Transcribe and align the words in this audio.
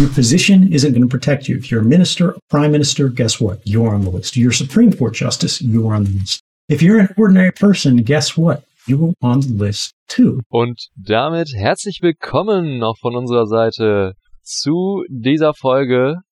Your 0.00 0.08
position 0.08 0.72
isn't 0.72 0.92
going 0.92 1.02
to 1.02 1.08
protect 1.08 1.46
you. 1.46 1.58
If 1.58 1.70
you're 1.70 1.82
a 1.82 1.84
minister, 1.84 2.30
a 2.30 2.40
prime 2.48 2.72
minister, 2.72 3.10
guess 3.10 3.38
what? 3.38 3.60
You're 3.66 3.94
on 3.94 4.00
the 4.00 4.08
list. 4.08 4.34
You're 4.34 4.50
a 4.50 4.54
Supreme 4.54 4.94
Court 4.94 5.12
justice, 5.12 5.60
you're 5.60 5.94
on 5.94 6.04
the 6.04 6.12
list. 6.12 6.40
If 6.70 6.80
you're 6.80 7.00
an 7.00 7.10
ordinary 7.18 7.52
person, 7.52 7.98
guess 7.98 8.34
what? 8.34 8.64
You're 8.86 9.12
on 9.20 9.42
the 9.42 9.52
list 9.52 9.92
too. 10.08 10.40
Und 10.48 10.88
damit 10.96 11.52
herzlich 11.54 11.98
willkommen 12.00 12.82
auch 12.82 12.96
von 12.96 13.14
unserer 13.14 13.46
Seite 13.46 14.14
zu 14.42 15.04
dieser 15.10 15.52
Folge. 15.52 16.22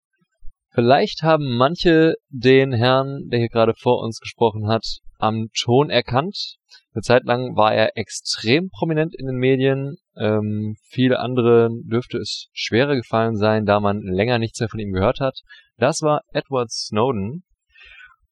Vielleicht 0.73 1.23
haben 1.23 1.55
manche 1.59 2.15
den 2.31 2.73
Herrn, 2.73 3.29
der 3.31 3.41
hier 3.41 3.51
gerade 3.51 3.75
vor 3.79 4.03
uns 4.03 4.19
gesprochen 4.19 4.67
hat, 4.67 4.87
am 5.19 5.49
Ton 5.53 5.91
erkannt. 5.91 6.57
Eine 6.99 7.03
Zeit 7.03 7.27
lang 7.27 7.55
war 7.55 7.73
er 7.73 7.97
extrem 7.97 8.71
prominent 8.71 9.15
in 9.15 9.27
den 9.27 9.37
Medien. 9.37 9.99
Ähm, 10.17 10.75
viele 10.83 11.21
andere 11.21 11.69
dürfte 11.85 12.19
es 12.19 12.49
schwerer 12.53 12.97
gefallen 12.97 13.37
sein, 13.37 13.67
da 13.67 13.79
man 13.79 14.01
länger 14.03 14.41
nichts 14.41 14.59
mehr 14.59 14.69
von 14.69 14.81
ihm 14.81 14.91
gehört 14.91 15.21
hat. 15.21 15.39
Das 15.77 16.03
war 16.03 16.23
Edward 16.33 16.73
Snowden. 16.73 17.45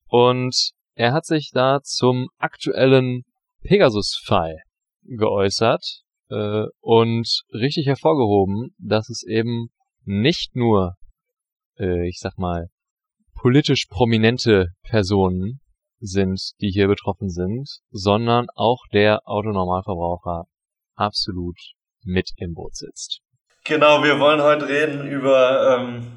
Und 0.08 0.72
er 0.96 1.12
hat 1.12 1.26
sich 1.26 1.52
da 1.54 1.78
zum 1.84 2.26
aktuellen 2.38 3.22
Pegasus-Fall 3.62 4.56
geäußert 5.04 6.00
äh, 6.30 6.64
und 6.80 7.42
richtig 7.52 7.86
hervorgehoben, 7.86 8.74
dass 8.78 9.08
es 9.10 9.22
eben 9.22 9.68
nicht 10.02 10.56
nur, 10.56 10.94
äh, 11.78 12.08
ich 12.08 12.18
sag 12.18 12.36
mal, 12.36 12.66
politisch 13.32 13.86
prominente 13.88 14.70
Personen 14.82 15.60
sind, 16.06 16.52
die 16.60 16.70
hier 16.70 16.88
betroffen 16.88 17.28
sind, 17.28 17.68
sondern 17.90 18.46
auch 18.54 18.86
der 18.92 19.20
Autonormalverbraucher 19.24 20.46
absolut 20.94 21.58
mit 22.02 22.30
im 22.36 22.54
Boot 22.54 22.76
sitzt. 22.76 23.20
Genau, 23.64 24.02
wir 24.04 24.20
wollen 24.20 24.42
heute 24.42 24.68
reden 24.68 25.08
über 25.08 25.78
ähm, 25.78 26.12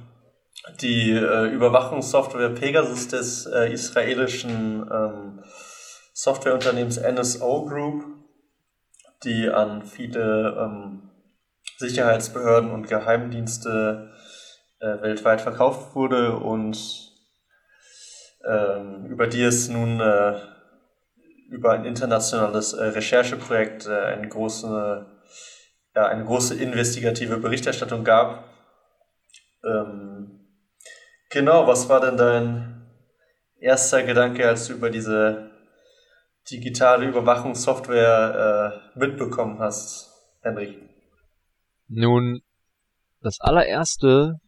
die 0.82 1.12
äh, 1.12 1.48
Überwachungssoftware 1.48 2.50
Pegasus 2.50 3.08
des 3.08 3.46
äh, 3.48 3.72
israelischen 3.74 4.88
ähm, 4.92 5.44
Softwareunternehmens 6.14 6.98
NSO 7.02 7.66
Group, 7.66 8.04
die 9.24 9.50
an 9.50 9.84
viele 9.84 10.58
ähm, 10.60 11.10
Sicherheitsbehörden 11.78 12.72
und 12.72 12.88
Geheimdienste 12.88 14.12
äh, 14.80 15.02
weltweit 15.02 15.42
verkauft 15.42 15.96
wurde 15.96 16.38
und 16.38 17.09
über 18.42 19.28
die 19.28 19.44
es 19.44 19.68
nun 19.70 20.00
äh, 20.00 20.40
über 21.50 21.72
ein 21.74 21.86
internationales 21.86 22.74
äh, 22.74 22.86
Rechercheprojekt 22.86 23.88
äh, 23.88 23.92
eine, 23.92 24.28
große, 24.28 25.06
ja, 25.96 26.06
eine 26.08 26.24
große 26.24 26.56
investigative 26.56 27.38
Berichterstattung 27.38 28.04
gab. 28.04 28.46
Ähm, 29.64 30.48
genau, 31.30 31.68
was 31.68 31.90
war 31.90 32.02
denn 32.02 32.18
dein 32.18 32.88
erster 33.60 34.04
Gedanke, 34.04 34.48
als 34.48 34.68
du 34.68 34.74
über 34.74 34.90
diese 34.90 35.52
digitale 36.50 37.08
Überwachungssoftware 37.08 38.82
äh, 38.96 39.00
mitbekommen 39.00 39.60
hast, 39.60 40.10
Henrik? 40.42 40.78
Nun, 41.88 42.42
das 43.22 43.40
allererste, 43.42 44.40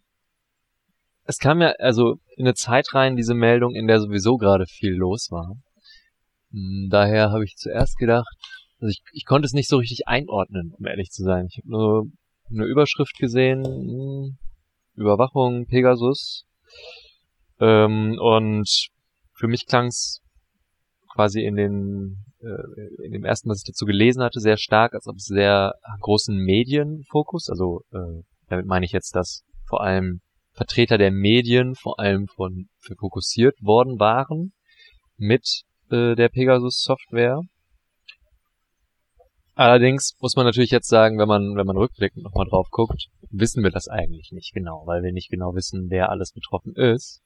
es 1.31 1.37
kam 1.37 1.61
ja 1.61 1.73
also 1.79 2.17
in 2.35 2.45
eine 2.45 2.53
Zeit 2.53 2.93
rein, 2.93 3.15
diese 3.15 3.33
Meldung, 3.33 3.73
in 3.73 3.87
der 3.87 3.99
sowieso 3.99 4.35
gerade 4.35 4.65
viel 4.67 4.93
los 4.93 5.29
war. 5.31 5.55
Hm, 6.51 6.89
daher 6.91 7.31
habe 7.31 7.45
ich 7.45 7.55
zuerst 7.55 7.97
gedacht, 7.97 8.27
also 8.79 8.89
ich, 8.89 9.01
ich 9.13 9.25
konnte 9.25 9.45
es 9.45 9.53
nicht 9.53 9.69
so 9.69 9.77
richtig 9.77 10.07
einordnen, 10.07 10.73
um 10.77 10.85
ehrlich 10.85 11.09
zu 11.09 11.23
sein. 11.23 11.47
Ich 11.49 11.57
habe 11.59 11.69
nur 11.69 12.05
eine 12.49 12.65
Überschrift 12.65 13.17
gesehen, 13.17 13.63
hm, 13.63 14.37
Überwachung, 14.95 15.67
Pegasus. 15.67 16.45
Ähm, 17.59 18.17
und 18.19 18.67
für 19.33 19.47
mich 19.47 19.65
klang 19.67 19.87
es 19.87 20.21
quasi 21.13 21.43
in 21.43 21.55
den 21.55 22.25
äh, 22.41 23.05
in 23.05 23.13
dem 23.13 23.23
ersten, 23.23 23.49
was 23.49 23.59
ich 23.59 23.71
dazu 23.71 23.85
gelesen 23.85 24.21
hatte, 24.21 24.41
sehr 24.41 24.57
stark, 24.57 24.93
als 24.93 25.07
ob 25.07 25.15
es 25.15 25.25
sehr 25.25 25.75
großen 26.01 26.35
Medienfokus, 26.35 27.49
also 27.49 27.83
äh, 27.93 28.21
damit 28.49 28.65
meine 28.65 28.85
ich 28.85 28.91
jetzt, 28.91 29.15
dass 29.15 29.43
vor 29.67 29.81
allem 29.81 30.19
Vertreter 30.53 30.97
der 30.97 31.11
Medien 31.11 31.75
vor 31.75 31.99
allem 31.99 32.27
von 32.27 32.67
fokussiert 32.79 33.55
worden 33.61 33.99
waren 33.99 34.53
mit 35.17 35.63
äh, 35.89 36.15
der 36.15 36.29
Pegasus 36.29 36.81
Software. 36.81 37.41
Allerdings 39.53 40.15
muss 40.19 40.35
man 40.35 40.45
natürlich 40.45 40.71
jetzt 40.71 40.87
sagen, 40.87 41.19
wenn 41.19 41.27
man, 41.27 41.55
wenn 41.55 41.67
man 41.67 41.77
rückblickend 41.77 42.23
nochmal 42.23 42.47
drauf 42.49 42.67
guckt, 42.71 43.07
wissen 43.29 43.63
wir 43.63 43.71
das 43.71 43.87
eigentlich 43.87 44.31
nicht 44.31 44.53
genau, 44.53 44.83
weil 44.85 45.03
wir 45.03 45.11
nicht 45.11 45.29
genau 45.29 45.53
wissen, 45.53 45.87
wer 45.89 46.09
alles 46.09 46.31
betroffen 46.31 46.73
ist. 46.75 47.21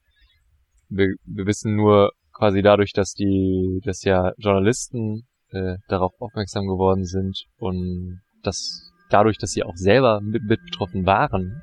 Wir, 0.90 1.16
wir 1.24 1.46
wissen 1.46 1.76
nur 1.76 2.12
quasi 2.34 2.62
dadurch, 2.62 2.94
dass 2.94 3.14
die, 3.14 3.80
dass 3.84 4.04
ja 4.04 4.34
Journalisten 4.38 5.28
äh, 5.50 5.78
darauf 5.88 6.14
aufmerksam 6.20 6.66
geworden 6.68 7.06
sind 7.06 7.46
und 7.58 8.22
dass 8.44 8.92
dadurch, 9.10 9.38
dass 9.38 9.52
sie 9.52 9.64
auch 9.64 9.76
selber 9.76 10.20
mit, 10.22 10.44
mit 10.44 10.60
betroffen 10.66 11.06
waren, 11.06 11.62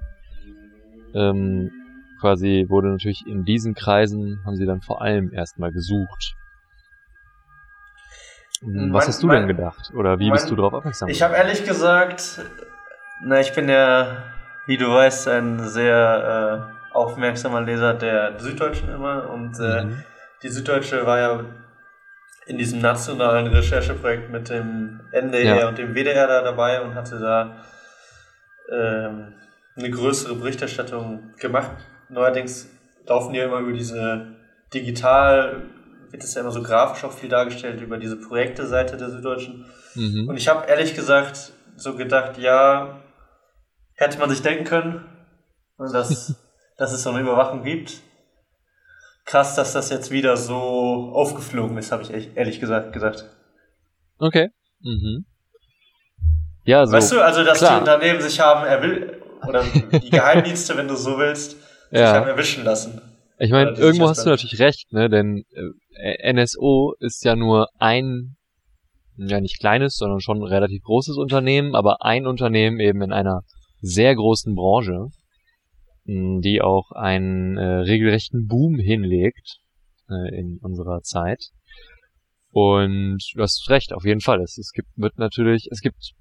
ähm, 1.15 1.71
quasi 2.21 2.67
wurde 2.69 2.89
natürlich 2.89 3.27
in 3.27 3.45
diesen 3.45 3.75
Kreisen 3.75 4.41
haben 4.45 4.57
sie 4.57 4.67
dann 4.67 4.81
vor 4.81 5.03
allem 5.03 5.33
erstmal 5.33 5.73
gesucht. 5.73 6.35
Hm, 8.61 8.93
was 8.93 9.05
mein, 9.05 9.09
hast 9.09 9.23
du 9.23 9.27
mein, 9.27 9.39
denn 9.41 9.57
gedacht? 9.57 9.93
Oder 9.95 10.19
wie 10.19 10.29
mein, 10.29 10.35
bist 10.35 10.51
du 10.51 10.57
darauf 10.57 10.73
aufmerksam 10.73 11.09
Ich 11.09 11.23
habe 11.23 11.35
ehrlich 11.35 11.65
gesagt, 11.65 12.41
na, 13.25 13.41
ich 13.41 13.53
bin 13.53 13.69
ja, 13.69 14.25
wie 14.67 14.77
du 14.77 14.89
weißt, 14.89 15.29
ein 15.29 15.69
sehr 15.69 16.71
äh, 16.93 16.95
aufmerksamer 16.95 17.61
Leser 17.61 17.95
der 17.95 18.39
Süddeutschen 18.39 18.89
immer 18.93 19.31
und 19.31 19.59
äh, 19.59 19.85
mhm. 19.85 20.05
die 20.43 20.49
Süddeutsche 20.49 21.05
war 21.07 21.19
ja 21.19 21.45
in 22.47 22.59
diesem 22.59 22.81
nationalen 22.81 23.47
Rechercheprojekt 23.47 24.31
mit 24.31 24.49
dem 24.51 25.01
NDR 25.11 25.61
ja. 25.61 25.69
und 25.69 25.79
dem 25.79 25.95
WDR 25.95 26.27
da 26.27 26.43
dabei 26.43 26.83
und 26.83 26.95
hatte 26.95 27.19
da 27.19 27.57
ähm, 28.71 29.35
eine 29.77 29.91
größere 29.91 30.35
Berichterstattung 30.35 31.35
gemacht. 31.39 31.77
Neuerdings 32.09 32.69
laufen 33.07 33.33
die 33.33 33.39
ja 33.39 33.47
immer 33.47 33.61
über 33.61 33.73
diese 33.73 34.37
digital 34.73 35.63
wird 36.13 36.23
es 36.23 36.35
ja 36.35 36.43
immer 36.43 36.51
so 36.51 36.63
grafisch 36.63 37.05
auch 37.05 37.13
viel 37.13 37.31
dargestellt 37.31 37.81
über 37.81 37.97
diese 37.97 38.17
Projekte-Seite 38.17 38.97
der 38.99 39.11
Süddeutschen. 39.11 39.65
Mhm. 39.95 40.29
Und 40.29 40.37
ich 40.37 40.47
habe 40.47 40.67
ehrlich 40.69 40.95
gesagt 40.95 41.53
so 41.77 41.97
gedacht, 41.97 42.39
ja, 42.39 43.01
hätte 43.95 44.19
man 44.19 44.29
sich 44.29 44.43
denken 44.43 44.65
können, 44.65 45.05
dass, 45.79 46.35
dass 46.77 46.93
es 46.93 47.03
so 47.03 47.11
eine 47.11 47.21
Überwachung 47.21 47.65
gibt. 47.65 47.95
Krass, 49.25 49.55
dass 49.55 49.73
das 49.73 49.89
jetzt 49.89 50.11
wieder 50.11 50.37
so 50.37 51.13
aufgeflogen 51.15 51.79
ist, 51.79 51.93
habe 51.93 52.03
ich 52.03 52.37
ehrlich 52.37 52.61
gesagt 52.61 52.93
gesagt. 52.93 53.25
Okay. 54.19 54.51
Mhm. 54.81 55.25
Ja, 56.65 56.85
so. 56.85 56.93
Weißt 56.93 57.13
du, 57.13 57.21
also 57.21 57.43
dass 57.43 57.59
klar. 57.59 57.75
die 57.75 57.81
Unternehmen 57.81 58.21
sich 58.21 58.39
haben 58.39 58.67
erwil 58.67 59.22
oder 59.47 59.65
die 59.93 60.11
Geheimdienste, 60.11 60.77
wenn 60.77 60.89
du 60.89 60.97
so 60.97 61.19
willst, 61.19 61.53
sich 61.53 62.01
ja. 62.01 62.15
haben 62.15 62.29
erwischen 62.29 62.65
lassen. 62.65 63.01
Ich 63.39 63.51
meine, 63.51 63.73
irgendwo 63.73 64.09
hast 64.09 64.25
du 64.25 64.31
natürlich 64.31 64.61
recht, 64.61 64.93
ne? 64.93 65.09
Denn 65.09 65.45
äh, 65.97 66.33
NSO 66.33 66.95
ist 67.01 67.25
ja 67.25 67.35
nur 67.35 67.69
ein, 67.79 68.37
ja 69.17 69.41
nicht 69.41 69.59
kleines, 69.59 69.97
sondern 69.97 70.21
schon 70.21 70.39
ein 70.39 70.47
relativ 70.47 70.83
großes 70.83 71.17
Unternehmen, 71.17 71.75
aber 71.75 72.05
ein 72.05 72.27
Unternehmen 72.27 72.79
eben 72.79 73.03
in 73.03 73.13
einer 73.13 73.41
sehr 73.81 74.15
großen 74.15 74.55
Branche, 74.55 75.07
die 76.05 76.61
auch 76.63 76.93
einen 76.93 77.57
äh, 77.57 77.65
regelrechten 77.65 78.47
Boom 78.47 78.79
hinlegt 78.79 79.59
äh, 80.09 80.39
in 80.39 80.59
unserer 80.63 81.01
Zeit. 81.03 81.49
Und 82.51 83.19
du 83.35 83.43
hast 83.43 83.69
recht, 83.71 83.93
auf 83.93 84.05
jeden 84.05 84.21
Fall. 84.21 84.41
Es, 84.43 84.59
es 84.59 84.73
gibt 84.73 84.89
wird 84.97 85.19
natürlich, 85.19 85.69
es 85.71 85.81
gibt 85.81 86.13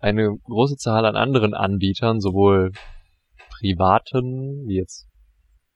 eine 0.00 0.36
große 0.44 0.76
Zahl 0.76 1.04
an 1.06 1.16
anderen 1.16 1.54
Anbietern, 1.54 2.20
sowohl 2.20 2.72
privaten, 3.58 4.66
wie 4.66 4.76
jetzt 4.76 5.06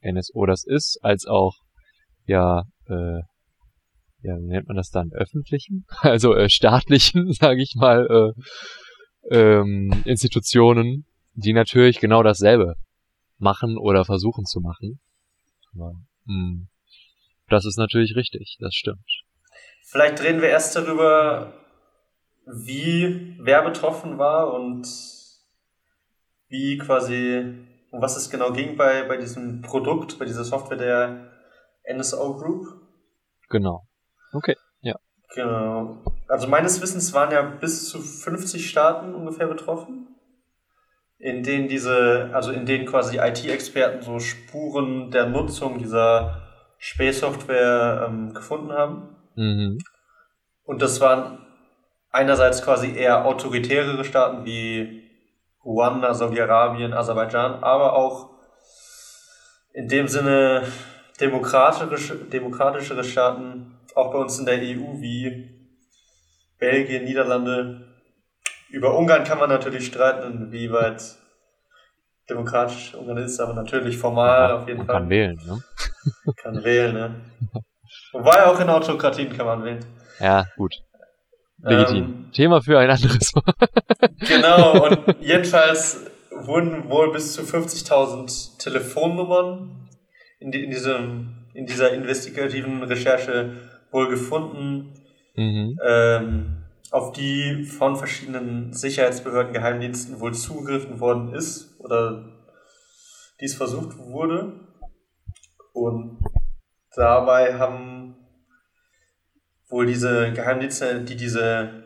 NSO 0.03 0.47
das 0.47 0.65
ist, 0.65 0.99
als 1.03 1.27
auch 1.27 1.55
ja, 2.27 2.63
äh, 2.89 3.21
ja, 4.23 4.37
wie 4.37 4.47
nennt 4.47 4.69
man 4.69 4.77
das 4.77 4.91
dann, 4.91 5.11
öffentlichen, 5.13 5.85
also 6.01 6.35
äh, 6.35 6.49
staatlichen, 6.49 7.33
sage 7.33 7.63
ich 7.63 7.75
mal, 7.75 8.35
äh, 9.31 9.37
ähm, 9.37 10.03
Institutionen, 10.05 11.07
die 11.35 11.53
natürlich 11.53 11.99
genau 12.01 12.23
dasselbe 12.23 12.75
machen 13.39 13.77
oder 13.79 14.05
versuchen 14.05 14.45
zu 14.45 14.61
machen. 14.61 15.01
Aber, 15.75 15.93
mh, 16.25 16.35
hm, 16.35 16.69
das 17.49 17.65
ist 17.65 17.79
natürlich 17.79 18.15
richtig, 18.17 18.57
das 18.61 18.75
stimmt. 18.75 19.05
Vielleicht 19.85 20.23
reden 20.23 20.41
wir 20.41 20.49
erst 20.49 20.77
darüber, 20.77 21.53
wie 22.47 23.37
wer 23.41 23.63
betroffen 23.63 24.19
war 24.19 24.53
und 24.53 24.87
wie 26.49 26.79
quasi, 26.79 27.67
um 27.91 28.03
was 28.03 28.17
es 28.17 28.31
genau 28.31 28.53
ging 28.53 28.77
bei, 28.77 29.05
bei 29.05 29.17
diesem 29.17 29.63
Produkt, 29.63 30.19
bei 30.19 30.25
dieser 30.25 30.45
Software 30.45 30.77
der 30.77 31.33
NSO 31.91 32.35
Group. 32.35 32.67
Genau. 33.49 33.87
Okay, 34.33 34.57
ja. 34.81 34.97
Genau. 35.35 36.03
Also 36.29 36.49
meines 36.49 36.81
Wissens 36.81 37.13
waren 37.13 37.31
ja 37.31 37.43
bis 37.43 37.89
zu 37.89 38.01
50 38.01 38.69
Staaten 38.69 39.15
ungefähr 39.15 39.47
betroffen. 39.47 40.09
in 41.19 41.45
denen 41.45 41.69
diese, 41.69 42.31
also 42.33 42.51
in 42.51 42.67
denen 42.67 42.85
quasi 42.85 43.19
IT-Experten 43.19 44.03
so 44.03 44.19
Spuren 44.19 45.13
der 45.13 45.27
Nutzung 45.27 45.79
dieser 45.79 46.43
Space-Software 46.79 48.09
ähm, 48.09 48.35
gefunden 48.35 48.73
haben. 48.73 49.17
Mhm. 49.37 49.79
Und 50.65 50.83
das 50.83 51.01
waren 51.01 51.39
einerseits 52.13 52.63
quasi 52.63 52.95
eher 52.95 53.25
autoritärere 53.25 54.05
Staaten 54.05 54.45
wie 54.45 55.03
Ruanda, 55.65 56.15
Saudi-Arabien, 56.15 56.93
Aserbaidschan, 56.93 57.63
aber 57.63 57.95
auch 57.95 58.31
in 59.73 59.89
dem 59.89 60.07
Sinne 60.07 60.63
demokratische, 61.21 62.17
demokratischere 62.17 63.05
Staaten, 63.05 63.79
auch 63.95 64.13
bei 64.13 64.19
uns 64.19 64.39
in 64.39 64.47
der 64.47 64.59
EU 64.59 65.01
wie 65.01 65.51
Belgien, 66.59 67.05
Niederlande. 67.05 67.89
Über 68.71 68.97
Ungarn 68.97 69.25
kann 69.25 69.39
man 69.39 69.49
natürlich 69.49 69.87
streiten, 69.87 70.45
inwieweit 70.45 71.03
demokratisch 72.29 72.95
Ungarn 72.95 73.19
ist, 73.19 73.41
aber 73.41 73.55
natürlich 73.55 73.97
formal 73.97 74.49
ja, 74.51 74.57
auf 74.57 74.69
jeden 74.69 74.85
Fall. 74.85 74.97
Kann 74.97 75.09
wählen, 75.11 75.41
ne? 75.47 75.63
Kann 76.37 76.65
wählen, 76.65 76.95
ne? 76.95 77.15
Wobei 78.13 78.45
auch 78.47 78.59
in 78.61 78.69
Autokratien 78.69 79.35
kann 79.37 79.47
man 79.47 79.65
wählen. 79.65 79.85
Ja, 80.19 80.45
gut. 80.57 80.83
Legitim. 81.63 81.97
Ähm, 81.97 82.33
Thema 82.33 82.61
für 82.61 82.79
ein 82.79 82.91
anderes 82.91 83.33
Mal. 83.35 83.55
genau, 84.21 84.87
und 84.87 85.17
jedenfalls 85.21 86.11
wurden 86.31 86.89
wohl 86.89 87.13
bis 87.13 87.35
zu 87.35 87.43
50.000 87.43 88.59
Telefonnummern 88.59 89.89
in, 90.41 90.51
die, 90.51 90.65
in, 90.65 90.71
diesem, 90.71 91.47
in 91.55 91.67
dieser 91.67 91.93
investigativen 91.93 92.83
Recherche 92.83 93.57
wohl 93.91 94.09
gefunden, 94.09 94.95
mhm. 95.37 95.79
ähm, 95.85 96.65
auf 96.91 97.13
die 97.13 97.65
von 97.65 97.97
verschiedenen 97.97 98.73
Sicherheitsbehörden, 98.73 99.53
Geheimdiensten 99.53 100.21
wohl 100.21 100.35
zugegriffen 100.35 101.01
worden 101.01 101.33
ist 101.35 101.79
oder 101.81 102.25
dies 103.41 103.55
versucht 103.55 103.97
wurde. 103.99 104.53
Und 105.73 106.19
dabei 106.95 107.59
haben 107.59 108.02
wohl 109.73 109.87
diese 109.87 110.33
Geheimdienste, 110.33 111.01
die 111.01 111.17
diese 111.17 111.85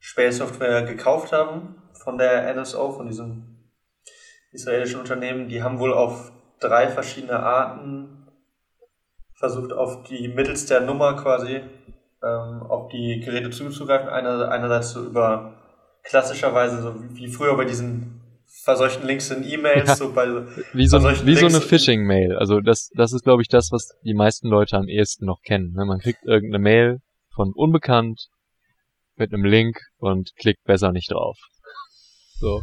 Space-Software 0.00 0.82
gekauft 0.82 1.32
haben 1.32 1.76
von 1.94 2.18
der 2.18 2.52
NSO, 2.54 2.92
von 2.92 3.06
diesem 3.06 3.52
israelischen 4.50 5.00
Unternehmen, 5.00 5.48
die 5.48 5.62
haben 5.62 5.78
wohl 5.78 5.94
auf 5.94 6.32
drei 6.60 6.88
verschiedene 6.88 7.38
Arten 7.38 8.26
versucht, 9.34 9.72
auf 9.72 10.02
die 10.04 10.28
mittels 10.28 10.66
der 10.66 10.80
Nummer 10.80 11.16
quasi 11.16 11.62
ähm, 12.22 12.62
auf 12.68 12.88
die 12.88 13.20
Geräte 13.24 13.50
zuzugreifen. 13.50 14.08
Einer, 14.08 14.50
einerseits 14.50 14.90
so 14.90 15.04
über 15.04 15.54
klassischerweise 16.02 16.82
so 16.82 16.94
wie 17.14 17.28
früher 17.28 17.56
bei 17.56 17.64
diesen 17.64 18.20
verseuchten 18.64 19.06
Links 19.06 19.30
in 19.30 19.48
E-Mails, 19.48 19.88
ja, 19.88 19.96
so 19.96 20.12
bei 20.12 20.26
wie 20.72 20.86
so, 20.86 21.02
wie 21.02 21.34
so 21.34 21.46
eine 21.46 21.60
Phishing-Mail. 21.60 22.36
Also 22.36 22.60
das, 22.60 22.90
das 22.94 23.12
ist, 23.12 23.24
glaube 23.24 23.42
ich, 23.42 23.48
das, 23.48 23.72
was 23.72 23.96
die 24.04 24.14
meisten 24.14 24.48
Leute 24.48 24.76
am 24.76 24.88
ehesten 24.88 25.24
noch 25.24 25.40
kennen. 25.42 25.72
Ne? 25.72 25.84
Man 25.84 26.00
kriegt 26.00 26.24
irgendeine 26.24 26.62
Mail 26.62 27.00
von 27.34 27.52
unbekannt 27.54 28.28
mit 29.16 29.32
einem 29.32 29.44
Link 29.44 29.78
und 29.98 30.34
klickt 30.36 30.64
besser 30.64 30.92
nicht 30.92 31.10
drauf. 31.12 31.38
So. 32.38 32.60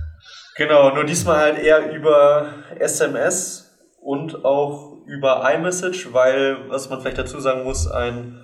Genau, 0.58 0.94
nur 0.94 1.06
diesmal 1.06 1.38
halt 1.38 1.60
eher 1.60 1.94
über 1.94 2.54
SMS 2.80 3.72
und 4.02 4.44
auch 4.44 4.98
über 5.06 5.50
iMessage, 5.54 6.12
weil, 6.14 6.70
was 6.70 6.90
man 6.90 7.02
vielleicht 7.02 7.18
dazu 7.18 7.40
sagen 7.40 7.64
muss, 7.64 7.88
ein 7.88 8.44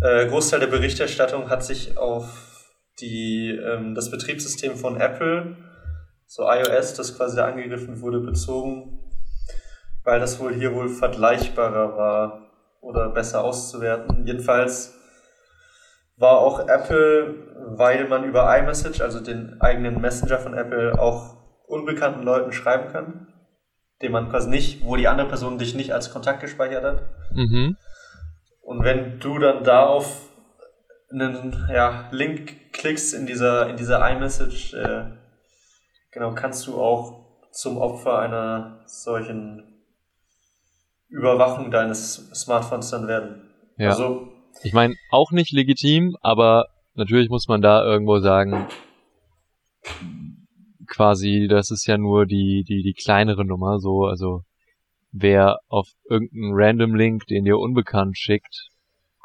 äh, 0.00 0.26
Großteil 0.26 0.60
der 0.60 0.66
Berichterstattung 0.68 1.50
hat 1.50 1.64
sich 1.64 1.98
auf 1.98 2.72
die, 3.00 3.50
ähm, 3.50 3.94
das 3.94 4.10
Betriebssystem 4.10 4.76
von 4.76 5.00
Apple, 5.00 5.56
so 6.26 6.44
iOS, 6.44 6.94
das 6.94 7.16
quasi 7.16 7.36
da 7.36 7.46
angegriffen 7.46 8.00
wurde, 8.00 8.20
bezogen, 8.20 9.00
weil 10.02 10.20
das 10.20 10.40
wohl 10.40 10.54
hier 10.54 10.74
wohl 10.74 10.88
vergleichbarer 10.88 11.96
war 11.96 12.50
oder 12.80 13.10
besser 13.10 13.44
auszuwerten. 13.44 14.26
Jedenfalls 14.26 14.94
war 16.16 16.38
auch 16.38 16.68
Apple, 16.68 17.34
weil 17.76 18.08
man 18.08 18.24
über 18.24 18.56
iMessage, 18.56 19.00
also 19.00 19.20
den 19.20 19.60
eigenen 19.60 20.00
Messenger 20.00 20.38
von 20.38 20.54
Apple, 20.54 20.98
auch 20.98 21.36
unbekannten 21.66 22.22
Leuten 22.22 22.52
schreiben 22.52 22.92
kann, 22.92 23.32
den 24.02 24.12
man 24.12 24.28
quasi 24.28 24.48
nicht, 24.48 24.84
wo 24.84 24.96
die 24.96 25.08
andere 25.08 25.28
Person 25.28 25.58
dich 25.58 25.74
nicht 25.74 25.92
als 25.92 26.12
Kontakt 26.12 26.40
gespeichert 26.40 26.84
hat. 26.84 27.02
Mhm. 27.32 27.76
Und 28.60 28.84
wenn 28.84 29.18
du 29.18 29.38
dann 29.38 29.64
da 29.64 29.86
auf 29.86 30.28
einen 31.10 31.68
ja, 31.72 32.08
Link 32.10 32.72
klickst 32.72 33.14
in 33.14 33.26
dieser, 33.26 33.68
in 33.68 33.76
dieser 33.76 34.08
iMessage, 34.10 34.74
äh, 34.74 35.04
genau, 36.12 36.34
kannst 36.34 36.66
du 36.66 36.80
auch 36.80 37.24
zum 37.52 37.78
Opfer 37.78 38.18
einer 38.18 38.82
solchen 38.86 39.84
Überwachung 41.08 41.70
deines 41.70 42.30
Smartphones 42.34 42.90
dann 42.90 43.06
werden. 43.06 43.50
Ja. 43.76 43.90
Also 43.90 44.33
ich 44.64 44.72
meine, 44.72 44.94
auch 45.10 45.30
nicht 45.30 45.52
legitim, 45.52 46.16
aber 46.22 46.66
natürlich 46.94 47.28
muss 47.28 47.48
man 47.48 47.60
da 47.60 47.84
irgendwo 47.84 48.18
sagen, 48.18 48.66
quasi, 50.86 51.46
das 51.48 51.70
ist 51.70 51.86
ja 51.86 51.98
nur 51.98 52.26
die, 52.26 52.64
die, 52.66 52.82
die 52.82 52.94
kleinere 52.94 53.44
Nummer, 53.44 53.78
so, 53.78 54.04
also 54.04 54.42
wer 55.12 55.58
auf 55.68 55.88
irgendeinen 56.08 56.52
random 56.54 56.94
Link, 56.94 57.26
den 57.26 57.44
dir 57.44 57.58
unbekannt 57.58 58.18
schickt, 58.18 58.70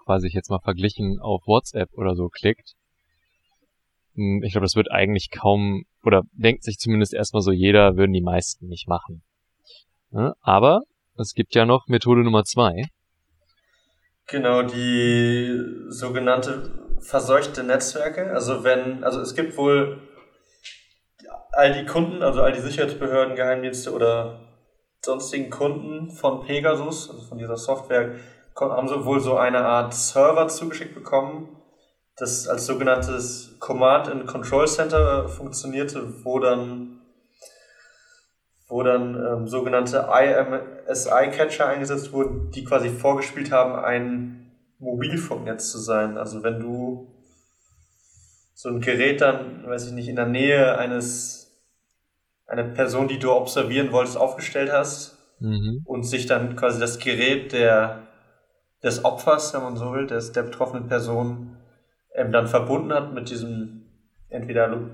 quasi 0.06 0.30
jetzt 0.32 0.50
mal 0.50 0.60
verglichen 0.60 1.20
auf 1.20 1.48
WhatsApp 1.48 1.90
oder 1.94 2.16
so 2.16 2.28
klickt, 2.28 2.74
hm, 4.16 4.44
ich 4.44 4.52
glaube, 4.52 4.66
das 4.66 4.76
wird 4.76 4.92
eigentlich 4.92 5.30
kaum, 5.32 5.84
oder 6.04 6.24
denkt 6.34 6.64
sich 6.64 6.78
zumindest 6.78 7.14
erstmal 7.14 7.42
so 7.42 7.52
jeder, 7.52 7.96
würden 7.96 8.14
die 8.14 8.22
meisten 8.22 8.68
nicht 8.68 8.88
machen. 8.88 9.24
Aber 10.42 10.82
es 11.16 11.34
gibt 11.34 11.56
ja 11.56 11.66
noch 11.66 11.88
Methode 11.88 12.24
Nummer 12.24 12.44
zwei. 12.44 12.88
Genau, 14.30 14.62
die 14.62 15.60
sogenannte 15.88 16.72
verseuchte 17.00 17.64
Netzwerke. 17.64 18.32
Also 18.32 18.64
wenn, 18.64 19.04
also 19.04 19.22
es 19.22 19.34
gibt 19.34 19.58
wohl 19.58 20.02
all 21.52 21.74
die 21.74 21.86
Kunden, 21.86 22.22
also 22.22 22.44
all 22.44 22.52
die 22.52 22.60
Sicherheitsbehörden, 22.60 23.36
Geheimdienste 23.36 23.92
oder 23.92 24.42
sonstigen 25.04 25.50
Kunden 25.50 26.12
von 26.12 26.42
Pegasus, 26.42 27.10
also 27.10 27.24
von 27.24 27.40
dieser 27.40 27.58
Software, 27.58 28.16
haben 28.56 28.88
sie 28.88 29.06
wohl 29.06 29.20
so 29.20 29.38
eine 29.38 29.66
Art 29.66 29.96
Server 29.96 30.48
zugeschickt 30.48 30.94
bekommen, 30.94 31.58
das 32.18 32.48
als 32.48 32.68
sogenanntes 32.68 33.56
Command 33.60 34.10
and 34.10 34.28
Control 34.28 34.68
Center 34.68 35.28
funktionierte, 35.28 36.24
wo 36.24 36.40
dann 36.40 36.99
wo 38.70 38.84
dann 38.84 39.16
ähm, 39.16 39.48
sogenannte 39.48 40.08
IMSI-Catcher 40.12 41.68
eingesetzt 41.68 42.14
wurden, 42.14 42.52
die 42.52 42.64
quasi 42.64 42.90
vorgespielt 42.90 43.52
haben, 43.52 43.84
ein 43.84 44.52
Mobilfunknetz 44.78 45.72
zu 45.72 45.80
sein. 45.80 46.18
Also 46.18 46.44
wenn 46.44 46.60
du 46.60 47.12
so 48.54 48.70
ein 48.70 48.80
Gerät 48.80 49.22
dann, 49.22 49.66
weiß 49.66 49.88
ich 49.88 49.94
nicht, 49.94 50.08
in 50.08 50.16
der 50.16 50.28
Nähe 50.28 50.78
eines, 50.78 51.60
einer 52.46 52.64
Person, 52.64 53.08
die 53.08 53.18
du 53.18 53.32
observieren 53.32 53.92
wolltest, 53.92 54.18
aufgestellt 54.18 54.72
hast 54.72 55.18
mhm. 55.40 55.82
und 55.86 56.04
sich 56.04 56.28
dann 56.28 56.56
quasi 56.56 56.80
das 56.80 57.00
Gerät 57.00 57.54
der, 57.54 58.08
des 58.84 59.04
Opfers, 59.04 59.54
wenn 59.54 59.64
man 59.64 59.78
so 59.78 59.94
will, 59.94 60.06
des, 60.06 60.32
der 60.32 60.44
betroffenen 60.44 60.88
Person, 60.88 61.58
ähm, 62.14 62.32
dann 62.32 62.48
verbunden 62.48 62.94
hat 62.94 63.14
mit 63.14 63.30
diesem 63.30 63.86
entweder 64.30 64.92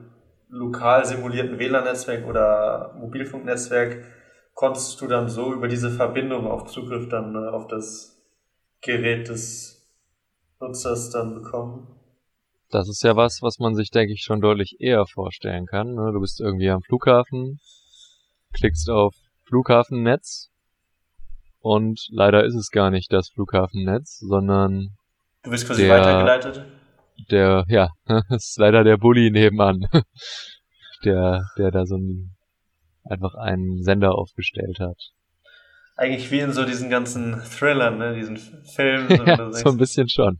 lokal 0.49 1.05
simulierten 1.05 1.59
WLAN-Netzwerk 1.59 2.25
oder 2.27 2.93
Mobilfunknetzwerk 2.99 4.05
konntest 4.53 4.99
du 5.01 5.07
dann 5.07 5.29
so 5.29 5.53
über 5.53 5.67
diese 5.67 5.91
Verbindung 5.91 6.47
auch 6.47 6.65
Zugriff 6.65 7.09
dann 7.09 7.35
äh, 7.35 7.49
auf 7.49 7.67
das 7.67 8.21
Gerät 8.81 9.27
des 9.27 9.87
Nutzers 10.59 11.09
dann 11.09 11.35
bekommen. 11.35 11.87
Das 12.71 12.89
ist 12.89 13.03
ja 13.03 13.15
was, 13.15 13.41
was 13.41 13.59
man 13.59 13.75
sich, 13.75 13.91
denke 13.91 14.13
ich, 14.13 14.23
schon 14.23 14.41
deutlich 14.41 14.77
eher 14.79 15.05
vorstellen 15.05 15.65
kann. 15.65 15.93
Ne? 15.93 16.11
Du 16.13 16.19
bist 16.19 16.39
irgendwie 16.39 16.69
am 16.69 16.81
Flughafen, 16.81 17.59
klickst 18.53 18.89
auf 18.89 19.13
Flughafennetz 19.43 20.49
und 21.59 22.07
leider 22.09 22.43
ist 22.45 22.55
es 22.55 22.71
gar 22.71 22.89
nicht 22.89 23.11
das 23.13 23.29
Flughafennetz, 23.29 24.19
sondern 24.19 24.97
Du 25.43 25.51
bist 25.51 25.67
quasi 25.67 25.83
der, 25.83 25.99
weitergeleitet? 25.99 26.65
Der, 27.31 27.65
ja, 27.67 27.89
ist 28.29 28.57
leider 28.57 28.83
der 28.83 28.97
Bully 28.97 29.31
nebenan, 29.31 29.87
der, 31.03 31.45
der 31.57 31.71
da 31.71 31.85
so 31.85 31.97
ein, 31.97 32.35
einfach 33.03 33.35
einen 33.35 33.83
Sender 33.83 34.15
aufgestellt 34.15 34.79
hat. 34.79 34.97
Eigentlich 35.97 36.29
wie 36.31 36.39
in 36.39 36.51
so 36.51 36.65
diesen 36.65 36.89
ganzen 36.89 37.41
Thrillern, 37.43 37.97
ne, 37.97 38.15
diesen 38.15 38.37
Filmen. 38.37 39.09
ja, 39.25 39.51
so 39.51 39.69
ein 39.69 39.77
bisschen 39.77 40.09
schon. 40.09 40.39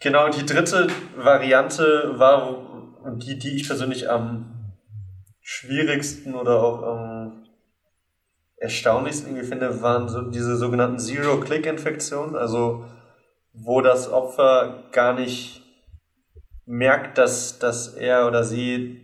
genau, 0.00 0.30
die 0.30 0.46
dritte 0.46 0.86
Variante 1.16 2.14
war, 2.16 2.58
die, 3.16 3.38
die 3.38 3.56
ich 3.56 3.66
persönlich 3.66 4.08
am 4.08 4.72
schwierigsten 5.42 6.34
oder 6.34 6.62
auch 6.62 6.82
am 6.82 7.42
erstaunlichsten 8.56 9.28
irgendwie 9.28 9.46
finde, 9.46 9.82
waren 9.82 10.08
so 10.08 10.22
diese 10.22 10.56
sogenannten 10.56 10.98
Zero-Click-Infektionen, 10.98 12.36
also 12.36 12.86
wo 13.52 13.80
das 13.80 14.10
Opfer 14.10 14.84
gar 14.92 15.12
nicht 15.14 15.62
merkt, 16.64 17.18
dass, 17.18 17.58
dass 17.58 17.94
er 17.94 18.26
oder 18.26 18.44
sie 18.44 19.00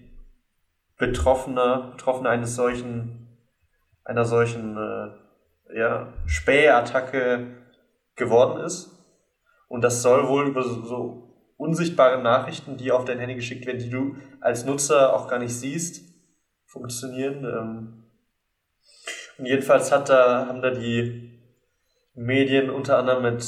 Betroffener, 0.97 1.93
Betroffener 1.93 2.31
eines 2.31 2.57
solchen, 2.57 3.29
einer 4.05 4.25
solchen 4.25 4.77
äh, 4.77 5.79
ja, 5.79 6.13
Spähattacke 6.27 7.47
geworden 8.17 8.65
ist. 8.65 8.95
Und 9.69 9.83
das 9.83 10.03
soll 10.03 10.27
wohl 10.29 10.49
über 10.49 10.63
so, 10.63 11.29
unsichtbare 11.59 12.23
Nachrichten, 12.23 12.77
die 12.77 12.93
auf 12.93 13.05
dein 13.05 13.19
Handy 13.19 13.35
geschickt 13.35 13.67
werden, 13.67 13.81
die 13.81 13.91
du 13.91 14.17
als 14.41 14.65
Nutzer 14.65 15.15
auch 15.15 15.29
gar 15.29 15.39
nicht 15.39 15.53
siehst, 15.53 16.03
funktionieren. 16.65 17.45
Ähm. 17.45 18.05
Und 19.37 19.47
jedenfalls 19.47 19.93
hat 19.93 20.09
da, 20.09 20.47
haben 20.47 20.63
da 20.63 20.71
die 20.71 21.39
Medien 22.15 22.71
unter 22.71 22.99
anderem 22.99 23.23
mit 23.23 23.43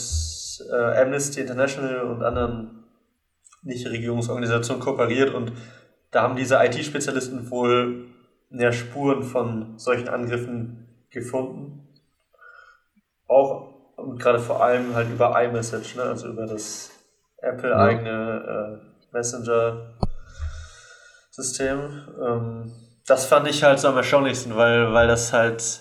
äh, 0.70 1.02
Amnesty 1.02 1.40
International 1.40 2.02
und 2.02 2.22
anderen 2.22 2.84
Nichtregierungsorganisationen 3.62 4.82
kooperiert 4.82 5.34
und 5.34 5.52
da 6.10 6.22
haben 6.22 6.36
diese 6.36 6.56
IT-Spezialisten 6.56 7.50
wohl 7.50 8.06
mehr 8.48 8.72
Spuren 8.72 9.22
von 9.22 9.78
solchen 9.78 10.08
Angriffen 10.08 10.88
gefunden. 11.10 11.86
Auch 13.28 13.68
und 13.96 14.18
gerade 14.18 14.38
vor 14.38 14.64
allem 14.64 14.94
halt 14.94 15.10
über 15.10 15.38
iMessage, 15.42 15.96
ne? 15.96 16.02
also 16.02 16.28
über 16.28 16.46
das 16.46 16.90
Apple-eigene 17.38 18.80
äh, 18.80 18.84
Messenger-System. 19.12 22.08
Ähm, 22.22 22.72
das 23.06 23.26
fand 23.26 23.48
ich 23.48 23.62
halt 23.62 23.78
so 23.78 23.88
am 23.88 23.96
erstaunlichsten, 23.96 24.56
weil, 24.56 24.92
weil 24.92 25.08
das 25.08 25.32
halt. 25.32 25.80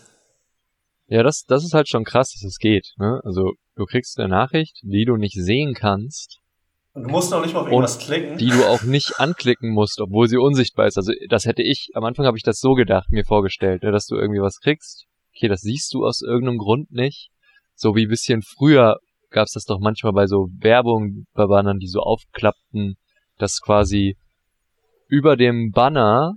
Ja, 1.08 1.24
das, 1.24 1.44
das 1.48 1.64
ist 1.64 1.74
halt 1.74 1.90
schon 1.90 2.04
krass, 2.04 2.34
dass 2.34 2.44
es 2.44 2.58
geht. 2.58 2.94
Ne? 2.98 3.22
Also 3.24 3.54
du 3.80 3.86
kriegst 3.86 4.20
eine 4.20 4.28
Nachricht, 4.28 4.78
die 4.84 5.06
du 5.06 5.16
nicht 5.16 5.36
sehen 5.36 5.74
kannst. 5.74 6.40
Und 6.94 7.04
du 7.04 7.10
musst 7.10 7.32
noch 7.32 7.42
nicht 7.42 7.54
mal 7.54 7.62
auf 7.62 7.68
irgendwas 7.68 7.98
klicken. 7.98 8.38
Die 8.38 8.50
du 8.50 8.66
auch 8.66 8.84
nicht 8.84 9.14
anklicken 9.20 9.72
musst, 9.72 10.02
obwohl 10.02 10.28
sie 10.28 10.38
unsichtbar 10.38 10.88
ist. 10.88 10.98
Also 10.98 11.14
das 11.30 11.46
hätte 11.46 11.64
ich, 11.64 11.90
am 11.94 12.04
Anfang 12.04 12.26
habe 12.26 12.38
ich 12.38 12.44
das 12.44 12.60
so 12.60 12.74
gedacht, 12.74 13.10
mir 13.10 13.24
vorgestellt, 13.24 13.84
ne, 13.84 13.92
dass 13.92 14.06
du 14.06 14.16
irgendwie 14.16 14.42
was 14.42 14.60
kriegst. 14.60 15.06
Okay, 15.34 15.48
das 15.48 15.62
siehst 15.62 15.94
du 15.94 16.06
aus 16.06 16.22
irgendeinem 16.22 16.58
Grund 16.58 16.92
nicht. 16.92 17.30
So 17.74 17.96
wie 17.96 18.08
bisschen 18.08 18.42
früher 18.42 18.98
gab's 19.30 19.54
das 19.54 19.64
doch 19.64 19.80
manchmal 19.80 20.12
bei 20.12 20.28
so 20.28 20.48
Werbung 20.60 21.26
bei 21.34 21.46
Bannern, 21.46 21.80
die 21.80 21.88
so 21.88 22.02
aufklappten, 22.02 22.96
dass 23.38 23.62
quasi 23.62 24.18
über 25.08 25.38
dem 25.38 25.72
Banner, 25.72 26.34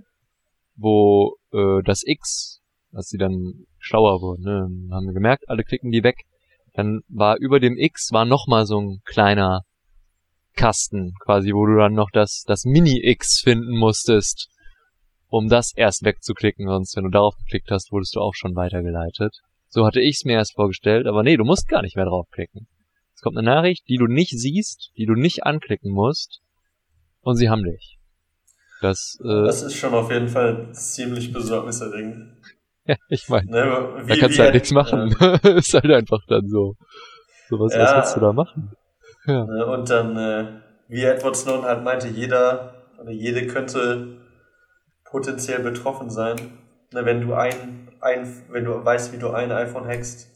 wo 0.75 1.35
äh, 1.51 1.81
das 1.83 2.03
X, 2.05 2.61
als 2.93 3.07
sie 3.07 3.17
dann 3.17 3.65
schlauer 3.79 4.21
wurden, 4.21 4.43
ne, 4.43 4.95
haben 4.95 5.07
wir 5.07 5.13
gemerkt, 5.13 5.49
alle 5.49 5.63
klicken 5.63 5.91
die 5.91 6.03
weg, 6.03 6.15
dann 6.73 7.01
war 7.07 7.37
über 7.37 7.59
dem 7.59 7.77
X 7.77 8.11
war 8.11 8.25
noch 8.25 8.47
mal 8.47 8.65
so 8.65 8.79
ein 8.79 9.01
kleiner 9.05 9.61
Kasten, 10.55 11.13
quasi, 11.19 11.53
wo 11.53 11.65
du 11.65 11.77
dann 11.77 11.93
noch 11.93 12.09
das, 12.11 12.43
das 12.45 12.65
Mini-X 12.65 13.41
finden 13.43 13.77
musstest, 13.77 14.49
um 15.27 15.49
das 15.49 15.71
erst 15.75 16.03
wegzuklicken, 16.03 16.67
sonst 16.67 16.95
wenn 16.95 17.05
du 17.05 17.09
darauf 17.09 17.35
geklickt 17.37 17.71
hast, 17.71 17.91
wurdest 17.91 18.15
du 18.15 18.19
auch 18.19 18.35
schon 18.35 18.55
weitergeleitet. 18.55 19.35
So 19.69 19.85
hatte 19.85 19.99
ich's 19.99 20.25
mir 20.25 20.33
erst 20.33 20.53
vorgestellt, 20.53 21.07
aber 21.07 21.23
nee, 21.23 21.37
du 21.37 21.43
musst 21.43 21.67
gar 21.67 21.81
nicht 21.81 21.95
mehr 21.95 22.05
draufklicken. 22.05 22.67
Es 23.15 23.21
kommt 23.21 23.37
eine 23.37 23.45
Nachricht, 23.45 23.87
die 23.87 23.97
du 23.97 24.05
nicht 24.05 24.31
siehst, 24.31 24.91
die 24.97 25.05
du 25.05 25.13
nicht 25.13 25.43
anklicken 25.43 25.91
musst, 25.91 26.41
und 27.21 27.37
sie 27.37 27.49
haben 27.49 27.63
dich. 27.63 27.97
Das, 28.81 29.17
äh, 29.23 29.45
das 29.45 29.63
ist 29.63 29.75
schon 29.75 29.93
auf 29.93 30.11
jeden 30.11 30.27
Fall 30.27 30.73
ziemlich 30.73 31.31
besorgniserregend. 31.31 32.37
Ja, 32.85 32.95
ich 33.07 33.29
meine, 33.29 33.49
ne, 33.49 34.05
da 34.07 34.15
kannst 34.17 34.37
du 34.37 34.43
halt 34.43 34.53
nichts 34.53 34.71
machen. 34.71 35.15
Ja. 35.19 35.35
ist 35.55 35.73
halt 35.73 35.89
einfach 35.89 36.19
dann 36.27 36.47
so. 36.49 36.75
So 37.49 37.59
was, 37.59 37.73
ja. 37.73 37.83
was 37.83 37.95
willst 37.95 38.15
du 38.17 38.19
da 38.19 38.33
machen? 38.33 38.71
Ja. 39.25 39.45
Ne, 39.45 39.65
und 39.65 39.89
dann, 39.89 40.17
äh, 40.17 40.47
wie 40.89 41.03
Edward 41.03 41.35
Snowden 41.35 41.65
halt 41.65 41.83
meinte, 41.83 42.07
jeder 42.07 42.73
oder 42.99 43.11
jede 43.11 43.47
könnte 43.47 44.17
potenziell 45.05 45.59
betroffen 45.59 46.09
sein. 46.09 46.37
Ne, 46.91 47.05
wenn 47.05 47.21
du 47.21 47.33
ein, 47.33 47.89
ein, 48.01 48.43
wenn 48.49 48.65
du 48.65 48.83
weißt, 48.83 49.13
wie 49.13 49.17
du 49.17 49.29
ein 49.29 49.51
iPhone 49.51 49.87
hackst, 49.87 50.29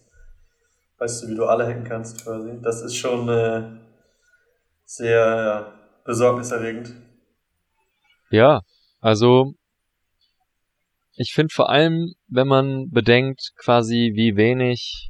weißt 0.99 1.23
du, 1.23 1.27
wie 1.27 1.35
du 1.35 1.45
alle 1.45 1.67
hacken 1.67 1.83
kannst 1.83 2.23
quasi. 2.23 2.51
Das 2.61 2.81
ist 2.81 2.95
schon 2.95 3.27
äh, 3.29 3.63
sehr 4.85 5.19
ja, 5.19 5.73
besorgniserregend. 6.05 6.93
Ja, 8.29 8.61
also 9.01 9.53
ich 11.17 11.33
finde 11.33 11.53
vor 11.53 11.69
allem, 11.69 12.13
wenn 12.27 12.47
man 12.47 12.89
bedenkt, 12.91 13.51
quasi 13.57 14.11
wie 14.13 14.35
wenig 14.35 15.09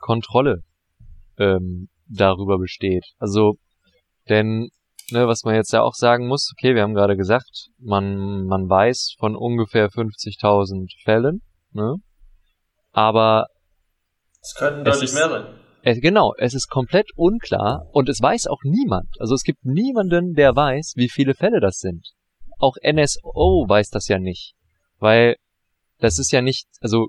Kontrolle 0.00 0.62
ähm, 1.38 1.88
darüber 2.06 2.58
besteht. 2.58 3.04
Also, 3.18 3.54
denn, 4.28 4.68
ne, 5.10 5.26
was 5.26 5.44
man 5.44 5.54
jetzt 5.54 5.72
ja 5.72 5.82
auch 5.82 5.94
sagen 5.94 6.28
muss, 6.28 6.52
okay, 6.52 6.74
wir 6.74 6.82
haben 6.82 6.94
gerade 6.94 7.16
gesagt, 7.16 7.68
man, 7.78 8.44
man 8.44 8.68
weiß 8.68 9.14
von 9.18 9.34
ungefähr 9.34 9.88
50.000 9.88 10.92
Fällen, 11.04 11.40
ne? 11.72 11.94
Aber 12.92 13.46
es 14.42 14.54
könnten 14.54 14.84
deutlich 14.84 15.12
mehr 15.14 15.28
sein. 15.30 15.46
Es, 15.82 16.00
genau, 16.00 16.34
es 16.36 16.52
ist 16.52 16.68
komplett 16.68 17.08
unklar 17.16 17.86
und 17.92 18.08
es 18.10 18.20
weiß 18.20 18.46
auch 18.48 18.60
niemand. 18.62 19.08
Also 19.20 19.34
es 19.34 19.42
gibt 19.42 19.64
niemanden, 19.64 20.34
der 20.34 20.54
weiß, 20.54 20.94
wie 20.96 21.08
viele 21.08 21.34
Fälle 21.34 21.60
das 21.60 21.78
sind. 21.78 22.12
Auch 22.58 22.76
NSO 22.82 23.66
weiß 23.68 23.90
das 23.90 24.08
ja 24.08 24.18
nicht, 24.18 24.54
weil 24.98 25.36
das 25.98 26.18
ist 26.18 26.32
ja 26.32 26.42
nicht, 26.42 26.66
also 26.80 27.08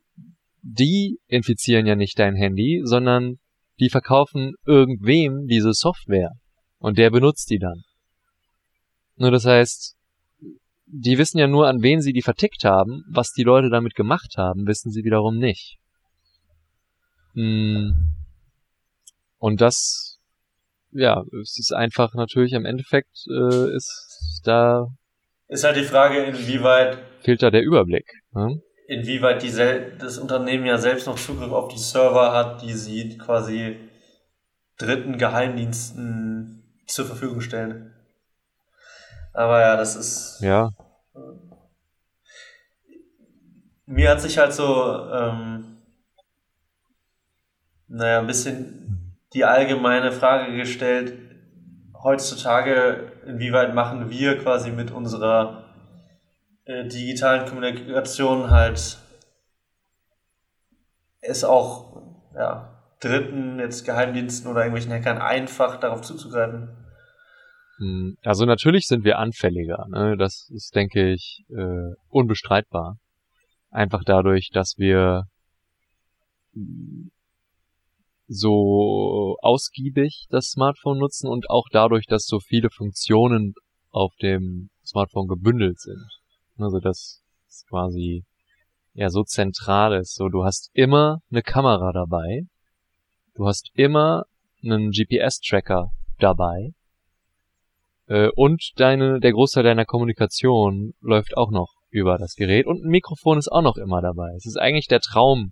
die 0.61 1.19
infizieren 1.27 1.85
ja 1.85 1.95
nicht 1.95 2.19
dein 2.19 2.35
Handy, 2.35 2.81
sondern 2.83 3.39
die 3.79 3.89
verkaufen 3.89 4.53
irgendwem 4.65 5.47
diese 5.47 5.73
Software 5.73 6.31
und 6.79 6.97
der 6.97 7.09
benutzt 7.09 7.49
die 7.49 7.59
dann. 7.59 7.83
Nur 9.15 9.31
das 9.31 9.45
heißt, 9.45 9.95
die 10.85 11.17
wissen 11.17 11.37
ja 11.37 11.47
nur, 11.47 11.67
an 11.67 11.81
wen 11.81 12.01
sie 12.01 12.13
die 12.13 12.21
vertickt 12.21 12.63
haben, 12.63 13.03
was 13.09 13.31
die 13.31 13.43
Leute 13.43 13.69
damit 13.69 13.93
gemacht 13.93 14.35
haben, 14.37 14.67
wissen 14.67 14.91
sie 14.91 15.03
wiederum 15.03 15.37
nicht. 15.37 15.77
Hm. 17.33 17.93
Und 19.37 19.61
das, 19.61 20.19
ja, 20.91 21.23
es 21.41 21.57
ist 21.59 21.73
einfach 21.73 22.13
natürlich 22.15 22.53
im 22.53 22.65
Endeffekt 22.65 23.25
äh, 23.29 23.75
ist 23.75 24.41
da 24.43 24.87
ist 25.49 25.63
halt 25.63 25.77
die 25.77 25.83
Frage, 25.83 26.23
inwieweit 26.23 26.97
fehlt 27.21 27.41
da 27.41 27.49
der 27.49 27.63
Überblick. 27.63 28.05
Ne? 28.31 28.61
Inwieweit 28.87 29.43
die 29.43 29.51
das 29.99 30.17
Unternehmen 30.17 30.65
ja 30.65 30.77
selbst 30.77 31.07
noch 31.07 31.19
Zugriff 31.19 31.51
auf 31.51 31.67
die 31.67 31.77
Server 31.77 32.33
hat, 32.33 32.61
die 32.61 32.73
sie 32.73 33.17
quasi 33.17 33.77
dritten 34.77 35.17
Geheimdiensten 35.17 36.63
zur 36.87 37.05
Verfügung 37.05 37.41
stellen. 37.41 37.93
Aber 39.33 39.61
ja, 39.61 39.75
das 39.75 39.95
ist. 39.95 40.39
Ja. 40.41 40.71
Mir 43.85 44.09
hat 44.09 44.21
sich 44.21 44.37
halt 44.37 44.53
so, 44.53 45.09
ähm, 45.11 45.77
naja, 47.87 48.19
ein 48.19 48.27
bisschen 48.27 49.17
die 49.33 49.45
allgemeine 49.45 50.11
Frage 50.11 50.55
gestellt, 50.55 51.13
heutzutage, 52.01 53.11
inwieweit 53.25 53.73
machen 53.73 54.09
wir 54.09 54.37
quasi 54.39 54.71
mit 54.71 54.91
unserer 54.91 55.66
äh, 56.67 56.87
digitalen 56.87 57.47
Kommunikation 57.47 58.49
halt 58.49 58.97
es 61.21 61.43
auch 61.43 62.01
ja, 62.35 62.73
Dritten, 62.99 63.59
jetzt 63.59 63.85
Geheimdiensten 63.85 64.49
oder 64.49 64.61
irgendwelchen 64.61 64.91
Hackern 64.91 65.19
einfach 65.19 65.79
darauf 65.79 66.01
zuzugreifen. 66.01 66.69
Hm, 67.77 68.17
also 68.23 68.45
natürlich 68.45 68.87
sind 68.87 69.03
wir 69.03 69.19
anfälliger, 69.19 69.85
ne? 69.89 70.15
das 70.17 70.49
ist, 70.53 70.75
denke 70.75 71.11
ich, 71.11 71.43
äh, 71.49 71.93
unbestreitbar. 72.09 72.97
Einfach 73.69 74.03
dadurch, 74.03 74.49
dass 74.51 74.75
wir 74.77 75.25
so 78.27 79.37
ausgiebig 79.41 80.25
das 80.29 80.47
Smartphone 80.47 80.97
nutzen 80.97 81.29
und 81.29 81.49
auch 81.49 81.65
dadurch, 81.71 82.05
dass 82.07 82.25
so 82.25 82.39
viele 82.39 82.69
Funktionen 82.69 83.53
auf 83.91 84.13
dem 84.21 84.69
Smartphone 84.83 85.27
gebündelt 85.27 85.79
sind. 85.79 86.07
Also 86.59 86.79
das 86.79 87.21
ist 87.47 87.67
quasi 87.69 88.25
ja 88.93 89.09
so 89.09 89.23
zentral 89.23 89.93
ist. 89.93 90.15
So, 90.15 90.29
du 90.29 90.43
hast 90.43 90.69
immer 90.73 91.19
eine 91.31 91.43
Kamera 91.43 91.91
dabei. 91.93 92.43
Du 93.35 93.45
hast 93.47 93.69
immer 93.73 94.25
einen 94.63 94.91
GPS-Tracker 94.91 95.91
dabei. 96.19 96.73
Äh, 98.07 98.29
und 98.35 98.71
deine, 98.77 99.19
der 99.19 99.33
Großteil 99.33 99.63
deiner 99.63 99.85
Kommunikation 99.85 100.93
läuft 101.01 101.37
auch 101.37 101.51
noch 101.51 101.73
über 101.89 102.17
das 102.17 102.35
Gerät 102.35 102.65
und 102.65 102.83
ein 102.83 102.89
Mikrofon 102.89 103.37
ist 103.37 103.51
auch 103.51 103.61
noch 103.61 103.77
immer 103.77 104.01
dabei. 104.01 104.29
Es 104.35 104.45
ist 104.45 104.57
eigentlich 104.57 104.87
der 104.87 104.99
Traum. 104.99 105.51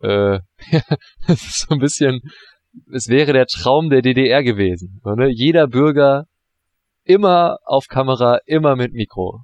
Äh, 0.00 0.38
es 1.26 1.42
ist 1.44 1.66
so 1.68 1.74
ein 1.74 1.80
bisschen, 1.80 2.20
es 2.92 3.08
wäre 3.08 3.32
der 3.32 3.46
Traum 3.46 3.90
der 3.90 4.02
DDR 4.02 4.42
gewesen. 4.42 5.00
So, 5.02 5.10
ne? 5.14 5.28
Jeder 5.28 5.66
Bürger 5.66 6.26
immer 7.04 7.58
auf 7.64 7.86
Kamera, 7.88 8.38
immer 8.46 8.76
mit 8.76 8.92
Mikro. 8.92 9.42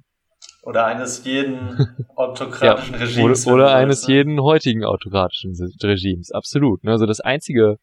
Oder 0.67 0.85
eines 0.85 1.23
jeden 1.23 1.95
autokratischen 2.17 2.95
ja, 2.95 2.99
Regimes. 2.99 3.47
Oder, 3.47 3.53
oder 3.53 3.75
eines 3.75 4.05
ne? 4.05 4.15
jeden 4.15 4.41
heutigen 4.41 4.83
autokratischen 4.83 5.55
Regimes, 5.81 6.31
absolut. 6.31 6.83
Ne? 6.83 6.91
Also 6.91 7.05
das 7.05 7.21
einzige 7.21 7.77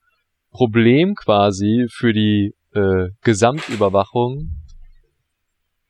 Problem 0.50 1.14
quasi 1.14 1.86
für 1.88 2.12
die 2.12 2.54
äh, 2.74 3.08
Gesamtüberwachung 3.22 4.50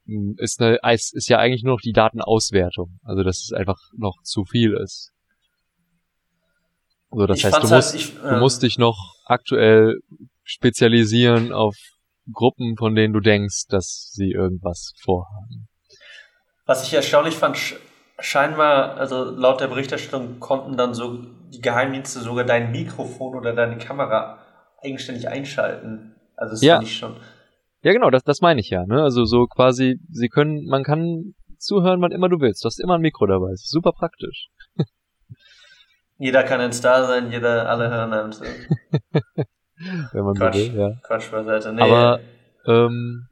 hm, 0.07 0.37
ist, 0.39 0.63
eine, 0.63 0.79
ist 0.85 1.29
ja 1.29 1.39
eigentlich 1.39 1.65
nur 1.65 1.75
noch 1.75 1.81
die 1.81 1.91
Datenauswertung. 1.91 3.01
Also 3.03 3.25
dass 3.25 3.43
es 3.43 3.53
einfach 3.53 3.81
noch 3.97 4.23
zu 4.23 4.45
viel 4.45 4.75
ist. 4.75 5.11
Also 7.11 7.27
das 7.27 7.39
ich 7.39 7.45
heißt, 7.47 7.57
du 7.57 7.75
musst, 7.75 7.93
halt, 7.93 8.03
ich, 8.03 8.17
äh, 8.19 8.35
du 8.35 8.37
musst 8.37 8.63
dich 8.63 8.79
noch 8.79 9.17
aktuell 9.25 9.99
spezialisieren 10.45 11.51
auf 11.51 11.75
Gruppen, 12.33 12.77
von 12.77 12.95
denen 12.95 13.13
du 13.13 13.19
denkst, 13.19 13.65
dass 13.69 14.13
sie 14.13 14.31
irgendwas 14.31 14.93
vorhaben. 15.03 15.67
Was 16.67 16.87
ich 16.87 16.95
erstaunlich 16.95 17.35
fand, 17.35 17.59
scheinbar, 18.19 18.97
also 18.97 19.25
laut 19.25 19.61
der 19.61 19.69
Berichterstattung 19.69 20.41
konnten 20.41 20.77
dann 20.77 20.95
so 20.95 21.19
die 21.53 21.61
Geheimdienste 21.61 22.21
sogar 22.21 22.45
dein 22.45 22.73
Mikrofon 22.73 23.37
oder 23.37 23.53
deine 23.53 23.79
Kamera 23.79 24.39
eigenständig 24.83 25.29
einschalten. 25.29 26.15
Also 26.37 26.53
das 26.53 26.63
ja. 26.63 26.75
finde 26.77 26.87
ich 26.87 26.97
schon. 26.97 27.17
Ja, 27.83 27.93
genau, 27.93 28.11
das, 28.11 28.25
das 28.25 28.41
meine 28.41 28.61
ich 28.61 28.71
ja. 28.71 28.87
Ne? 28.87 29.03
Also 29.03 29.25
so 29.25 29.47
quasi, 29.47 30.01
sie 30.11 30.29
können, 30.29 30.67
man 30.67 30.85
kann 30.85 31.35
zuhören, 31.59 32.01
wann 32.01 32.13
immer 32.13 32.29
du 32.29 32.41
willst. 32.41 32.65
Du 32.65 32.67
hast 32.67 32.81
immer 32.81 32.95
ein 32.95 33.01
Mikro 33.01 33.27
dabei. 33.27 33.51
Das 33.51 33.63
ist 33.63 33.71
super 33.71 33.93
praktisch. 33.93 34.49
Jeder 36.19 36.45
kann 36.45 36.61
ein 36.61 36.73
Star 36.73 37.07
sein, 37.07 37.33
jeder, 37.33 37.69
alle 37.69 37.91
hören 37.91 38.13
einem 38.13 38.31
zu. 38.31 38.45
Wenn 40.13 40.25
man 40.25 40.35
Quatsch, 40.35 40.55
so 40.55 40.73
will, 40.73 40.79
ja. 40.79 40.93
Quatsch 41.03 41.31
beiseite. 41.33 41.73
Nee. 41.73 41.83
Aber, 41.83 42.21
ähm, 42.67 43.27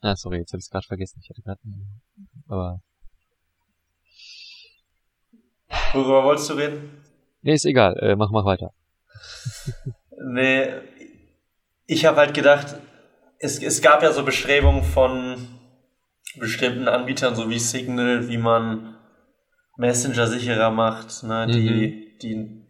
ah, 0.00 0.16
sorry, 0.16 0.38
jetzt 0.38 0.52
habe 0.52 0.58
ich 0.58 0.66
es 0.66 0.70
gerade 0.70 0.86
vergessen. 0.86 1.20
Ich 1.22 1.30
hatte 1.30 1.42
gerade, 1.42 1.60
aber. 2.48 2.80
Worüber 5.92 6.24
wolltest 6.24 6.50
du 6.50 6.54
reden? 6.54 7.02
Nee, 7.42 7.54
ist 7.54 7.64
egal. 7.64 7.96
Äh, 8.00 8.16
mach, 8.16 8.30
mach 8.30 8.44
weiter. 8.44 8.72
nee, 10.32 10.68
ich 11.86 12.04
habe 12.04 12.18
halt 12.18 12.34
gedacht, 12.34 12.76
es, 13.38 13.62
es 13.62 13.82
gab 13.82 14.02
ja 14.02 14.12
so 14.12 14.24
Bestrebungen 14.24 14.84
von 14.84 15.48
bestimmten 16.38 16.88
Anbietern, 16.88 17.34
so 17.34 17.50
wie 17.50 17.58
Signal, 17.58 18.28
wie 18.28 18.38
man 18.38 18.96
Messenger 19.76 20.26
sicherer 20.26 20.70
macht, 20.70 21.22
ne, 21.22 21.46
mhm. 21.46 21.52
die, 21.52 22.18
die 22.22 22.66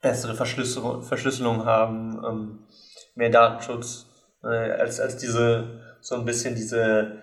bessere 0.00 0.34
Verschlüsselung, 0.34 1.02
Verschlüsselung 1.02 1.64
haben, 1.64 2.22
ähm, 2.24 2.58
mehr 3.14 3.30
Datenschutz, 3.30 4.06
äh, 4.42 4.46
als, 4.46 5.00
als 5.00 5.16
diese, 5.16 5.93
so 6.04 6.16
ein 6.16 6.24
bisschen 6.26 6.54
diese, 6.54 7.22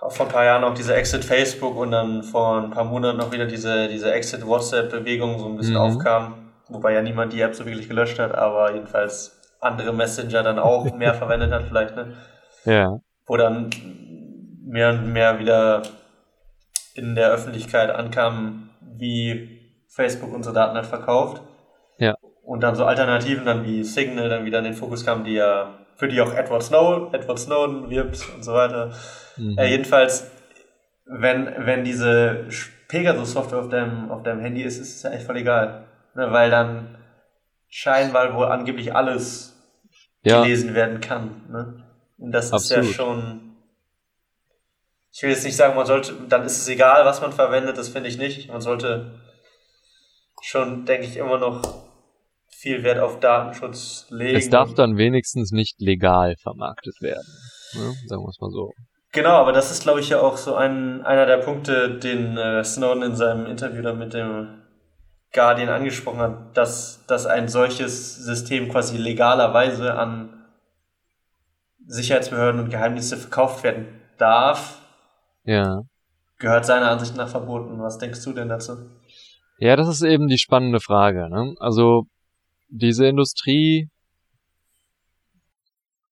auch 0.00 0.10
vor 0.10 0.26
ein 0.26 0.32
paar 0.32 0.44
Jahren 0.44 0.64
auch 0.64 0.74
diese 0.74 0.96
Exit 0.96 1.24
Facebook 1.24 1.76
und 1.76 1.92
dann 1.92 2.24
vor 2.24 2.60
ein 2.60 2.70
paar 2.70 2.82
Monaten 2.82 3.18
noch 3.18 3.30
wieder 3.30 3.46
diese, 3.46 3.86
diese 3.86 4.12
Exit 4.12 4.44
WhatsApp-Bewegung 4.44 5.38
so 5.38 5.46
ein 5.46 5.56
bisschen 5.56 5.74
mhm. 5.74 5.80
aufkam, 5.80 6.50
wobei 6.68 6.92
ja 6.92 7.02
niemand 7.02 7.32
die 7.32 7.40
App 7.40 7.54
so 7.54 7.64
wirklich 7.64 7.88
gelöscht 7.88 8.18
hat, 8.18 8.34
aber 8.34 8.74
jedenfalls 8.74 9.40
andere 9.60 9.92
Messenger 9.92 10.42
dann 10.42 10.58
auch 10.58 10.92
mehr 10.96 11.14
verwendet 11.14 11.52
hat 11.52 11.62
vielleicht, 11.68 11.94
ne? 11.94 12.16
Ja. 12.64 12.98
Wo 13.26 13.36
dann 13.36 13.70
mehr 14.64 14.90
und 14.90 15.12
mehr 15.12 15.38
wieder 15.38 15.82
in 16.94 17.14
der 17.14 17.30
Öffentlichkeit 17.30 17.90
ankam, 17.90 18.70
wie 18.80 19.60
Facebook 19.86 20.34
unsere 20.34 20.54
Daten 20.54 20.76
hat 20.76 20.86
verkauft. 20.86 21.42
Ja. 21.98 22.16
Und 22.42 22.64
dann 22.64 22.74
so 22.74 22.84
Alternativen 22.84 23.44
dann 23.44 23.64
wie 23.64 23.84
Signal 23.84 24.28
dann 24.28 24.44
wieder 24.44 24.58
in 24.58 24.64
den 24.64 24.74
Fokus 24.74 25.06
kamen, 25.06 25.22
die 25.24 25.34
ja, 25.34 25.78
für 26.02 26.08
die 26.08 26.20
auch 26.20 26.34
Edward 26.34 26.64
Snowden, 26.64 27.14
Edward 27.14 27.38
Snowden 27.38 27.88
wirbt 27.88 28.18
und 28.34 28.42
so 28.42 28.54
weiter. 28.54 28.92
Mhm. 29.36 29.56
Äh, 29.56 29.68
jedenfalls, 29.68 30.28
wenn, 31.04 31.54
wenn 31.64 31.84
diese 31.84 32.48
Pegasus-Software 32.88 33.60
auf 33.60 33.68
deinem, 33.68 34.10
auf 34.10 34.24
deinem 34.24 34.40
Handy 34.40 34.64
ist, 34.64 34.78
ist 34.78 34.96
es 34.96 35.02
ja 35.04 35.10
echt 35.10 35.22
voll 35.22 35.36
egal. 35.36 35.84
Ne, 36.16 36.32
weil 36.32 36.50
dann 36.50 36.98
scheinbar 37.68 38.34
wohl 38.34 38.46
angeblich 38.46 38.96
alles 38.96 39.56
ja. 40.24 40.42
gelesen 40.42 40.74
werden 40.74 41.00
kann. 41.00 41.42
Ne? 41.48 41.84
Und 42.18 42.32
das 42.32 42.52
Absolut. 42.52 42.82
ist 42.82 42.90
ja 42.90 42.94
schon 42.96 43.52
ich 45.12 45.22
will 45.22 45.30
jetzt 45.30 45.44
nicht 45.44 45.56
sagen, 45.56 45.76
man 45.76 45.86
sollte, 45.86 46.14
dann 46.28 46.44
ist 46.44 46.58
es 46.58 46.68
egal, 46.68 47.04
was 47.04 47.20
man 47.20 47.32
verwendet, 47.32 47.78
das 47.78 47.90
finde 47.90 48.08
ich 48.08 48.18
nicht. 48.18 48.48
Man 48.48 48.60
sollte 48.60 49.20
schon, 50.40 50.84
denke 50.84 51.06
ich, 51.06 51.16
immer 51.16 51.38
noch 51.38 51.62
viel 52.62 52.82
Wert 52.84 53.00
auf 53.00 53.20
Datenschutz 53.20 54.06
legen. 54.10 54.36
Es 54.36 54.48
darf 54.48 54.72
dann 54.74 54.96
wenigstens 54.96 55.50
nicht 55.50 55.80
legal 55.80 56.36
vermarktet 56.40 57.00
werden. 57.00 57.26
Ne? 57.74 57.94
Sagen 58.06 58.22
wir 58.22 58.28
es 58.28 58.40
mal 58.40 58.50
so. 58.50 58.70
Genau, 59.12 59.32
aber 59.32 59.52
das 59.52 59.70
ist, 59.70 59.82
glaube 59.82 60.00
ich, 60.00 60.08
ja 60.08 60.20
auch 60.20 60.36
so 60.36 60.54
ein, 60.54 61.04
einer 61.04 61.26
der 61.26 61.38
Punkte, 61.38 61.98
den 61.98 62.38
äh, 62.38 62.64
Snowden 62.64 63.02
in 63.02 63.16
seinem 63.16 63.46
Interview 63.46 63.82
dann 63.82 63.98
mit 63.98 64.14
dem 64.14 64.62
Guardian 65.34 65.68
angesprochen 65.68 66.20
hat, 66.20 66.56
dass, 66.56 67.04
dass 67.06 67.26
ein 67.26 67.48
solches 67.48 68.16
System 68.16 68.68
quasi 68.68 68.96
legalerweise 68.96 69.94
an 69.94 70.44
Sicherheitsbehörden 71.86 72.60
und 72.60 72.70
Geheimdienste 72.70 73.16
verkauft 73.16 73.64
werden 73.64 73.86
darf, 74.18 74.82
ja. 75.44 75.82
Gehört 76.38 76.66
seiner 76.66 76.90
Ansicht 76.90 77.16
nach 77.16 77.28
verboten. 77.28 77.80
Was 77.80 77.98
denkst 77.98 78.24
du 78.24 78.32
denn 78.32 78.48
dazu? 78.48 78.76
Ja, 79.58 79.76
das 79.76 79.88
ist 79.88 80.02
eben 80.02 80.28
die 80.28 80.38
spannende 80.38 80.80
Frage. 80.80 81.28
Ne? 81.28 81.54
Also 81.60 82.04
diese 82.72 83.06
Industrie 83.06 83.88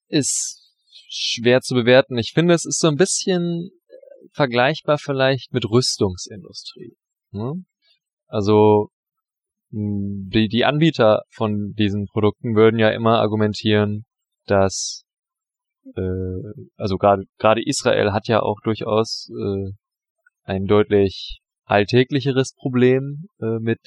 ist 0.08 0.60
schwer 1.08 1.60
zu 1.60 1.74
bewerten. 1.74 2.18
Ich 2.18 2.32
finde, 2.34 2.54
es 2.54 2.66
ist 2.66 2.78
so 2.78 2.88
ein 2.88 2.96
bisschen 2.96 3.70
vergleichbar 4.32 4.98
vielleicht 4.98 5.52
mit 5.52 5.64
Rüstungsindustrie. 5.64 6.94
Ne? 7.32 7.64
Also 8.26 8.88
die, 9.70 10.48
die 10.48 10.64
Anbieter 10.64 11.22
von 11.30 11.72
diesen 11.78 12.06
Produkten 12.06 12.54
würden 12.54 12.78
ja 12.78 12.90
immer 12.90 13.20
argumentieren, 13.20 14.04
dass 14.46 15.04
äh, 15.96 16.66
also 16.76 16.96
gerade 16.96 17.24
gerade 17.38 17.64
Israel 17.64 18.12
hat 18.12 18.28
ja 18.28 18.40
auch 18.40 18.60
durchaus 18.62 19.30
äh, 19.30 19.72
ein 20.42 20.66
deutlich 20.66 21.40
alltäglicheres 21.64 22.54
Problem 22.54 23.26
äh, 23.40 23.58
mit 23.60 23.78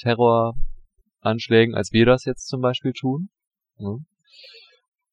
Terroranschlägen, 1.23 1.75
als 1.75 1.91
wir 1.91 2.05
das 2.05 2.25
jetzt 2.25 2.47
zum 2.47 2.61
Beispiel 2.61 2.93
tun. 2.93 3.29
Ja. 3.77 3.95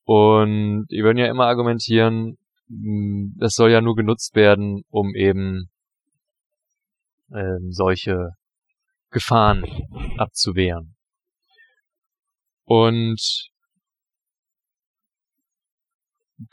Und 0.04 0.86
die 0.90 1.02
würden 1.02 1.18
ja 1.18 1.26
immer 1.26 1.46
argumentieren, 1.46 2.36
das 2.68 3.54
soll 3.54 3.70
ja 3.70 3.80
nur 3.80 3.96
genutzt 3.96 4.34
werden, 4.34 4.82
um 4.90 5.14
eben 5.14 5.70
ähm, 7.32 7.70
solche 7.70 8.30
Gefahren 9.10 9.64
abzuwehren. 10.18 10.94
Und 12.64 13.50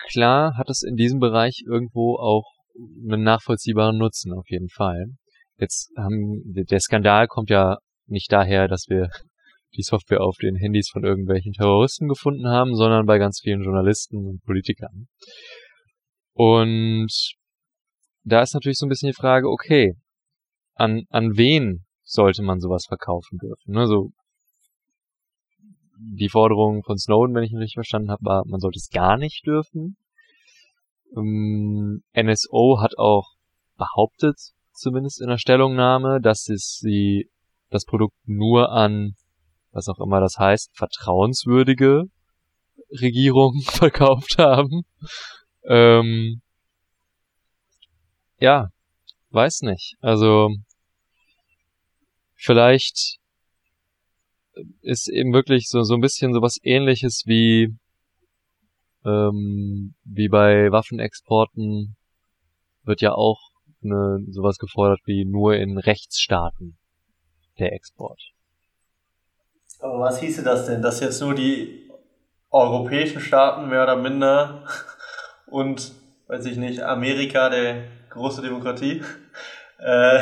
klar 0.10 0.58
hat 0.58 0.70
es 0.70 0.84
in 0.84 0.96
diesem 0.96 1.20
Bereich 1.20 1.64
irgendwo 1.66 2.18
auch 2.18 2.52
einen 2.76 3.24
nachvollziehbaren 3.24 3.98
Nutzen 3.98 4.34
auf 4.34 4.50
jeden 4.50 4.70
Fall. 4.70 5.06
Jetzt 5.58 5.92
haben 5.98 6.42
der 6.46 6.80
Skandal 6.80 7.28
kommt 7.28 7.50
ja 7.50 7.78
nicht 8.06 8.32
daher, 8.32 8.68
dass 8.68 8.86
wir 8.90 9.10
die 9.76 9.84
Software 9.84 10.22
auf 10.22 10.38
den 10.38 10.56
Handys 10.56 10.90
von 10.90 11.04
irgendwelchen 11.04 11.54
Terroristen 11.54 12.08
gefunden 12.08 12.48
haben, 12.48 12.76
sondern 12.76 13.06
bei 13.06 13.18
ganz 13.18 13.42
vielen 13.42 13.64
Journalisten 13.64 14.26
und 14.26 14.44
Politikern. 14.44 15.08
Und 16.34 17.12
da 18.24 18.42
ist 18.42 18.54
natürlich 18.54 18.78
so 18.78 18.86
ein 18.86 18.90
bisschen 18.90 19.10
die 19.10 19.16
Frage, 19.16 19.50
okay, 19.50 19.96
an, 20.76 21.04
an 21.10 21.38
wen 21.38 21.86
sollte 22.04 22.44
man 22.44 22.60
sowas 22.60 22.86
verkaufen 22.88 23.38
dürfen? 23.38 23.74
Ne? 23.74 23.88
So 23.88 24.12
die 26.00 26.30
Forderung 26.30 26.84
von 26.84 26.98
Snowden, 26.98 27.36
wenn 27.36 27.44
ich 27.44 27.52
ihn 27.52 27.58
richtig 27.58 27.76
verstanden 27.76 28.12
habe, 28.12 28.24
war, 28.24 28.44
man 28.46 28.60
sollte 28.60 28.78
es 28.78 28.90
gar 28.90 29.18
nicht 29.18 29.46
dürfen. 29.46 29.98
Ähm, 31.16 32.04
NSO 32.16 32.80
hat 32.82 32.98
auch 32.98 33.34
behauptet, 33.78 34.36
zumindest 34.74 35.22
in 35.22 35.28
der 35.28 35.38
Stellungnahme, 35.38 36.20
dass 36.22 36.50
es 36.50 36.78
sie 36.80 37.30
das 37.70 37.86
Produkt 37.86 38.16
nur 38.26 38.72
an, 38.72 39.14
was 39.72 39.88
auch 39.88 40.00
immer 40.00 40.20
das 40.20 40.38
heißt, 40.38 40.72
vertrauenswürdige 40.76 42.06
Regierungen 42.92 43.62
verkauft 43.66 44.38
haben. 44.38 44.84
Ähm, 45.64 46.42
ja, 48.40 48.70
weiß 49.32 49.62
nicht. 49.62 49.96
Also 50.02 50.50
vielleicht 52.36 53.18
ist 54.82 55.10
eben 55.10 55.34
wirklich 55.34 55.68
so, 55.70 55.84
so 55.84 55.96
ein 55.96 56.02
bisschen 56.02 56.34
sowas 56.34 56.58
ähnliches 56.64 57.24
wie, 57.26 57.76
ähm, 59.06 59.96
wie 60.04 60.30
bei 60.30 60.72
Waffenexporten 60.72 61.96
wird 62.84 63.02
ja 63.02 63.14
auch 63.14 63.40
ne, 63.82 64.20
sowas 64.30 64.58
gefordert 64.58 65.02
wie 65.06 65.26
nur 65.26 65.56
in 65.56 65.78
Rechtsstaaten 65.78 66.78
der 67.60 67.74
Export. 67.74 68.22
Aber 69.80 70.00
was 70.00 70.20
hieße 70.20 70.44
das 70.44 70.66
denn? 70.66 70.82
Dass 70.82 71.00
jetzt 71.00 71.22
nur 71.22 71.36
die 71.36 71.90
europäischen 72.50 73.22
Staaten 73.22 73.70
mehr 73.70 73.84
oder 73.84 73.96
minder 73.96 74.64
und, 75.48 75.92
weiß 76.28 76.46
ich 76.46 76.58
nicht, 76.58 76.82
Amerika, 76.82 77.50
der 77.50 77.84
große 78.10 78.42
Demokratie, 78.42 79.04
äh, 79.80 80.20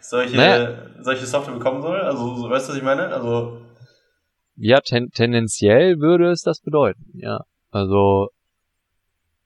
solche, 0.00 0.36
naja. 0.36 0.78
solche 1.00 1.26
Software 1.26 1.54
bekommen 1.54 1.82
soll? 1.82 2.00
Also, 2.00 2.34
so, 2.34 2.50
weißt 2.50 2.68
du, 2.68 2.72
was 2.72 2.78
ich 2.78 2.84
meine? 2.84 3.08
Also, 3.08 3.62
ja, 4.56 4.80
ten 4.80 5.10
tendenziell 5.10 6.00
würde 6.00 6.30
es 6.30 6.42
das 6.42 6.60
bedeuten, 6.60 7.04
ja. 7.14 7.44
Also 7.70 8.28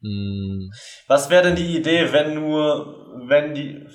Hm. 0.02 0.70
Was 1.06 1.30
wäre 1.30 1.44
denn 1.44 1.56
die 1.56 1.76
Idee, 1.76 2.12
wenn 2.12 2.34
nur, 2.34 3.28
wenn 3.28 3.54
die, 3.54 3.86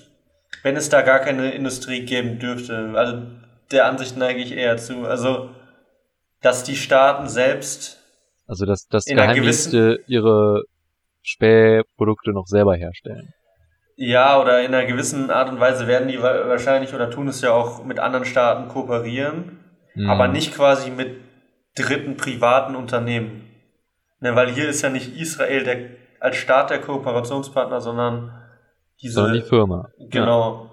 wenn 0.64 0.76
es 0.76 0.90
da 0.90 1.02
gar 1.02 1.20
keine 1.20 1.52
Industrie 1.52 2.06
geben 2.06 2.40
dürfte? 2.40 2.94
Also 2.96 3.24
der 3.72 3.86
Ansicht 3.86 4.16
neige 4.18 4.40
ich 4.40 4.54
eher 4.54 4.78
zu. 4.78 5.06
Also, 5.06 5.50
dass 6.42 6.64
die 6.64 6.76
Staaten 6.76 7.28
selbst. 7.28 8.02
Also 8.48 8.66
dass, 8.66 8.88
dass 8.88 9.06
Geheimdienste 9.06 10.00
ihre 10.08 10.64
Spähprodukte 11.22 12.32
noch 12.32 12.48
selber 12.48 12.76
herstellen. 12.76 13.34
Ja, 13.96 14.40
oder 14.40 14.64
in 14.64 14.74
einer 14.74 14.86
gewissen 14.86 15.32
Art 15.32 15.50
und 15.50 15.60
Weise 15.60 15.88
werden 15.88 16.08
die 16.08 16.22
wahrscheinlich 16.22 16.94
oder 16.94 17.10
tun 17.10 17.28
es 17.28 17.42
ja 17.42 17.52
auch 17.52 17.84
mit 17.84 18.00
anderen 18.00 18.26
Staaten 18.26 18.70
kooperieren, 18.70 19.60
hm. 19.94 20.10
aber 20.10 20.28
nicht 20.28 20.54
quasi 20.54 20.92
mit 20.92 21.18
dritten 21.76 22.16
privaten 22.16 22.76
Unternehmen. 22.76 23.44
Ne, 24.20 24.36
weil 24.36 24.52
hier 24.52 24.70
ist 24.70 24.82
ja 24.82 24.90
nicht 24.90 25.16
Israel 25.16 25.64
der, 25.64 25.90
als 26.20 26.38
Staat 26.38 26.70
der 26.70 26.80
Kooperationspartner, 26.80 27.82
sondern 27.82 28.32
diese. 29.02 29.16
Sondern 29.16 29.34
die 29.34 29.42
Firma. 29.42 29.90
Genau. 30.10 30.64
Ja. 30.64 30.72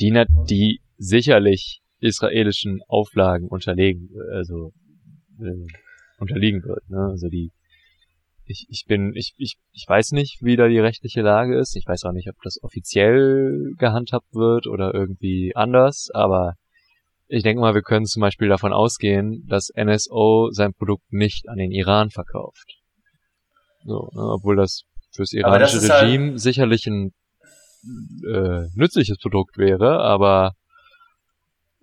Die, 0.00 0.24
die 0.48 0.80
sicherlich 0.96 1.82
israelischen 2.00 2.80
Auflagen 2.88 3.48
unterlegen, 3.48 4.10
also 4.32 4.72
äh, 5.40 5.66
unterliegen 6.18 6.62
wird. 6.64 6.88
Ne? 6.88 7.08
Also 7.10 7.28
die 7.28 7.52
ich, 8.44 8.66
ich 8.68 8.84
bin, 8.86 9.12
ich, 9.14 9.34
ich, 9.36 9.56
ich 9.72 9.84
weiß 9.88 10.12
nicht, 10.12 10.42
wie 10.42 10.56
da 10.56 10.68
die 10.68 10.78
rechtliche 10.78 11.22
Lage 11.22 11.58
ist. 11.58 11.76
Ich 11.76 11.86
weiß 11.86 12.04
auch 12.04 12.12
nicht, 12.12 12.28
ob 12.28 12.36
das 12.42 12.58
offiziell 12.62 13.72
gehandhabt 13.78 14.34
wird 14.34 14.66
oder 14.66 14.94
irgendwie 14.94 15.54
anders, 15.54 16.08
aber 16.12 16.54
ich 17.28 17.42
denke 17.42 17.60
mal, 17.60 17.74
wir 17.74 17.82
können 17.82 18.04
zum 18.04 18.20
Beispiel 18.20 18.48
davon 18.48 18.72
ausgehen, 18.72 19.46
dass 19.48 19.70
NSO 19.74 20.50
sein 20.50 20.74
Produkt 20.74 21.12
nicht 21.12 21.48
an 21.48 21.56
den 21.56 21.70
Iran 21.70 22.10
verkauft. 22.10 22.78
So, 23.84 24.10
ne, 24.12 24.22
obwohl 24.22 24.56
das 24.56 24.82
fürs 25.14 25.32
iranische 25.32 25.76
das 25.76 25.88
halt 25.88 26.04
Regime 26.04 26.30
halt 26.30 26.40
sicherlich 26.40 26.86
ein 26.86 27.12
äh, 28.30 28.66
nützliches 28.74 29.18
Produkt 29.18 29.56
wäre, 29.56 30.00
aber 30.00 30.52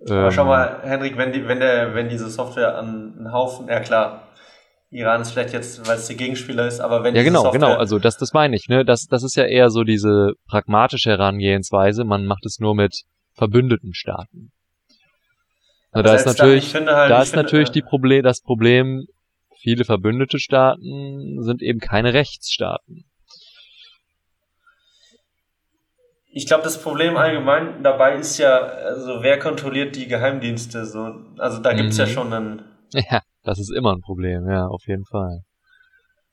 aber 0.07 0.31
schau 0.31 0.43
ähm, 0.43 0.47
mal, 0.47 0.79
Henrik, 0.83 1.17
wenn 1.17 1.31
die, 1.31 1.47
wenn 1.47 1.59
der, 1.59 1.93
wenn 1.93 2.09
diese 2.09 2.29
Software 2.29 2.77
an 2.77 3.15
einen 3.17 3.33
Haufen, 3.33 3.67
ja 3.67 3.79
klar, 3.79 4.29
Iran 4.91 5.21
ist 5.21 5.31
vielleicht 5.31 5.53
jetzt, 5.53 5.87
weil 5.87 5.97
es 5.97 6.07
der 6.07 6.15
Gegenspieler 6.15 6.65
ist, 6.65 6.79
aber 6.79 7.03
wenn 7.03 7.15
Ja, 7.15 7.23
genau, 7.23 7.43
Software 7.43 7.59
genau, 7.59 7.77
also 7.77 7.99
das, 7.99 8.17
das 8.17 8.33
meine 8.33 8.55
ich, 8.55 8.69
ne? 8.69 8.85
Das, 8.85 9.05
das 9.05 9.23
ist 9.23 9.35
ja 9.35 9.45
eher 9.45 9.69
so 9.69 9.83
diese 9.83 10.33
pragmatische 10.47 11.11
Herangehensweise, 11.11 12.05
man 12.05 12.25
macht 12.25 12.45
es 12.45 12.59
nur 12.59 12.75
mit 12.75 13.03
verbündeten 13.33 13.93
Staaten. 13.93 14.51
Na, 15.91 16.01
da 16.01 16.15
ist 16.15 16.25
natürlich, 16.25 16.71
dann, 16.71 16.87
halt, 16.87 17.11
da 17.11 17.21
ist 17.21 17.31
finde, 17.31 17.43
natürlich 17.43 17.71
die 17.71 17.81
Problem, 17.81 18.23
das 18.23 18.41
Problem, 18.41 19.05
viele 19.59 19.85
verbündete 19.85 20.39
Staaten 20.39 21.43
sind 21.43 21.61
eben 21.61 21.79
keine 21.79 22.13
Rechtsstaaten. 22.13 23.05
Ich 26.31 26.45
glaube, 26.45 26.63
das 26.63 26.81
Problem 26.81 27.17
allgemein 27.17 27.81
dabei 27.83 28.15
ist 28.15 28.37
ja, 28.37 28.59
also 28.59 29.21
wer 29.21 29.39
kontrolliert 29.39 29.95
die 29.95 30.07
Geheimdienste 30.07 30.85
so? 30.85 31.15
Also 31.37 31.59
da 31.59 31.73
gibt's 31.73 31.97
mhm. 31.97 32.01
ja 32.01 32.07
schon 32.07 32.33
einen. 32.33 32.61
Ja. 32.93 33.21
Das 33.43 33.59
ist 33.59 33.71
immer 33.71 33.93
ein 33.93 34.01
Problem, 34.01 34.49
ja, 34.49 34.67
auf 34.67 34.87
jeden 34.87 35.05
Fall. 35.05 35.43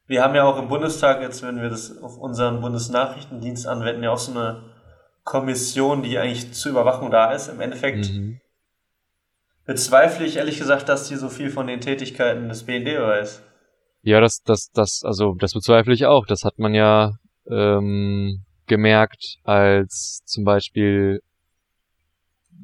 Wir 0.07 0.23
haben 0.23 0.35
ja 0.35 0.45
auch 0.45 0.59
im 0.59 0.69
Bundestag, 0.69 1.21
jetzt 1.21 1.43
wenn 1.43 1.61
wir 1.61 1.69
das 1.69 1.99
auf 2.03 2.17
unseren 2.17 2.61
Bundesnachrichtendienst 2.61 3.67
anwenden, 3.67 4.03
ja 4.03 4.11
auch 4.11 4.19
so 4.19 4.33
eine 4.33 4.63
Kommission, 5.25 6.03
die 6.03 6.19
eigentlich 6.19 6.53
zur 6.53 6.73
Überwachung 6.73 7.11
da 7.11 7.33
ist. 7.33 7.49
Im 7.49 7.61
Endeffekt 7.61 8.11
mhm. 8.11 8.41
bezweifle 9.65 10.27
ich 10.27 10.37
ehrlich 10.37 10.59
gesagt, 10.59 10.89
dass 10.89 11.09
die 11.09 11.17
so 11.17 11.29
viel 11.29 11.51
von 11.51 11.67
den 11.67 11.81
Tätigkeiten 11.81 12.49
des 12.49 12.65
BND 12.65 12.87
weiß. 13.01 13.43
Ja, 14.03 14.21
das, 14.21 14.43
das, 14.43 14.71
das, 14.73 15.03
also 15.05 15.35
das 15.35 15.55
bezweifle 15.55 15.95
ich 15.95 16.07
auch. 16.07 16.27
Das 16.27 16.45
hat 16.45 16.59
man 16.59 16.75
ja 16.75 17.15
ähm, 17.51 18.45
gemerkt, 18.67 19.39
als 19.45 20.23
zum 20.25 20.45
Beispiel 20.45 21.21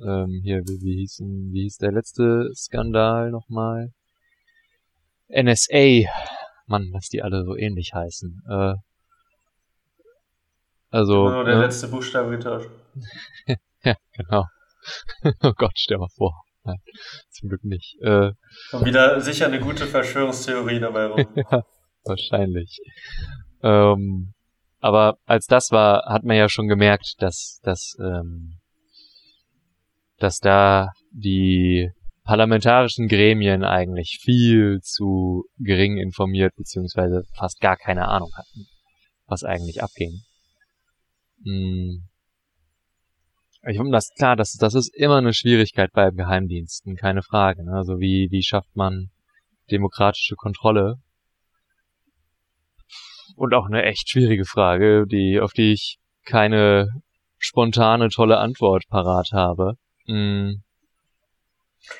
ähm, 0.04 0.40
hier, 0.42 0.60
wie, 0.60 0.80
wie, 0.82 0.96
hieß, 1.00 1.20
wie 1.20 1.62
hieß 1.62 1.76
der 1.78 1.92
letzte 1.92 2.50
Skandal 2.54 3.30
nochmal? 3.30 3.92
NSA. 5.28 6.08
Mann, 6.66 6.90
dass 6.92 7.08
die 7.08 7.22
alle 7.22 7.44
so 7.44 7.56
ähnlich 7.56 7.92
heißen. 7.94 8.42
Äh, 8.48 8.74
also. 10.90 11.28
Nur 11.28 11.44
der 11.44 11.56
ne? 11.56 11.62
letzte 11.62 11.88
Buchstabe 11.88 12.30
getauscht. 12.30 12.70
ja, 13.84 13.96
genau. 14.12 14.44
oh 15.42 15.52
Gott, 15.56 15.72
stell 15.76 15.98
mal 15.98 16.08
vor. 16.16 16.42
Nein, 16.64 16.78
zum 17.30 17.48
Glück 17.48 17.64
nicht. 17.64 17.96
Äh, 18.02 18.30
Und 18.72 18.84
wieder 18.84 19.20
sicher 19.20 19.46
eine 19.46 19.58
gute 19.58 19.86
Verschwörungstheorie 19.86 20.78
dabei 20.78 21.06
rum. 21.06 21.26
ja, 21.34 21.64
wahrscheinlich. 22.04 22.78
Ähm, 23.62 24.32
aber 24.82 25.16
als 25.26 25.46
das 25.46 25.70
war, 25.70 26.04
hat 26.06 26.24
man 26.24 26.36
ja 26.36 26.48
schon 26.48 26.66
gemerkt, 26.66 27.14
dass, 27.18 27.60
dass, 27.62 27.94
ähm, 28.00 28.58
dass 30.18 30.40
da 30.40 30.90
die 31.12 31.88
parlamentarischen 32.24 33.06
Gremien 33.06 33.62
eigentlich 33.64 34.18
viel 34.20 34.80
zu 34.82 35.44
gering 35.58 35.98
informiert 35.98 36.54
beziehungsweise 36.56 37.22
fast 37.32 37.60
gar 37.60 37.76
keine 37.76 38.08
Ahnung 38.08 38.32
hatten, 38.34 38.66
was 39.26 39.44
eigentlich 39.44 39.84
abging. 39.84 40.22
Hm. 41.44 42.08
Ich 43.68 43.76
finde 43.76 43.92
das 43.92 44.10
klar, 44.18 44.34
das, 44.34 44.54
das 44.58 44.74
ist 44.74 44.92
immer 44.96 45.18
eine 45.18 45.32
Schwierigkeit 45.32 45.90
bei 45.92 46.10
Geheimdiensten, 46.10 46.96
keine 46.96 47.22
Frage. 47.22 47.64
Ne? 47.64 47.72
Also 47.72 48.00
wie, 48.00 48.26
wie 48.32 48.42
schafft 48.42 48.74
man 48.74 49.10
demokratische 49.70 50.34
Kontrolle? 50.34 50.96
Und 53.36 53.54
auch 53.54 53.66
eine 53.66 53.82
echt 53.82 54.10
schwierige 54.10 54.44
Frage, 54.44 55.06
die, 55.06 55.40
auf 55.40 55.52
die 55.52 55.72
ich 55.72 55.98
keine 56.24 56.88
spontane, 57.38 58.08
tolle 58.08 58.38
Antwort 58.38 58.84
parat 58.88 59.30
habe. 59.32 59.74
Hm. 60.06 60.62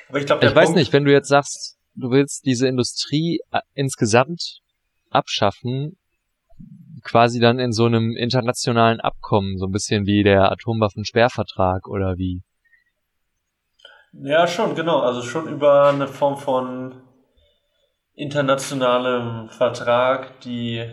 Aber 0.09 0.19
ich 0.19 0.27
glaube, 0.27 0.47
ich 0.47 0.55
weiß 0.55 0.75
nicht, 0.75 0.93
wenn 0.93 1.05
du 1.05 1.13
jetzt 1.13 1.29
sagst, 1.29 1.79
du 1.95 2.11
willst 2.11 2.47
diese 2.47 2.69
Industrie 2.69 3.41
äh, 3.51 3.61
insgesamt 3.75 4.61
abschaffen, 5.11 5.97
quasi 7.03 7.41
dann 7.41 7.59
in 7.59 7.73
so 7.73 7.87
einem 7.87 8.17
internationalen 8.17 9.01
Abkommen, 9.01 9.59
so 9.59 9.67
ein 9.67 9.73
bisschen 9.73 10.07
wie 10.07 10.23
der 10.23 10.53
Atomwaffensperrvertrag 10.53 11.89
oder 11.89 12.17
wie? 12.17 12.43
Ja, 14.13 14.47
schon, 14.47 14.75
genau. 14.75 15.01
Also 15.01 15.23
schon 15.23 15.49
über 15.49 15.89
eine 15.89 16.07
Form 16.07 16.37
von 16.37 17.03
internationalem 18.15 19.49
Vertrag, 19.49 20.41
die 20.43 20.85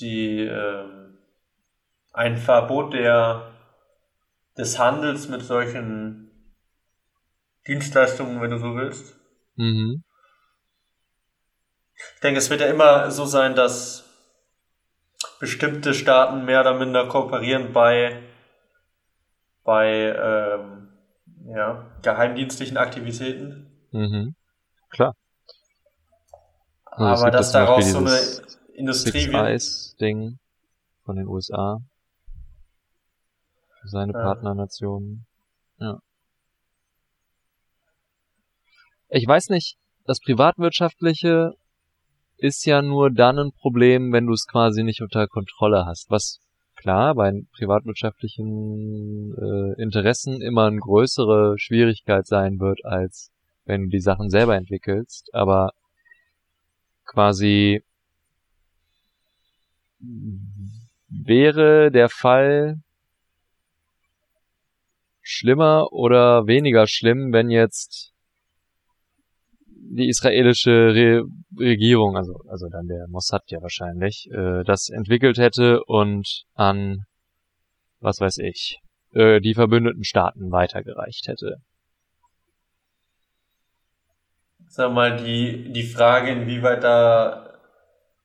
die 0.00 0.40
äh, 0.40 0.84
ein 2.12 2.36
Verbot 2.36 2.94
der 2.94 3.50
des 4.56 4.78
Handels 4.78 5.28
mit 5.28 5.42
solchen 5.42 6.30
Dienstleistungen, 7.66 8.40
wenn 8.40 8.50
du 8.50 8.58
so 8.58 8.76
willst. 8.76 9.16
Mhm. 9.56 10.04
Ich 11.94 12.20
denke, 12.20 12.38
es 12.38 12.50
wird 12.50 12.60
ja 12.60 12.66
immer 12.66 13.10
so 13.10 13.24
sein, 13.24 13.54
dass 13.54 14.04
bestimmte 15.40 15.94
Staaten 15.94 16.44
mehr 16.44 16.60
oder 16.60 16.74
minder 16.74 17.08
kooperieren 17.08 17.72
bei, 17.72 18.22
bei 19.64 19.88
ähm, 19.90 20.88
ja, 21.46 21.86
geheimdienstlichen 22.02 22.76
Aktivitäten. 22.76 23.70
Mhm. 23.90 24.34
Klar. 24.90 25.14
Also 26.84 27.22
Aber 27.22 27.30
dass 27.30 27.52
daraus 27.52 27.90
so 27.90 27.98
eine 27.98 28.18
Industrie 28.74 29.32
wird. 29.32 30.00
Ding 30.00 30.38
von 31.04 31.16
den 31.16 31.28
USA 31.28 31.80
für 33.80 33.88
seine 33.88 34.12
ja. 34.12 34.22
Partnernationen. 34.22 35.26
Ja. 35.78 36.00
Ich 39.08 39.26
weiß 39.26 39.50
nicht, 39.50 39.76
das 40.06 40.20
Privatwirtschaftliche 40.20 41.52
ist 42.36 42.64
ja 42.66 42.82
nur 42.82 43.10
dann 43.10 43.38
ein 43.38 43.52
Problem, 43.52 44.12
wenn 44.12 44.26
du 44.26 44.32
es 44.32 44.46
quasi 44.46 44.82
nicht 44.82 45.02
unter 45.02 45.26
Kontrolle 45.28 45.86
hast. 45.86 46.10
Was 46.10 46.40
klar 46.74 47.14
bei 47.14 47.32
privatwirtschaftlichen 47.56 49.34
äh, 49.34 49.82
Interessen 49.82 50.42
immer 50.42 50.66
eine 50.66 50.80
größere 50.80 51.54
Schwierigkeit 51.58 52.26
sein 52.26 52.58
wird, 52.58 52.84
als 52.84 53.30
wenn 53.64 53.84
du 53.84 53.88
die 53.88 54.00
Sachen 54.00 54.30
selber 54.30 54.56
entwickelst. 54.56 55.30
Aber 55.32 55.70
quasi 57.04 57.82
wäre 61.08 61.90
der 61.90 62.08
Fall, 62.08 62.76
schlimmer 65.22 65.92
oder 65.92 66.46
weniger 66.46 66.86
schlimm, 66.86 67.32
wenn 67.32 67.50
jetzt 67.50 68.12
die 69.66 70.08
israelische 70.08 70.94
Re 70.94 71.24
Regierung, 71.58 72.16
also, 72.16 72.34
also 72.48 72.68
dann 72.68 72.86
der 72.86 73.06
Mossad 73.08 73.42
ja 73.46 73.62
wahrscheinlich, 73.62 74.28
äh, 74.32 74.64
das 74.64 74.88
entwickelt 74.88 75.38
hätte 75.38 75.84
und 75.84 76.44
an, 76.54 77.04
was 78.00 78.20
weiß 78.20 78.38
ich, 78.38 78.80
äh, 79.12 79.40
die 79.40 79.54
verbündeten 79.54 80.04
Staaten 80.04 80.50
weitergereicht 80.50 81.28
hätte. 81.28 81.58
Sag 84.66 84.92
mal, 84.92 85.16
die, 85.16 85.72
die 85.72 85.84
Frage, 85.84 86.32
inwieweit 86.32 86.82
da 86.82 87.53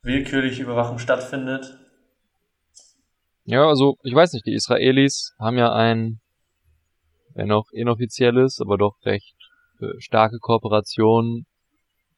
willkürliche 0.01 0.63
Überwachung 0.63 0.99
stattfindet. 0.99 1.77
Ja, 3.45 3.67
also 3.67 3.97
ich 4.03 4.13
weiß 4.13 4.33
nicht, 4.33 4.45
die 4.45 4.53
Israelis 4.53 5.33
haben 5.39 5.57
ja 5.57 5.73
ein, 5.73 6.19
wenn 7.33 7.51
auch 7.51 7.71
inoffizielles, 7.71 8.59
aber 8.61 8.77
doch 8.77 8.95
recht 9.05 9.35
äh, 9.79 9.87
starke 9.99 10.37
Kooperation, 10.39 11.45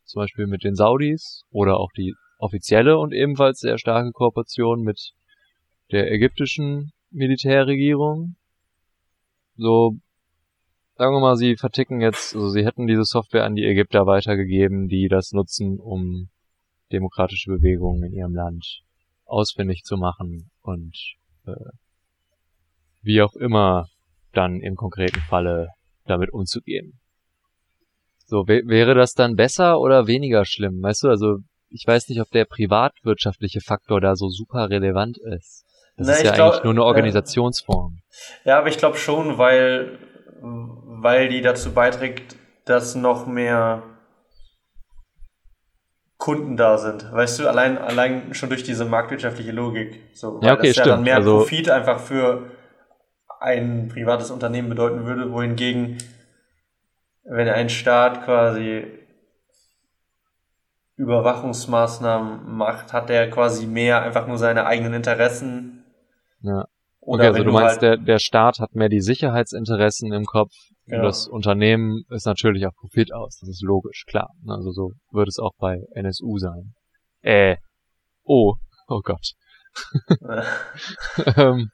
zum 0.04 0.22
Beispiel 0.22 0.48
mit 0.48 0.64
den 0.64 0.76
Saudis 0.76 1.44
oder 1.52 1.78
auch 1.78 1.92
die 1.96 2.14
offizielle 2.38 2.98
und 2.98 3.14
ebenfalls 3.14 3.60
sehr 3.60 3.78
starke 3.78 4.12
Kooperation 4.12 4.82
mit 4.82 5.14
der 5.92 6.12
ägyptischen 6.12 6.92
Militärregierung. 7.12 8.36
So, 9.58 9.98
sagen 10.98 11.16
wir 11.16 11.20
mal, 11.20 11.38
sie 11.38 11.56
verticken 11.56 12.02
jetzt, 12.02 12.36
also 12.36 12.50
sie 12.50 12.66
hätten 12.66 12.88
diese 12.88 13.04
Software 13.04 13.46
an 13.46 13.56
die 13.56 13.66
Ägypter 13.66 14.06
weitergegeben, 14.06 14.88
die 14.88 15.08
das 15.08 15.32
nutzen, 15.32 15.80
um 15.80 16.30
demokratische 16.92 17.52
Bewegungen 17.52 18.04
in 18.04 18.14
ihrem 18.14 18.36
Land 18.36 18.82
ausfindig 19.26 19.84
zu 19.84 19.98
machen 19.98 20.52
und 20.62 20.96
äh, 21.48 21.52
wie 23.02 23.22
auch 23.22 23.34
immer 23.36 23.88
dann 24.34 24.60
im 24.60 24.76
konkreten 24.76 25.22
Falle 25.22 25.70
damit 26.06 26.32
umzugehen. 26.32 27.00
So, 28.26 28.48
wäre 28.48 28.96
das 28.96 29.14
dann 29.14 29.36
besser 29.36 29.80
oder 29.80 30.08
weniger 30.08 30.46
schlimm? 30.46 30.82
Weißt 30.82 31.04
du, 31.04 31.10
also 31.10 31.40
ich 31.70 31.86
weiß 31.86 32.10
nicht, 32.10 32.22
ob 32.22 32.30
der 32.30 32.46
privatwirtschaftliche 32.46 33.62
Faktor 33.62 34.00
da 34.00 34.16
so 34.16 34.30
super 34.30 34.70
relevant 34.70 35.18
ist. 35.18 35.66
Das 35.98 36.08
Na, 36.08 36.14
ist 36.14 36.24
ja 36.24 36.34
glaub, 36.34 36.52
eigentlich 36.52 36.64
nur 36.64 36.74
eine 36.74 36.84
Organisationsform. 36.84 38.00
Ja, 38.46 38.60
aber 38.60 38.70
ich 38.70 38.78
glaube 38.78 38.98
schon, 38.98 39.38
weil, 39.38 40.00
weil 40.42 41.30
die 41.30 41.42
dazu 41.42 41.74
beiträgt, 41.74 42.36
dass 42.66 42.96
noch 42.96 43.28
mehr 43.28 43.84
Kunden 46.22 46.56
da 46.56 46.78
sind. 46.78 47.12
Weißt 47.12 47.40
du, 47.40 47.48
allein, 47.48 47.80
allein 47.80 48.36
schon 48.36 48.50
durch 48.50 48.62
diese 48.62 48.86
marktwirtschaftliche 48.86 49.52
Logik. 49.52 50.00
So, 50.14 50.40
ja, 50.44 50.54
okay, 50.54 50.68
das 50.68 50.74
stimmt. 50.74 50.86
ja 50.86 50.94
dann 50.94 51.04
mehr 51.04 51.16
also, 51.16 51.38
Profit 51.40 51.68
einfach 51.72 52.00
für 52.00 52.52
ein 53.40 53.88
privates 53.88 54.30
Unternehmen 54.30 54.70
bedeuten 54.70 55.04
würde, 55.08 55.32
wohingegen, 55.32 55.98
wenn 57.24 57.50
ein 57.50 57.70
Staat 57.70 58.24
quasi 58.24 58.86
Überwachungsmaßnahmen 60.96 62.56
macht, 62.56 62.94
hat 62.94 63.10
er 63.10 63.28
quasi 63.32 63.66
mehr 63.66 64.04
einfach 64.04 64.28
nur 64.28 64.38
seine 64.38 64.68
eigenen 64.68 64.94
Interessen. 64.94 65.86
Ja. 66.44 66.68
Okay, 67.02 67.26
also 67.26 67.44
du 67.44 67.52
meinst, 67.52 67.72
halt 67.72 67.82
der, 67.82 67.98
der 67.98 68.20
Staat 68.20 68.60
hat 68.60 68.76
mehr 68.76 68.90
die 68.90 69.02
Sicherheitsinteressen 69.02 70.14
im 70.14 70.26
Kopf 70.26 70.54
ja. 70.88 70.98
und 70.98 71.04
das 71.04 71.28
Unternehmen 71.28 72.04
ist 72.10 72.26
natürlich 72.26 72.66
auf 72.66 72.76
Profit 72.76 73.14
aus. 73.14 73.38
Das 73.40 73.50
ist 73.50 73.62
logisch, 73.62 74.06
klar. 74.08 74.30
Also 74.48 74.72
so 74.72 74.92
würde 75.12 75.30
es 75.30 75.40
auch 75.40 75.54
bei 75.58 75.80
NSU 75.96 76.38
sein. 76.38 76.74
Äh. 77.22 77.58
Oh. 78.24 78.56
Oh 78.88 79.02
Gott. 79.02 79.32
ähm, 81.38 81.72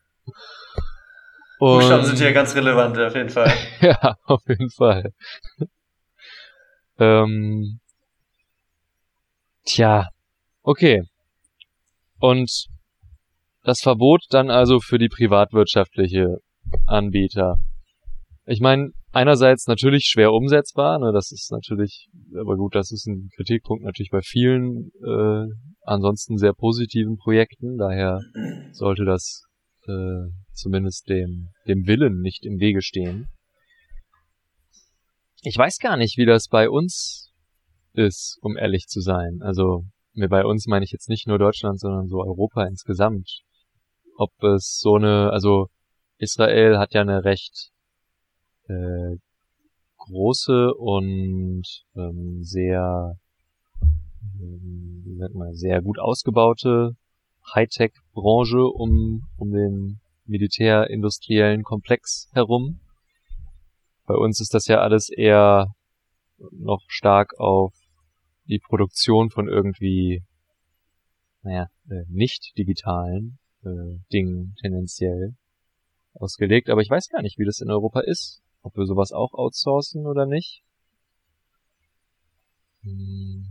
Buchstaben 1.58 2.06
sind 2.06 2.20
hier 2.20 2.34
ganz 2.34 2.54
relevant, 2.56 2.98
auf 3.00 3.15
jeden 3.15 3.30
Fall. 3.30 3.52
ja, 3.82 4.15
auf 4.26 4.41
jeden 4.48 4.70
Fall. 4.70 5.12
ähm, 7.00 7.80
Tja, 9.67 10.08
okay. 10.63 11.04
Und 12.20 12.67
das 13.63 13.82
Verbot 13.82 14.24
dann 14.30 14.50
also 14.50 14.80
für 14.80 14.98
die 14.98 15.10
privatwirtschaftliche 15.10 16.38
Anbieter. 16.86 17.58
Ich 18.50 18.62
meine, 18.62 18.92
einerseits 19.12 19.68
natürlich 19.68 20.06
schwer 20.06 20.32
umsetzbar, 20.32 21.00
ne, 21.00 21.12
das 21.12 21.34
ist 21.34 21.52
natürlich, 21.52 22.08
aber 22.34 22.56
gut, 22.56 22.76
das 22.76 22.94
ist 22.94 23.06
ein 23.06 23.30
Kritikpunkt 23.36 23.84
natürlich 23.84 24.10
bei 24.10 24.22
vielen 24.22 24.90
äh, 25.06 25.48
ansonsten 25.82 26.38
sehr 26.38 26.54
positiven 26.54 27.18
Projekten, 27.18 27.78
daher 27.78 28.22
sollte 28.72 29.04
das 29.04 29.44
äh, 29.86 30.32
zumindest 30.54 31.10
dem, 31.10 31.50
dem 31.68 31.88
Willen 31.88 32.22
nicht 32.22 32.46
im 32.46 32.58
Wege 32.60 32.82
stehen. 32.82 33.28
Ich 35.42 35.58
weiß 35.58 35.78
gar 35.80 35.98
nicht, 35.98 36.18
wie 36.18 36.26
das 36.26 36.48
bei 36.48 36.70
uns 36.70 37.34
ist, 37.92 38.40
um 38.42 38.56
ehrlich 38.56 38.88
zu 38.88 39.02
sein. 39.02 39.40
Also 39.42 39.84
bei 40.14 40.46
uns 40.46 40.68
meine 40.68 40.86
ich 40.86 40.92
jetzt 40.92 41.10
nicht 41.10 41.28
nur 41.28 41.38
Deutschland, 41.38 41.82
sondern 41.82 42.08
so 42.08 42.20
Europa 42.22 42.66
insgesamt. 42.66 43.42
Ob 44.16 44.32
es 44.42 44.80
so 44.80 44.96
eine, 44.96 45.32
also 45.32 45.68
Israel 46.18 46.78
hat 46.78 46.94
ja 46.94 47.02
eine 47.02 47.26
recht 47.26 47.72
äh, 48.70 49.18
große 49.98 50.74
und 50.74 51.64
ähm, 51.96 52.44
sehr, 52.44 53.18
ähm, 54.40 55.02
wie 55.06 55.18
sagt 55.18 55.36
man, 55.36 55.54
sehr 55.54 55.82
gut 55.82 56.00
ausgebaute 56.00 56.96
Hightech-Branche 57.54 58.66
um, 58.66 59.28
um 59.38 59.52
den 59.52 60.00
militärindustriellen 60.26 61.64
Komplex 61.64 62.30
herum. 62.34 62.80
Bei 64.06 64.16
uns 64.16 64.42
ist 64.42 64.54
das 64.54 64.68
ja 64.68 64.80
alles 64.80 65.10
eher 65.10 65.74
noch 66.52 66.84
stark 66.88 67.40
auf 67.40 67.74
die 68.48 68.60
Produktion 68.60 69.30
von 69.30 69.48
irgendwie, 69.48 70.24
naja, 71.42 71.68
äh, 71.90 72.04
nicht 72.10 72.58
digitalen 72.58 73.40
äh, 73.64 74.00
Dingen 74.12 74.56
tendenziell 74.62 75.36
ausgelegt. 76.14 76.70
Aber 76.70 76.82
ich 76.82 76.90
weiß 76.90 77.10
gar 77.10 77.22
nicht, 77.22 77.38
wie 77.38 77.46
das 77.46 77.60
in 77.60 77.70
Europa 77.70 78.02
ist. 78.02 78.42
Ob 78.63 78.76
wir 78.76 78.86
sowas 78.86 79.12
auch 79.12 79.34
outsourcen 79.34 80.06
oder 80.06 80.26
nicht. 80.26 80.63
Hm. 82.82 83.46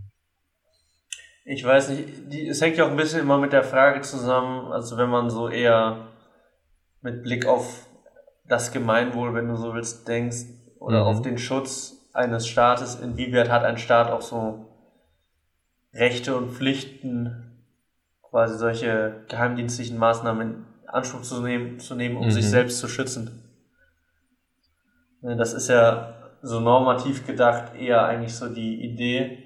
Ich 1.45 1.65
weiß 1.65 1.91
nicht, 1.91 2.33
die, 2.33 2.49
es 2.49 2.61
hängt 2.61 2.77
ja 2.77 2.85
auch 2.87 2.91
ein 2.91 2.97
bisschen 2.97 3.21
immer 3.21 3.39
mit 3.39 3.53
der 3.53 3.63
Frage 3.63 4.01
zusammen, 4.01 4.73
also 4.73 4.97
wenn 4.97 5.09
man 5.09 5.31
so 5.31 5.49
eher 5.49 6.09
mit 7.03 7.23
Blick 7.23 7.47
auf 7.47 7.87
das 8.49 8.73
Gemeinwohl, 8.73 9.33
wenn 9.33 9.49
du 9.49 9.57
so 9.57 9.73
willst, 9.73 10.09
denkst, 10.09 10.47
oder 10.81 11.03
mhm. 11.03 11.07
auf 11.07 11.23
den 11.23 11.39
Schutz 11.39 12.11
eines 12.13 12.49
Staates, 12.49 12.97
inwieweit 12.97 13.49
hat 13.49 13.65
ein 13.65 13.79
Staat 13.79 14.11
auch 14.11 14.23
so 14.23 14.67
Rechte 15.93 16.37
und 16.37 16.51
Pflichten, 16.51 17.65
quasi 18.23 18.59
solche 18.59 19.25
geheimdienstlichen 19.29 19.99
Maßnahmen 19.99 20.49
in 20.49 20.65
Anspruch 20.89 21.23
zu 21.23 21.41
nehmen, 21.43 21.79
zu 21.79 21.95
nehmen 21.95 22.17
um 22.17 22.27
mhm. 22.27 22.31
sich 22.31 22.49
selbst 22.49 22.79
zu 22.79 22.89
schützen. 22.89 23.46
Das 25.37 25.53
ist 25.53 25.69
ja 25.69 26.15
so 26.43 26.61
normativ 26.61 27.27
gedacht 27.27 27.75
eher 27.75 28.05
eigentlich 28.05 28.35
so 28.35 28.49
die 28.49 28.83
Idee. 28.83 29.43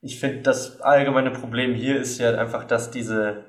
Ich 0.00 0.20
finde, 0.20 0.42
das 0.42 0.80
allgemeine 0.80 1.30
Problem 1.30 1.74
hier 1.74 1.98
ist 1.98 2.18
ja 2.18 2.36
einfach, 2.38 2.64
dass 2.64 2.90
diese, 2.90 3.44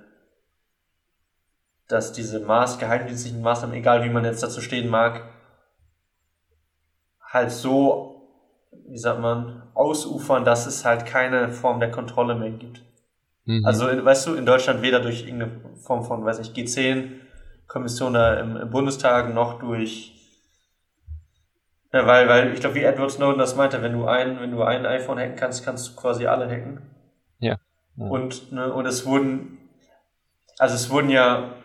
dass 1.88 2.14
diese 2.14 2.40
Maß, 2.40 2.80
geheimdienstlichen 2.80 3.42
Maßnahmen, 3.42 3.76
egal 3.76 4.04
wie 4.04 4.10
man 4.10 4.24
jetzt 4.24 4.44
dazu 4.44 4.62
stehen 4.62 4.90
mag, 4.90 5.24
halt 7.22 7.52
so 7.52 8.18
wie 8.88 8.98
sagt 8.98 9.20
man, 9.20 9.64
ausufern, 9.74 10.46
dass 10.46 10.66
es 10.66 10.86
halt 10.86 11.06
keine 11.06 11.50
Form 11.50 11.80
der 11.80 11.92
Kontrolle 11.92 12.36
mehr 12.36 12.52
gibt. 12.52 12.84
Mhm. 13.46 13.66
Also, 13.66 13.86
weißt 13.86 14.28
du, 14.28 14.36
in 14.36 14.46
Deutschland 14.46 14.82
weder 14.82 15.00
durch 15.00 15.26
irgendeine 15.26 15.52
Form 15.76 16.04
von, 16.04 16.24
weiß 16.26 16.40
ich, 16.40 16.50
G10-Kommission 16.52 18.16
im, 18.16 18.58
im, 18.58 18.70
Bundestag 18.70 19.34
noch 19.34 19.60
durch, 19.60 20.14
ja, 21.98 22.06
weil, 22.06 22.30
weil 22.30 22.54
ich 22.54 22.60
glaube, 22.60 22.76
wie 22.76 22.84
Edward 22.84 23.10
Snowden 23.10 23.40
das 23.40 23.56
meinte, 23.56 23.82
wenn 23.82 23.94
du 23.94 24.06
ein, 24.06 24.40
wenn 24.40 24.52
du 24.52 24.62
ein 24.62 24.86
iPhone 24.86 25.18
hacken 25.18 25.36
kannst, 25.36 25.66
kannst 25.66 25.90
du 25.90 25.96
quasi 25.96 26.28
alle 26.28 26.48
hacken. 26.48 26.82
Ja. 27.40 27.58
ja. 27.96 28.06
Und, 28.06 28.52
ne, 28.52 28.72
und 28.72 28.86
es 28.86 29.08
wurden, 29.08 29.58
also 30.60 30.76
es 30.76 30.92
wurden 30.92 31.10
ja, 31.10 31.56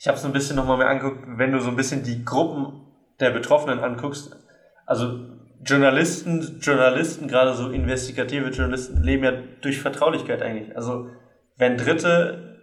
ich 0.00 0.08
habe 0.08 0.18
es 0.18 0.24
ein 0.24 0.32
bisschen 0.32 0.56
nochmal 0.56 0.78
mehr 0.78 0.88
angeguckt, 0.88 1.22
wenn 1.38 1.52
du 1.52 1.60
so 1.60 1.68
ein 1.68 1.76
bisschen 1.76 2.02
die 2.02 2.24
Gruppen 2.24 2.88
der 3.20 3.30
Betroffenen 3.30 3.78
anguckst, 3.78 4.36
also 4.84 5.20
Journalisten, 5.64 6.58
Journalisten, 6.60 7.28
gerade 7.28 7.54
so 7.54 7.70
investigative 7.70 8.48
Journalisten, 8.48 9.00
leben 9.00 9.22
ja 9.22 9.32
durch 9.60 9.80
Vertraulichkeit 9.80 10.42
eigentlich. 10.42 10.74
Also 10.76 11.08
wenn 11.56 11.76
Dritte 11.76 12.58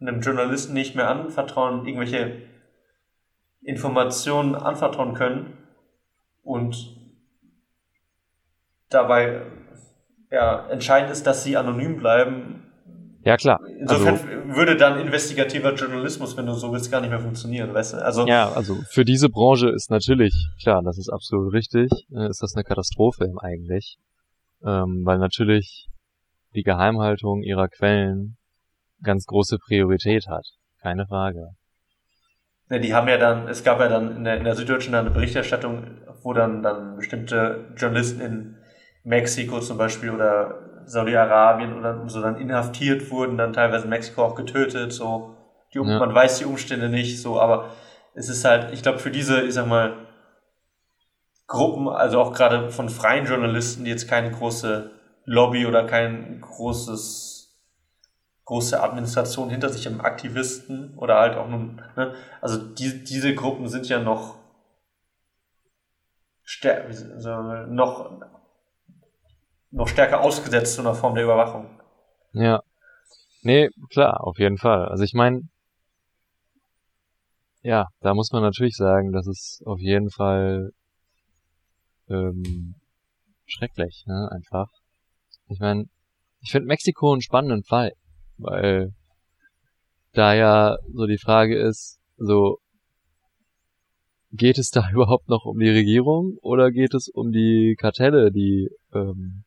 einem 0.00 0.22
Journalisten 0.22 0.72
nicht 0.72 0.96
mehr 0.96 1.08
anvertrauen, 1.08 1.86
irgendwelche 1.86 2.42
Informationen 3.62 4.56
anvertrauen 4.56 5.14
können 5.14 5.65
und 6.46 6.96
dabei 8.88 9.42
ja, 10.30 10.66
entscheidend 10.68 11.10
ist, 11.12 11.26
dass 11.26 11.44
sie 11.44 11.56
anonym 11.56 11.98
bleiben, 11.98 12.62
ja, 13.26 13.36
klar. 13.36 13.58
Insofern 13.80 14.14
also, 14.14 14.56
würde 14.56 14.76
dann 14.76 15.00
investigativer 15.00 15.74
Journalismus, 15.74 16.36
wenn 16.36 16.46
du 16.46 16.52
so 16.52 16.72
willst, 16.72 16.92
gar 16.92 17.00
nicht 17.00 17.10
mehr 17.10 17.18
funktionieren, 17.18 17.74
weißt 17.74 17.94
du? 17.94 17.96
Also, 17.96 18.24
ja, 18.24 18.52
also 18.52 18.76
für 18.88 19.04
diese 19.04 19.28
Branche 19.28 19.68
ist 19.68 19.90
natürlich, 19.90 20.32
klar, 20.62 20.80
das 20.84 20.96
ist 20.96 21.08
absolut 21.08 21.52
richtig, 21.52 21.90
äh, 22.14 22.28
ist 22.28 22.40
das 22.40 22.54
eine 22.54 22.62
Katastrophe 22.62 23.32
eigentlich. 23.40 23.96
Ähm, 24.64 25.02
weil 25.04 25.18
natürlich 25.18 25.88
die 26.54 26.62
Geheimhaltung 26.62 27.42
ihrer 27.42 27.66
Quellen 27.66 28.36
ganz 29.02 29.26
große 29.26 29.58
Priorität 29.58 30.28
hat. 30.28 30.46
Keine 30.80 31.04
Frage. 31.06 31.48
Ja, 32.70 32.78
die 32.78 32.94
haben 32.94 33.08
ja 33.08 33.18
dann, 33.18 33.48
es 33.48 33.64
gab 33.64 33.80
ja 33.80 33.88
dann 33.88 34.18
in 34.18 34.24
der, 34.24 34.36
in 34.38 34.44
der 34.44 34.54
Süddeutschen 34.54 34.92
dann 34.92 35.06
eine 35.06 35.14
Berichterstattung, 35.14 35.84
wo 36.26 36.32
dann, 36.32 36.60
dann 36.60 36.96
bestimmte 36.96 37.66
Journalisten 37.76 38.20
in 38.20 38.56
Mexiko 39.04 39.60
zum 39.60 39.78
Beispiel 39.78 40.10
oder 40.10 40.82
Saudi-Arabien 40.84 41.78
oder 41.78 42.08
so 42.08 42.20
dann 42.20 42.40
inhaftiert 42.40 43.12
wurden, 43.12 43.38
dann 43.38 43.52
teilweise 43.52 43.84
in 43.84 43.90
Mexiko 43.90 44.24
auch 44.24 44.34
getötet, 44.34 44.92
so. 44.92 45.36
Die, 45.72 45.78
ja. 45.78 45.84
Man 45.84 46.12
weiß 46.12 46.38
die 46.38 46.44
Umstände 46.44 46.88
nicht, 46.88 47.22
so, 47.22 47.40
aber 47.40 47.70
es 48.14 48.28
ist 48.28 48.44
halt, 48.44 48.72
ich 48.72 48.82
glaube, 48.82 48.98
für 48.98 49.12
diese, 49.12 49.42
ich 49.42 49.54
sag 49.54 49.68
mal, 49.68 49.94
Gruppen, 51.46 51.88
also 51.88 52.20
auch 52.20 52.32
gerade 52.32 52.72
von 52.72 52.88
freien 52.88 53.26
Journalisten, 53.26 53.84
die 53.84 53.90
jetzt 53.92 54.08
keine 54.08 54.32
große 54.32 54.90
Lobby 55.26 55.64
oder 55.64 55.86
kein 55.86 56.40
großes, 56.40 57.54
große 58.46 58.82
Administration 58.82 59.48
hinter 59.48 59.68
sich 59.68 59.86
haben, 59.86 60.00
Aktivisten 60.00 60.94
oder 60.96 61.20
halt 61.20 61.36
auch 61.36 61.48
nun, 61.48 61.80
ne, 61.94 62.14
also 62.40 62.58
die, 62.58 63.04
diese 63.04 63.32
Gruppen 63.36 63.68
sind 63.68 63.88
ja 63.88 64.00
noch 64.00 64.44
stär 66.46 66.88
noch, 67.68 68.10
noch 69.70 69.88
stärker 69.88 70.20
ausgesetzt 70.20 70.76
zu 70.76 70.80
einer 70.80 70.94
Form 70.94 71.14
der 71.14 71.24
Überwachung. 71.24 71.68
Ja. 72.32 72.62
Nee, 73.42 73.68
klar, 73.90 74.24
auf 74.24 74.38
jeden 74.38 74.56
Fall. 74.56 74.86
Also 74.88 75.04
ich 75.04 75.12
meine, 75.12 75.42
ja, 77.62 77.88
da 78.00 78.14
muss 78.14 78.30
man 78.32 78.42
natürlich 78.42 78.76
sagen, 78.76 79.12
das 79.12 79.26
ist 79.26 79.62
auf 79.66 79.80
jeden 79.80 80.10
Fall 80.10 80.70
ähm, 82.08 82.76
schrecklich, 83.44 84.04
ne, 84.06 84.28
einfach. 84.32 84.68
Ich 85.48 85.58
meine, 85.58 85.86
ich 86.40 86.52
finde 86.52 86.68
Mexiko 86.68 87.12
einen 87.12 87.22
spannenden 87.22 87.64
Fall, 87.64 87.92
weil 88.38 88.94
da 90.12 90.34
ja 90.34 90.76
so 90.94 91.06
die 91.06 91.18
Frage 91.18 91.58
ist, 91.58 91.98
so 92.16 92.58
geht 94.32 94.58
es 94.58 94.70
da 94.70 94.88
überhaupt 94.92 95.28
noch 95.28 95.44
um 95.44 95.58
die 95.58 95.70
Regierung 95.70 96.38
oder 96.42 96.70
geht 96.70 96.94
es 96.94 97.08
um 97.08 97.32
die 97.32 97.76
Kartelle, 97.78 98.30
die 98.30 98.70
ähm, 98.94 99.44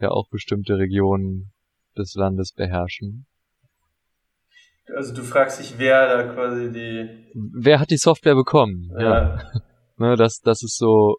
ja 0.00 0.10
auch 0.10 0.28
bestimmte 0.28 0.78
Regionen 0.78 1.52
des 1.96 2.14
Landes 2.14 2.52
beherrschen? 2.52 3.26
Also 4.96 5.14
du 5.14 5.22
fragst 5.22 5.60
dich, 5.60 5.78
wer 5.78 6.06
da 6.06 6.34
quasi 6.34 6.72
die. 6.72 7.08
Wer 7.34 7.80
hat 7.80 7.90
die 7.90 7.96
Software 7.96 8.34
bekommen? 8.34 8.90
Ja. 8.98 9.00
ja. 9.00 9.42
ne, 9.96 10.16
das, 10.16 10.40
das 10.40 10.62
ist 10.62 10.76
so, 10.76 11.16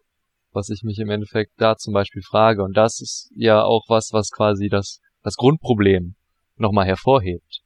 was 0.52 0.68
ich 0.68 0.82
mich 0.82 0.98
im 0.98 1.10
Endeffekt 1.10 1.52
da 1.56 1.76
zum 1.76 1.94
Beispiel 1.94 2.22
frage. 2.22 2.62
Und 2.62 2.76
das 2.76 3.00
ist 3.00 3.30
ja 3.34 3.62
auch 3.62 3.84
was, 3.88 4.10
was 4.12 4.30
quasi 4.30 4.68
das, 4.68 5.00
das 5.22 5.34
Grundproblem 5.36 6.14
nochmal 6.56 6.86
hervorhebt. 6.86 7.62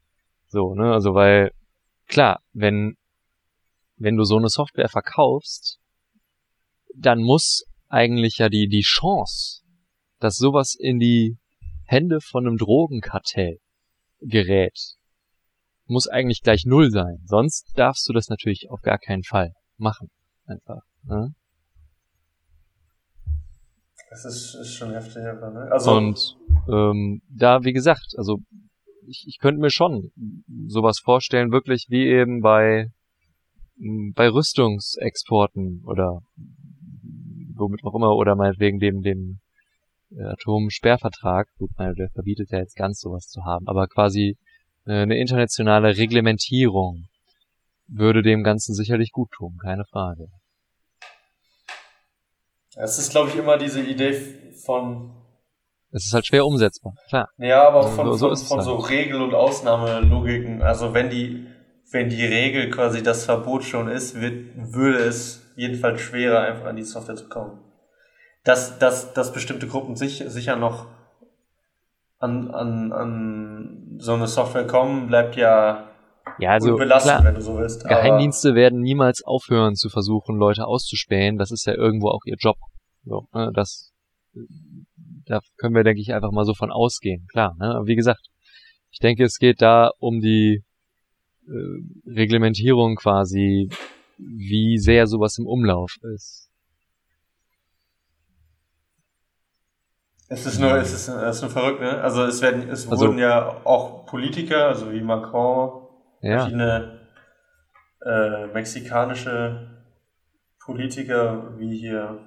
So, 0.46 0.74
ne, 0.74 0.92
also 0.92 1.14
weil, 1.14 1.50
klar, 2.06 2.40
wenn, 2.52 2.96
wenn 3.98 4.16
du 4.16 4.24
so 4.24 4.36
eine 4.36 4.48
Software 4.48 4.88
verkaufst, 4.88 5.78
dann 6.94 7.20
muss 7.20 7.64
eigentlich 7.88 8.38
ja 8.38 8.48
die, 8.48 8.68
die 8.68 8.82
Chance, 8.82 9.62
dass 10.20 10.36
sowas 10.36 10.74
in 10.78 10.98
die 10.98 11.38
Hände 11.84 12.20
von 12.20 12.46
einem 12.46 12.56
Drogenkartell 12.56 13.58
gerät, 14.20 14.78
muss 15.86 16.06
eigentlich 16.06 16.42
gleich 16.42 16.64
null 16.66 16.90
sein. 16.90 17.18
Sonst 17.24 17.72
darfst 17.76 18.08
du 18.08 18.12
das 18.12 18.28
natürlich 18.28 18.66
auf 18.70 18.82
gar 18.82 18.98
keinen 18.98 19.22
Fall 19.22 19.52
machen. 19.78 20.08
Einfach. 20.44 20.82
Ne? 21.04 21.34
Das 24.10 24.24
ist, 24.24 24.54
ist 24.54 24.74
schon 24.74 24.92
heftig, 24.92 25.22
aber, 25.24 25.50
ne? 25.50 25.68
Also 25.70 25.92
und 25.92 26.36
ähm, 26.68 27.22
da, 27.28 27.64
wie 27.64 27.72
gesagt, 27.72 28.14
also 28.16 28.38
ich, 29.06 29.24
ich 29.26 29.38
könnte 29.38 29.60
mir 29.60 29.70
schon 29.70 30.10
sowas 30.66 30.98
vorstellen, 30.98 31.52
wirklich 31.52 31.86
wie 31.88 32.06
eben 32.06 32.40
bei 32.40 32.90
bei 34.14 34.28
Rüstungsexporten 34.28 35.82
oder 35.84 36.20
womit 37.54 37.84
auch 37.84 37.94
immer 37.94 38.14
oder 38.16 38.34
meinetwegen 38.34 38.78
dem 38.78 39.02
dem 39.02 39.40
äh, 40.10 40.22
Atomsperrvertrag. 40.22 41.48
Gut, 41.58 41.70
meine, 41.76 41.94
der 41.94 42.10
verbietet 42.10 42.50
ja 42.50 42.58
jetzt 42.58 42.76
ganz 42.76 43.00
sowas 43.00 43.26
zu 43.28 43.44
haben, 43.44 43.66
aber 43.68 43.86
quasi 43.86 44.36
äh, 44.86 45.02
eine 45.02 45.18
internationale 45.18 45.96
Reglementierung 45.96 47.04
würde 47.86 48.22
dem 48.22 48.42
Ganzen 48.42 48.74
sicherlich 48.74 49.12
gut 49.12 49.30
tun, 49.30 49.56
keine 49.62 49.84
Frage. 49.84 50.28
Es 52.76 52.98
ist, 52.98 53.10
glaube 53.10 53.30
ich, 53.30 53.36
immer 53.36 53.56
diese 53.58 53.80
Idee 53.80 54.12
von. 54.64 55.10
Es 55.90 56.04
ist 56.04 56.12
halt 56.12 56.26
schwer 56.26 56.46
umsetzbar, 56.46 56.94
klar. 57.08 57.28
Ja, 57.38 57.66
aber 57.66 57.82
von, 57.82 58.06
so, 58.06 58.12
so, 58.12 58.28
von, 58.28 58.36
von 58.36 58.58
halt. 58.58 58.66
so 58.66 58.76
Regel- 58.76 59.22
und 59.22 59.34
Ausnahmelogiken. 59.34 60.62
Also 60.62 60.92
wenn 60.92 61.08
die, 61.08 61.46
wenn 61.90 62.08
die 62.08 62.24
Regel 62.24 62.70
quasi 62.70 63.02
das 63.02 63.24
Verbot 63.24 63.64
schon 63.64 63.88
ist, 63.88 64.20
wird, 64.20 64.50
würde 64.56 64.98
es 64.98 65.52
jedenfalls 65.56 66.00
schwerer, 66.00 66.40
einfach 66.40 66.66
an 66.66 66.76
die 66.76 66.82
Software 66.82 67.16
zu 67.16 67.28
kommen. 67.28 67.58
Dass, 68.44 68.78
dass, 68.78 69.12
dass 69.14 69.32
bestimmte 69.32 69.66
Gruppen 69.66 69.96
sich, 69.96 70.22
sicher 70.26 70.56
noch 70.56 70.86
an, 72.18 72.50
an, 72.50 72.92
an 72.92 73.96
so 73.98 74.14
eine 74.14 74.26
Software 74.26 74.66
kommen, 74.66 75.08
bleibt 75.08 75.36
ja 75.36 75.88
ja, 76.38 76.50
also 76.50 76.76
belassen, 76.76 77.10
klar, 77.10 77.24
wenn 77.24 77.34
du 77.34 77.40
so 77.40 77.56
willst. 77.56 77.84
Geheimdienste 77.84 78.54
werden 78.54 78.80
niemals 78.80 79.22
aufhören 79.24 79.74
zu 79.74 79.88
versuchen, 79.88 80.36
Leute 80.36 80.66
auszuspähen. 80.66 81.36
Das 81.36 81.50
ist 81.50 81.66
ja 81.66 81.74
irgendwo 81.74 82.08
auch 82.10 82.20
ihr 82.26 82.36
Job. 82.38 82.56
So, 83.04 83.26
ne? 83.32 83.50
Das, 83.54 83.92
da 85.24 85.40
können 85.56 85.74
wir, 85.74 85.84
denke 85.84 86.00
ich, 86.00 86.12
einfach 86.12 86.30
mal 86.30 86.44
so 86.44 86.54
von 86.54 86.70
ausgehen. 86.70 87.26
Klar, 87.32 87.56
ne? 87.58 87.80
Wie 87.84 87.96
gesagt, 87.96 88.28
ich 88.90 88.98
denke, 88.98 89.24
es 89.24 89.38
geht 89.38 89.62
da 89.62 89.90
um 89.98 90.20
die 90.20 90.62
äh, 91.48 92.10
Reglementierung 92.10 92.96
quasi, 92.96 93.68
wie 94.18 94.78
sehr 94.78 95.06
sowas 95.06 95.38
im 95.38 95.46
Umlauf 95.46 95.96
ist. 96.14 96.48
Es 100.30 100.44
ist 100.44 100.60
nur, 100.60 100.76
es 100.76 100.92
ist, 100.92 101.08
es 101.08 101.36
ist 101.36 101.42
nur 101.42 101.50
verrückt, 101.50 101.80
ne? 101.80 102.02
Also 102.02 102.24
es 102.24 102.42
werden, 102.42 102.68
es 102.68 102.86
also, 102.86 103.06
wurden 103.06 103.18
ja 103.18 103.64
auch 103.64 104.04
Politiker, 104.04 104.66
also 104.66 104.92
wie 104.92 105.00
Macron, 105.00 105.88
ja. 106.20 106.40
verschiedene 106.40 107.00
äh, 108.04 108.46
mexikanische 108.48 109.70
Politiker, 110.60 111.58
wie 111.58 111.78
hier, 111.78 112.18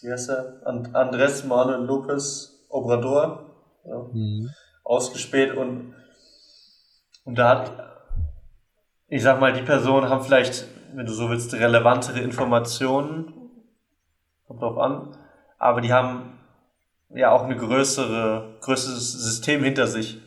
wie 0.00 0.10
heißt 0.10 0.30
er? 0.30 0.62
And 0.64 0.94
Andrés 0.94 1.46
Manuel 1.46 1.86
López 1.86 2.48
Obrador, 2.70 3.54
ja, 3.84 3.98
mhm. 4.10 4.48
ausgespäht 4.82 5.54
und, 5.54 5.94
und 7.24 7.36
da 7.36 7.48
hat, 7.48 7.72
ich 9.08 9.22
sag 9.22 9.40
mal, 9.40 9.52
die 9.52 9.62
Personen 9.62 10.08
haben 10.08 10.24
vielleicht, 10.24 10.66
wenn 10.94 11.06
du 11.06 11.12
so 11.12 11.30
willst, 11.30 11.54
relevantere 11.54 12.20
Informationen, 12.20 13.32
kommt 14.46 14.62
drauf 14.62 14.78
an, 14.78 15.16
aber 15.58 15.80
die 15.80 15.92
haben 15.92 16.38
ja 17.10 17.30
auch 17.30 17.44
eine 17.44 17.56
größere, 17.56 18.58
größeres 18.60 19.12
System 19.12 19.62
hinter 19.62 19.86
sich. 19.86 20.20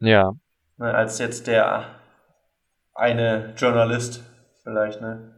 Ja. 0.00 0.32
Ne, 0.76 0.94
als 0.94 1.18
jetzt 1.18 1.46
der 1.46 1.86
eine 2.94 3.54
Journalist 3.56 4.22
vielleicht, 4.62 5.00
ne? 5.00 5.32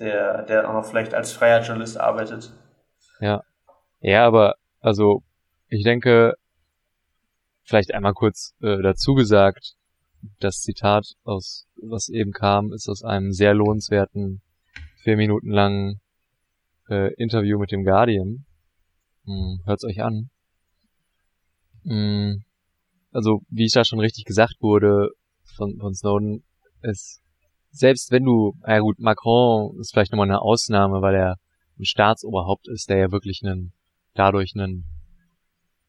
Der, 0.00 0.42
der 0.42 0.68
auch 0.68 0.74
noch 0.74 0.84
vielleicht 0.84 1.12
als 1.12 1.32
freier 1.32 1.62
Journalist 1.62 1.98
arbeitet. 1.98 2.52
Ja. 3.20 3.42
Ja, 4.00 4.26
aber 4.26 4.54
also 4.80 5.22
ich 5.68 5.82
denke, 5.82 6.34
vielleicht 7.64 7.92
einmal 7.92 8.14
kurz 8.14 8.54
äh, 8.62 8.80
dazu 8.80 9.14
gesagt, 9.14 9.74
das 10.40 10.60
Zitat 10.60 11.14
aus 11.24 11.66
was 11.76 12.08
eben 12.08 12.32
kam, 12.32 12.72
ist 12.72 12.88
aus 12.88 13.02
einem 13.02 13.32
sehr 13.32 13.54
lohnenswerten 13.54 14.42
vier 15.02 15.16
Minuten 15.16 15.50
langen 15.50 16.00
äh, 16.88 17.12
Interview 17.14 17.58
mit 17.58 17.70
dem 17.70 17.84
Guardian, 17.84 18.44
hm, 19.24 19.60
hört's 19.64 19.84
euch 19.84 20.02
an. 20.02 20.30
Hm, 21.84 22.42
also, 23.12 23.42
wie 23.48 23.66
ich 23.66 23.72
da 23.72 23.84
schon 23.84 24.00
richtig 24.00 24.24
gesagt 24.24 24.56
wurde 24.60 25.10
von, 25.56 25.78
von 25.78 25.94
Snowden, 25.94 26.44
ist, 26.82 27.22
selbst 27.70 28.10
wenn 28.10 28.24
du, 28.24 28.54
ja 28.66 28.78
gut, 28.80 28.98
Macron 28.98 29.78
ist 29.80 29.92
vielleicht 29.92 30.12
nochmal 30.12 30.28
eine 30.28 30.40
Ausnahme, 30.40 31.00
weil 31.02 31.14
er 31.14 31.36
ein 31.78 31.84
Staatsoberhaupt 31.84 32.68
ist, 32.68 32.88
der 32.88 32.98
ja 32.98 33.12
wirklich 33.12 33.40
einen, 33.44 33.72
dadurch 34.14 34.52
einen 34.54 34.84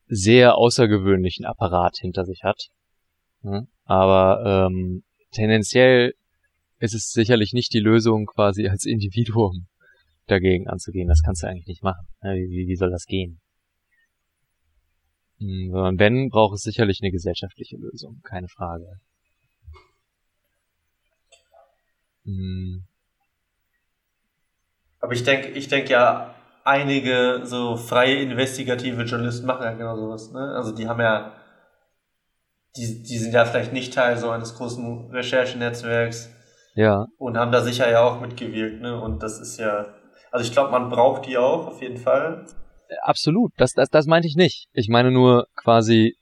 sehr 0.08 0.56
außergewöhnlichen 0.56 1.46
Apparat 1.46 1.98
hinter 1.98 2.26
sich 2.26 2.44
hat. 2.44 2.70
Ja, 3.44 3.64
aber 3.86 4.68
ähm, 4.70 5.04
tendenziell 5.32 6.14
ist 6.80 6.94
es 6.94 7.12
sicherlich 7.12 7.54
nicht 7.54 7.74
die 7.74 7.80
Lösung, 7.80 8.26
quasi 8.26 8.68
als 8.68 8.86
Individuum 8.86 9.68
dagegen 10.28 10.68
anzugehen. 10.68 11.08
Das 11.08 11.22
kannst 11.24 11.44
du 11.44 11.48
eigentlich 11.48 11.68
nicht 11.68 11.84
machen. 11.84 12.08
Wie, 12.22 12.68
wie 12.68 12.76
soll 12.76 12.92
das 12.92 13.06
gehen? 13.06 13.40
Sondern 15.40 15.98
wenn, 16.00 16.30
braucht 16.30 16.56
es 16.56 16.64
sicherlich 16.64 17.00
eine 17.02 17.12
gesellschaftliche 17.12 17.78
Lösung, 17.78 18.20
keine 18.24 18.50
Frage. 18.50 19.00
Hm. 22.26 22.84
Aber 25.00 25.14
ich 25.14 25.24
denke, 25.24 25.48
ich 25.50 25.70
denke 25.70 25.92
ja, 25.92 26.36
einige 26.66 27.42
so 27.46 27.78
freie 27.78 28.22
investigative 28.22 29.04
Journalisten 29.04 29.46
machen 29.46 29.64
ja 29.64 29.74
genau 29.74 29.96
sowas. 29.96 30.32
Ne? 30.32 30.54
Also 30.56 30.74
die 30.74 30.88
haben 30.88 31.00
ja, 31.00 31.34
die, 32.76 33.04
die 33.04 33.18
sind 33.18 33.34
ja 33.34 33.46
vielleicht 33.46 33.74
nicht 33.74 33.94
Teil 33.94 34.18
so 34.18 34.30
eines 34.30 34.56
großen 34.56 35.10
Recherchenetzwerks. 35.12 36.30
Ja. 36.76 37.08
Und 37.18 37.38
haben 37.38 37.52
da 37.52 37.62
sicher 37.62 37.90
ja 37.90 38.02
auch 38.02 38.22
mitgewirkt. 38.22 38.82
Ne? 38.82 39.00
Und 39.00 39.24
das 39.24 39.40
ist 39.40 39.60
ja 39.60 39.88
also 40.32 40.46
ich 40.46 40.52
glaube, 40.52 40.72
man 40.72 40.90
braucht 40.90 41.26
die 41.26 41.38
auch, 41.38 41.68
auf 41.68 41.82
jeden 41.82 41.98
Fall. 41.98 42.46
absolut. 43.02 43.52
Das, 43.58 43.74
das, 43.74 43.90
das 43.90 44.06
meinte 44.06 44.28
ich 44.28 44.36
nicht. 44.36 44.68
Ich 44.74 44.90
meine 44.90 45.12
nur 45.12 45.48
quasi, 45.56 46.16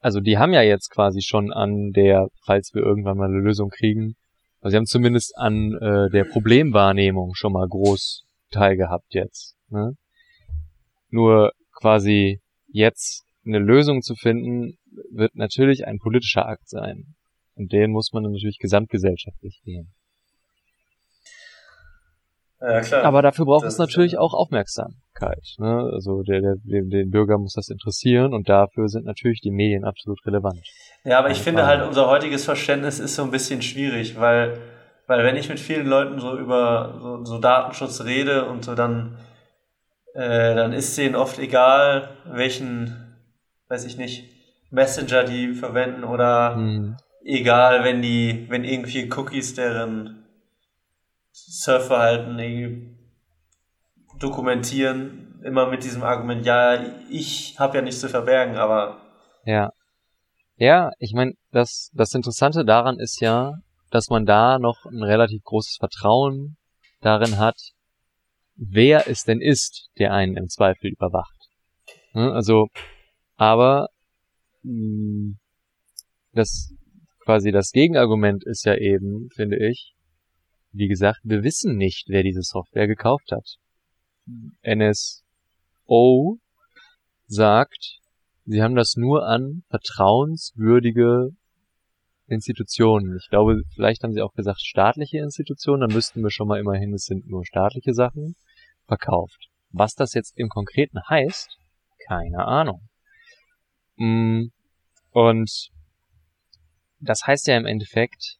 also 0.00 0.20
die 0.20 0.38
haben 0.38 0.52
ja 0.52 0.62
jetzt 0.62 0.90
quasi 0.90 1.22
schon 1.22 1.52
an 1.52 1.92
der, 1.92 2.28
falls 2.44 2.70
wir 2.74 2.82
irgendwann 2.82 3.16
mal 3.16 3.28
eine 3.28 3.40
Lösung 3.40 3.70
kriegen, 3.70 4.16
also 4.60 4.72
sie 4.72 4.76
haben 4.76 4.86
zumindest 4.86 5.36
an 5.38 5.72
äh, 5.80 6.10
der 6.10 6.24
Problemwahrnehmung 6.24 7.34
schon 7.34 7.52
mal 7.52 7.66
groß 7.66 8.24
teilgehabt 8.50 9.14
jetzt. 9.14 9.56
Ne? 9.68 9.94
Nur 11.08 11.52
quasi 11.72 12.40
jetzt 12.68 13.24
eine 13.46 13.58
Lösung 13.58 14.02
zu 14.02 14.14
finden, 14.16 14.76
wird 15.10 15.34
natürlich 15.34 15.86
ein 15.86 15.98
politischer 15.98 16.46
Akt 16.46 16.68
sein. 16.68 17.14
Und 17.54 17.72
den 17.72 17.90
muss 17.90 18.12
man 18.12 18.22
natürlich 18.22 18.58
gesamtgesellschaftlich 18.58 19.60
gehen. 19.64 19.92
Ja, 22.60 22.80
klar. 22.82 23.04
Aber 23.04 23.22
dafür 23.22 23.46
braucht 23.46 23.64
das 23.64 23.74
es 23.74 23.78
natürlich 23.78 24.18
auch 24.18 24.34
Aufmerksamkeit. 24.34 25.54
Ne? 25.58 25.90
Also 25.92 26.22
der, 26.22 26.40
der, 26.40 26.54
den, 26.62 26.90
den 26.90 27.10
Bürger 27.10 27.38
muss 27.38 27.54
das 27.54 27.68
interessieren 27.68 28.34
und 28.34 28.48
dafür 28.48 28.88
sind 28.88 29.06
natürlich 29.06 29.40
die 29.40 29.50
Medien 29.50 29.84
absolut 29.84 30.18
relevant. 30.26 30.60
Ja, 31.04 31.18
aber 31.18 31.30
ich 31.30 31.38
finde 31.38 31.66
halt, 31.66 31.86
unser 31.86 32.08
heutiges 32.08 32.44
Verständnis 32.44 32.98
ist 32.98 33.14
so 33.14 33.22
ein 33.22 33.30
bisschen 33.30 33.62
schwierig, 33.62 34.20
weil, 34.20 34.58
weil 35.06 35.24
wenn 35.24 35.36
ich 35.36 35.48
mit 35.48 35.58
vielen 35.58 35.86
Leuten 35.86 36.20
so 36.20 36.36
über 36.36 36.98
so, 37.00 37.24
so 37.24 37.38
Datenschutz 37.38 38.04
rede 38.04 38.44
und 38.44 38.64
so, 38.64 38.74
dann, 38.74 39.16
äh, 40.12 40.54
dann 40.54 40.74
ist 40.74 40.98
denen 40.98 41.14
oft 41.14 41.38
egal, 41.38 42.10
welchen, 42.26 43.16
weiß 43.68 43.86
ich 43.86 43.96
nicht, 43.96 44.39
Messenger 44.70 45.24
die 45.24 45.52
verwenden 45.54 46.04
oder 46.04 46.56
mhm. 46.56 46.96
egal, 47.24 47.84
wenn 47.84 48.02
die, 48.02 48.46
wenn 48.48 48.64
irgendwie 48.64 49.10
Cookies 49.12 49.54
deren 49.54 50.24
Surfverhalten 51.32 52.38
irgendwie 52.38 52.96
dokumentieren, 54.18 55.40
immer 55.44 55.66
mit 55.68 55.82
diesem 55.84 56.02
Argument, 56.02 56.44
ja, 56.44 56.78
ich 57.08 57.58
habe 57.58 57.78
ja 57.78 57.82
nichts 57.82 58.00
zu 58.00 58.08
verbergen, 58.08 58.56
aber. 58.56 59.00
Ja. 59.44 59.70
Ja, 60.56 60.90
ich 60.98 61.14
meine, 61.14 61.32
das, 61.52 61.90
das 61.94 62.12
Interessante 62.12 62.64
daran 62.66 62.98
ist 62.98 63.20
ja, 63.20 63.54
dass 63.90 64.10
man 64.10 64.26
da 64.26 64.58
noch 64.58 64.84
ein 64.84 65.02
relativ 65.02 65.42
großes 65.42 65.78
Vertrauen 65.80 66.58
darin 67.00 67.38
hat, 67.38 67.56
wer 68.56 69.08
es 69.08 69.24
denn 69.24 69.40
ist, 69.40 69.88
der 69.98 70.12
einen 70.12 70.36
im 70.36 70.48
Zweifel 70.48 70.90
überwacht. 70.90 71.48
Ne, 72.12 72.30
also, 72.32 72.68
aber 73.36 73.88
hm, 74.62 75.38
das 76.32 76.74
quasi 77.24 77.52
das 77.52 77.70
Gegenargument 77.70 78.44
ist 78.44 78.64
ja 78.64 78.74
eben, 78.76 79.28
finde 79.34 79.56
ich, 79.56 79.94
wie 80.72 80.88
gesagt, 80.88 81.20
wir 81.24 81.42
wissen 81.42 81.76
nicht, 81.76 82.08
wer 82.08 82.22
diese 82.22 82.42
Software 82.42 82.86
gekauft 82.86 83.32
hat. 83.32 83.56
NSO 84.64 86.38
sagt, 87.26 87.98
sie 88.46 88.62
haben 88.62 88.76
das 88.76 88.96
nur 88.96 89.26
an 89.26 89.62
vertrauenswürdige 89.68 91.30
Institutionen. 92.26 93.16
Ich 93.16 93.28
glaube, 93.28 93.62
vielleicht 93.74 94.02
haben 94.02 94.12
sie 94.12 94.22
auch 94.22 94.34
gesagt 94.34 94.60
staatliche 94.60 95.18
Institutionen, 95.18 95.80
dann 95.80 95.92
müssten 95.94 96.22
wir 96.22 96.30
schon 96.30 96.46
mal 96.46 96.60
immerhin, 96.60 96.94
es 96.94 97.04
sind 97.04 97.28
nur 97.28 97.44
staatliche 97.44 97.92
Sachen, 97.92 98.36
verkauft. 98.86 99.48
Was 99.70 99.94
das 99.94 100.14
jetzt 100.14 100.36
im 100.36 100.48
Konkreten 100.48 101.00
heißt, 101.08 101.58
keine 102.06 102.44
Ahnung. 102.44 102.89
Mm, 104.00 104.46
und 105.10 105.70
das 107.00 107.26
heißt 107.26 107.46
ja 107.48 107.56
im 107.58 107.66
Endeffekt, 107.66 108.38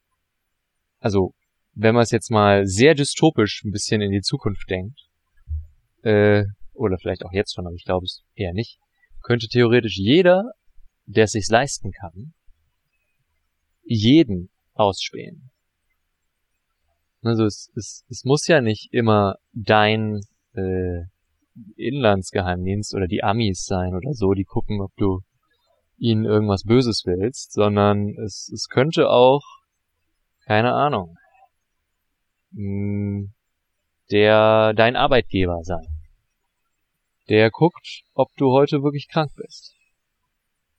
also 1.01 1.35
wenn 1.75 1.95
man 1.95 2.03
es 2.03 2.11
jetzt 2.11 2.31
mal 2.31 2.67
sehr 2.67 2.95
dystopisch 2.95 3.63
ein 3.65 3.71
bisschen 3.71 4.01
in 4.01 4.11
die 4.11 4.23
Zukunft 4.23 4.71
denkt, 4.71 4.99
äh, 6.03 6.45
oder 6.73 6.97
vielleicht 6.97 7.27
auch 7.27 7.33
jetzt 7.33 7.55
schon, 7.55 7.67
aber 7.67 7.75
ich 7.75 7.85
glaube 7.85 8.07
es 8.07 8.23
eher 8.35 8.55
nicht, 8.55 8.79
könnte 9.23 9.49
theoretisch 9.49 9.99
jeder, 9.99 10.53
der 11.05 11.25
es 11.25 11.33
sich 11.33 11.47
leisten 11.49 11.93
kann, 11.93 12.33
jeden 13.83 14.49
ausspähen. 14.73 15.51
Also 17.21 17.45
es, 17.45 17.71
es, 17.77 18.07
es 18.09 18.25
muss 18.25 18.47
ja 18.47 18.63
nicht 18.63 18.95
immer 18.95 19.35
dein 19.53 20.21
äh, 20.55 21.03
Inlandsgeheimdienst 21.77 22.95
oder 22.95 23.07
die 23.07 23.23
Amis 23.23 23.67
sein 23.67 23.95
oder 23.95 24.15
so, 24.15 24.33
die 24.33 24.45
gucken, 24.45 24.81
ob 24.81 24.97
du 24.97 25.21
ihnen 26.01 26.25
irgendwas 26.25 26.65
Böses 26.65 27.03
willst, 27.05 27.53
sondern 27.53 28.17
es, 28.25 28.51
es 28.53 28.69
könnte 28.69 29.11
auch, 29.11 29.43
keine 30.47 30.73
Ahnung, 30.73 31.17
hm, 32.53 33.33
der 34.11 34.73
dein 34.75 34.97
Arbeitgeber 34.97 35.63
sein. 35.63 35.87
Der 37.29 37.51
guckt, 37.51 38.03
ob 38.15 38.29
du 38.37 38.51
heute 38.51 38.83
wirklich 38.83 39.09
krank 39.09 39.31
bist. 39.37 39.77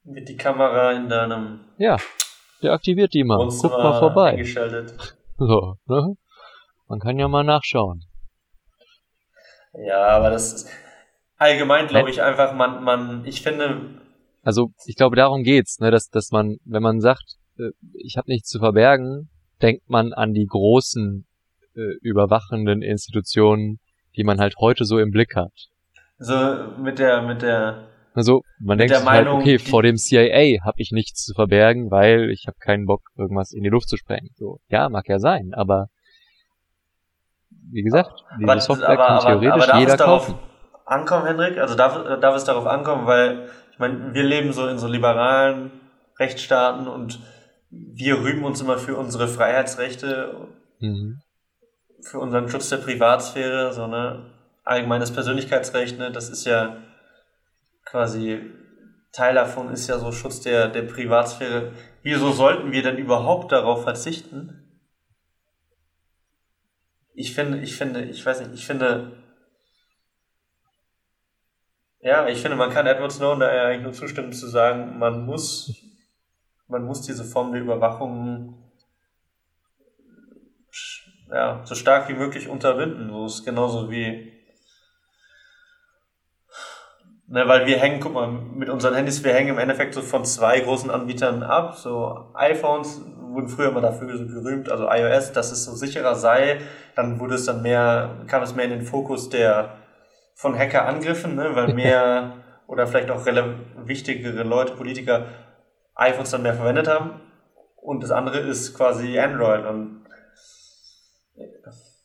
Mit 0.04 0.28
die 0.28 0.36
Kamera 0.36 0.92
in 0.92 1.08
deinem. 1.08 1.62
Ja, 1.78 1.98
der 2.62 2.74
aktiviert 2.74 3.14
die 3.14 3.24
mal. 3.24 3.48
Guck 3.48 3.72
mal 3.72 4.00
vorbei. 4.00 4.44
So, 5.38 5.76
ne? 5.88 6.18
Man 6.88 7.00
kann 7.00 7.18
ja 7.18 7.28
mal 7.28 7.44
nachschauen. 7.44 8.04
Ja, 9.74 10.10
aber 10.10 10.30
das 10.30 10.54
ist 10.54 10.70
allgemein, 11.38 11.88
glaube 11.88 12.12
ich, 12.12 12.22
einfach, 12.22 12.54
man, 12.54 12.84
man, 12.84 13.26
ich 13.26 13.42
finde. 13.42 14.02
Also, 14.44 14.72
ich 14.86 14.96
glaube, 14.96 15.16
darum 15.16 15.44
geht's, 15.44 15.80
ne, 15.80 15.92
dass, 15.92 16.10
dass 16.10 16.32
man, 16.32 16.58
wenn 16.66 16.82
man 16.82 17.00
sagt, 17.00 17.38
äh, 17.58 17.70
ich 17.94 18.18
habe 18.18 18.30
nichts 18.30 18.50
zu 18.50 18.60
verbergen, 18.60 19.30
denkt 19.62 19.90
man 19.90 20.14
an 20.14 20.34
die 20.34 20.48
großen 20.48 21.26
äh, 21.76 21.98
überwachenden 22.02 22.82
Institutionen, 22.82 23.80
die 24.16 24.24
man 24.24 24.40
halt 24.40 24.56
heute 24.60 24.86
so 24.86 25.00
im 25.00 25.12
Blick 25.12 25.36
hat. 25.36 25.54
Also 26.18 26.82
mit 26.82 27.00
der, 27.00 27.22
mit 27.22 27.42
der 27.42 27.88
also 28.14 28.42
man 28.60 28.78
denkt 28.78 28.96
sich 28.96 29.06
halt, 29.06 29.28
okay, 29.28 29.58
vor 29.58 29.84
dem 29.84 29.96
CIA 29.96 30.64
habe 30.66 30.76
ich 30.78 30.92
nichts 30.92 31.24
zu 31.24 31.34
verbergen, 31.34 31.90
weil 31.92 32.30
ich 32.30 32.46
habe 32.48 32.58
keinen 32.60 32.86
Bock, 32.86 33.02
irgendwas 33.18 33.54
in 33.54 33.64
die 33.64 33.70
Luft 33.70 33.88
zu 33.88 33.96
sprengen. 33.96 34.30
So, 34.36 34.60
ja, 34.68 34.90
mag 34.90 35.08
ja 35.08 35.20
sein, 35.20 35.52
aber 35.54 35.88
wie 37.72 37.84
gesagt, 37.84 38.12
diese 38.38 38.52
aber, 38.52 38.60
Software 38.60 38.90
aber, 38.90 39.08
kann 39.08 39.40
theoretisch 39.40 39.70
aber, 39.70 39.80
jeder 39.80 39.98
kaufen. 39.98 40.36
Ankommen, 40.86 41.26
Hendrik? 41.26 41.58
Also 41.58 41.76
darf, 41.76 42.20
darf 42.20 42.36
es 42.36 42.44
darauf 42.44 42.68
ankommen, 42.68 43.08
weil 43.08 43.48
meine, 43.82 44.14
wir 44.14 44.24
leben 44.24 44.54
so 44.54 44.68
in 44.68 44.78
so 44.78 44.88
liberalen 44.88 45.72
Rechtsstaaten 46.18 46.88
und 46.88 47.20
wir 47.70 48.22
rühmen 48.22 48.46
uns 48.46 48.62
immer 48.62 48.78
für 48.78 48.96
unsere 48.96 49.28
Freiheitsrechte. 49.28 50.48
Mhm 50.80 51.22
für 52.02 52.20
unseren 52.20 52.50
Schutz 52.50 52.70
der 52.70 52.78
Privatsphäre, 52.78 53.74
so 53.74 53.88
ne, 53.88 54.32
allgemeines 54.64 55.12
Persönlichkeitsrecht, 55.12 55.98
ne, 55.98 56.12
das 56.12 56.30
ist 56.30 56.46
ja 56.46 56.78
quasi 57.86 58.42
Teil 59.12 59.36
davon 59.36 59.70
ist 59.72 59.88
ja 59.88 60.00
so 60.00 60.14
Schutz 60.14 60.40
der, 60.40 60.70
der 60.70 60.84
Privatsphäre. 60.84 61.74
Wieso 62.02 62.32
sollten 62.32 62.72
wir 62.72 62.82
denn 62.82 62.98
überhaupt 62.98 63.52
darauf 63.52 63.84
verzichten? 63.84 64.82
Ich 67.14 67.36
finde, 67.36 67.60
ich 67.60 67.76
finde, 67.76 68.04
ich 68.06 68.26
weiß 68.26 68.40
nicht, 68.40 68.54
ich 68.54 68.66
finde, 68.66 69.21
ja, 72.02 72.28
ich 72.28 72.42
finde, 72.42 72.58
man 72.58 72.72
kann 72.72 72.88
Edward 72.88 73.12
Snowden 73.12 73.42
da 73.42 73.48
eigentlich 73.48 73.84
nur 73.84 73.94
zustimmen 73.94 74.34
zu 74.34 74.48
sagen, 74.48 74.98
man 74.98 75.26
muss, 75.26 75.74
man 76.68 76.84
muss 76.84 77.02
diese 77.02 77.24
Form 77.24 77.52
der 77.52 77.62
Überwachung 77.62 78.58
ja, 81.32 81.62
so 81.64 81.76
stark 81.76 82.10
wie 82.10 82.14
möglich 82.14 82.48
unterbinden. 82.48 83.10
So 83.10 83.26
ist 83.26 83.46
genauso 83.46 83.90
wie, 83.90 84.34
ne, 87.28 87.48
weil 87.48 87.66
wir 87.66 87.78
hängen, 87.78 88.00
guck 88.00 88.14
mal, 88.14 88.28
mit 88.28 88.70
unseren 88.70 88.96
Handys, 88.96 89.24
wir 89.24 89.34
hängen 89.34 89.50
im 89.50 89.60
Endeffekt 89.60 89.94
so 89.94 90.02
von 90.02 90.26
zwei 90.26 90.60
großen 90.60 90.90
Anbietern 90.90 91.44
ab. 91.44 91.78
So 91.78 92.32
iPhones 92.34 93.02
wurden 93.18 93.48
früher 93.48 93.70
immer 93.70 93.82
dafür 93.82 94.18
so 94.18 94.26
gerühmt, 94.28 94.70
also 94.70 94.90
iOS, 94.90 95.32
dass 95.32 95.52
es 95.52 95.64
so 95.64 95.74
sicherer 95.74 96.16
sei. 96.16 96.62
Dann 96.96 97.20
wurde 97.20 97.36
es 97.36 97.46
dann 97.46 97.62
mehr, 97.62 98.26
kam 98.28 98.44
es 98.44 98.56
mehr 98.56 98.66
in 98.66 98.72
den 98.72 98.86
Fokus 98.86 99.30
der 99.30 99.78
von 100.36 100.58
Hackerangriffen, 100.58 101.36
ne, 101.36 101.56
weil 101.56 101.74
mehr 101.74 102.34
oder 102.68 102.88
vielleicht 102.88 103.12
auch 103.12 103.26
wichtigere 103.26 104.44
Leute, 104.44 104.74
Politiker 104.74 105.26
iPhones 105.96 106.32
dann 106.32 106.42
mehr 106.42 106.54
verwendet 106.54 106.88
haben. 106.88 107.22
Und 107.76 108.04
das 108.04 108.12
andere 108.12 108.40
ist 108.40 108.76
quasi 108.76 109.20
Android. 109.20 109.66
Und 109.66 110.06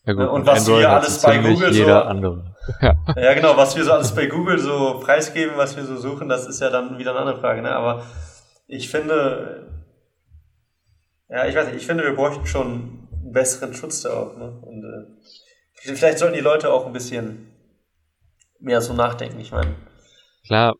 ja 0.06 0.12
gut, 0.12 0.28
und 0.28 0.46
was 0.46 0.60
Android 0.60 0.80
wir 0.80 0.90
alles 0.90 1.22
bei 1.22 1.38
Google 1.38 1.72
so. 1.72 1.92
Andere. 1.92 2.54
Ja. 2.80 2.94
ja, 3.16 3.34
genau, 3.34 3.56
was 3.56 3.76
wir 3.76 3.84
so 3.84 3.92
alles 3.92 4.14
bei 4.14 4.26
Google 4.26 4.58
so 4.58 5.00
preisgeben, 5.00 5.56
was 5.56 5.76
wir 5.76 5.84
so 5.84 5.96
suchen, 5.96 6.28
das 6.28 6.46
ist 6.46 6.60
ja 6.60 6.70
dann 6.70 6.98
wieder 6.98 7.12
eine 7.12 7.20
andere 7.20 7.40
Frage. 7.40 7.62
Ne? 7.62 7.70
Aber 7.70 8.02
ich 8.66 8.90
finde, 8.90 9.66
ja, 11.28 11.46
ich 11.46 11.54
weiß 11.54 11.66
nicht, 11.66 11.76
ich 11.76 11.86
finde, 11.86 12.04
wir 12.04 12.14
bräuchten 12.14 12.46
schon 12.46 13.08
einen 13.12 13.32
besseren 13.32 13.74
Schutz 13.74 14.02
darauf. 14.02 14.36
Ne? 14.36 14.50
Und 14.62 14.84
äh, 14.84 15.94
vielleicht 15.94 16.18
sollten 16.18 16.34
die 16.34 16.40
Leute 16.40 16.72
auch 16.72 16.86
ein 16.86 16.92
bisschen 16.92 17.52
mehr 18.60 18.80
so 18.80 18.92
nachdenken, 18.92 19.40
ich 19.40 19.52
meine. 19.52 19.74
Klar, 20.44 20.74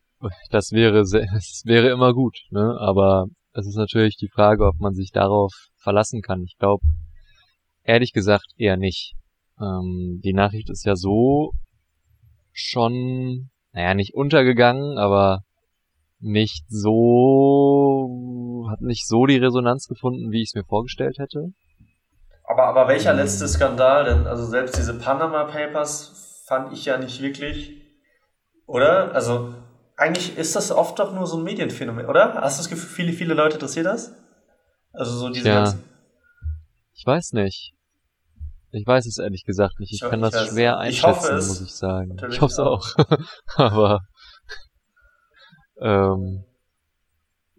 das 0.49 0.71
wäre, 0.71 1.03
das 1.03 1.13
wäre 1.65 1.89
immer 1.89 2.13
gut, 2.13 2.37
ne? 2.51 2.77
aber 2.79 3.25
es 3.53 3.67
ist 3.67 3.75
natürlich 3.75 4.17
die 4.17 4.29
Frage, 4.29 4.65
ob 4.65 4.79
man 4.79 4.93
sich 4.93 5.11
darauf 5.11 5.53
verlassen 5.77 6.21
kann. 6.21 6.43
Ich 6.43 6.57
glaube, 6.57 6.83
Ehrlich 7.87 8.11
gesagt 8.11 8.51
eher 8.57 8.75
nicht. 8.75 9.13
Ähm, 9.61 10.19
die 10.21 10.33
Nachricht 10.33 10.69
ist 10.69 10.85
ja 10.85 10.97
so 10.97 11.53
schon, 12.51 13.49
naja, 13.71 13.93
nicht 13.93 14.13
untergegangen, 14.13 14.97
aber 14.97 15.43
nicht 16.19 16.65
so, 16.67 18.67
hat 18.69 18.81
nicht 18.81 19.07
so 19.07 19.25
die 19.25 19.37
Resonanz 19.37 19.87
gefunden, 19.87 20.31
wie 20.31 20.41
ich 20.41 20.49
es 20.49 20.55
mir 20.55 20.65
vorgestellt 20.65 21.17
hätte. 21.17 21.53
Aber, 22.43 22.65
aber 22.65 22.89
welcher 22.89 23.13
letzte 23.13 23.47
Skandal 23.47 24.03
denn? 24.03 24.27
Also 24.27 24.45
selbst 24.45 24.77
diese 24.77 24.99
Panama 24.99 25.45
Papers 25.45 26.36
fand 26.47 26.73
ich 26.73 26.85
ja 26.85 26.97
nicht 26.97 27.21
wirklich, 27.21 27.81
oder? 28.65 29.13
Also 29.13 29.53
eigentlich 29.95 30.37
ist 30.37 30.55
das 30.55 30.71
oft 30.71 30.97
doch 30.99 31.13
nur 31.13 31.25
so 31.27 31.37
ein 31.37 31.43
Medienphänomen, 31.43 32.05
oder? 32.05 32.35
Hast 32.35 32.57
du 32.57 32.63
das 32.63 32.69
Gefühl, 32.69 32.89
viele, 32.89 33.13
viele 33.13 33.33
Leute 33.33 33.55
interessiert 33.55 33.85
das? 33.85 34.13
Also 34.93 35.11
so 35.17 35.29
diese 35.29 35.47
Ja. 35.49 35.55
ganzen. 35.55 35.83
Ich 36.93 37.05
weiß 37.05 37.33
nicht. 37.33 37.73
Ich 38.71 38.85
weiß 38.85 39.05
es 39.05 39.17
ehrlich 39.17 39.43
gesagt 39.45 39.79
nicht. 39.79 39.93
Ich, 39.93 40.01
Ich- 40.03 40.09
kann 40.09 40.23
ich 40.23 40.29
das 40.31 40.47
weiß- 40.47 40.51
schwer 40.53 40.73
ich 40.87 41.03
einschätzen, 41.05 41.35
es. 41.37 41.47
muss 41.47 41.61
ich 41.61 41.73
sagen. 41.75 42.09
Natürlich 42.09 42.35
ich 42.35 42.41
hoffe 42.41 42.51
es 42.53 42.59
auch. 42.59 42.85
Aber 43.55 44.01
ähm, 45.79 46.43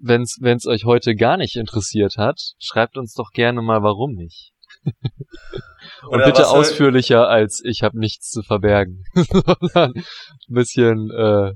wenn's 0.01 0.36
wenn's 0.41 0.66
euch 0.66 0.84
heute 0.84 1.14
gar 1.14 1.36
nicht 1.36 1.57
interessiert 1.57 2.16
hat, 2.18 2.39
schreibt 2.59 2.97
uns 2.97 3.14
doch 3.14 3.30
gerne 3.32 3.62
mal, 3.62 3.82
warum 3.82 4.12
nicht. 4.14 4.53
Und 6.09 6.24
bitte 6.24 6.49
ausführlicher 6.49 7.29
als 7.29 7.62
ich 7.64 7.83
habe 7.83 7.99
nichts 7.99 8.31
zu 8.31 8.43
verbergen, 8.43 9.05
sondern 9.14 9.93
ein 9.95 10.05
bisschen 10.49 11.11
äh, 11.11 11.53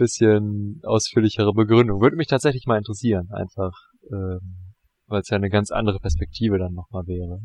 bisschen 0.00 0.80
ausführlichere 0.82 1.52
Begründung. 1.52 2.00
Würde 2.00 2.16
mich 2.16 2.26
tatsächlich 2.26 2.66
mal 2.66 2.78
interessieren, 2.78 3.28
einfach, 3.32 3.72
ähm, 4.10 4.74
weil 5.06 5.20
es 5.20 5.28
ja 5.28 5.36
eine 5.36 5.50
ganz 5.50 5.70
andere 5.70 5.98
Perspektive 6.00 6.58
dann 6.58 6.72
nochmal 6.72 7.06
wäre. 7.06 7.40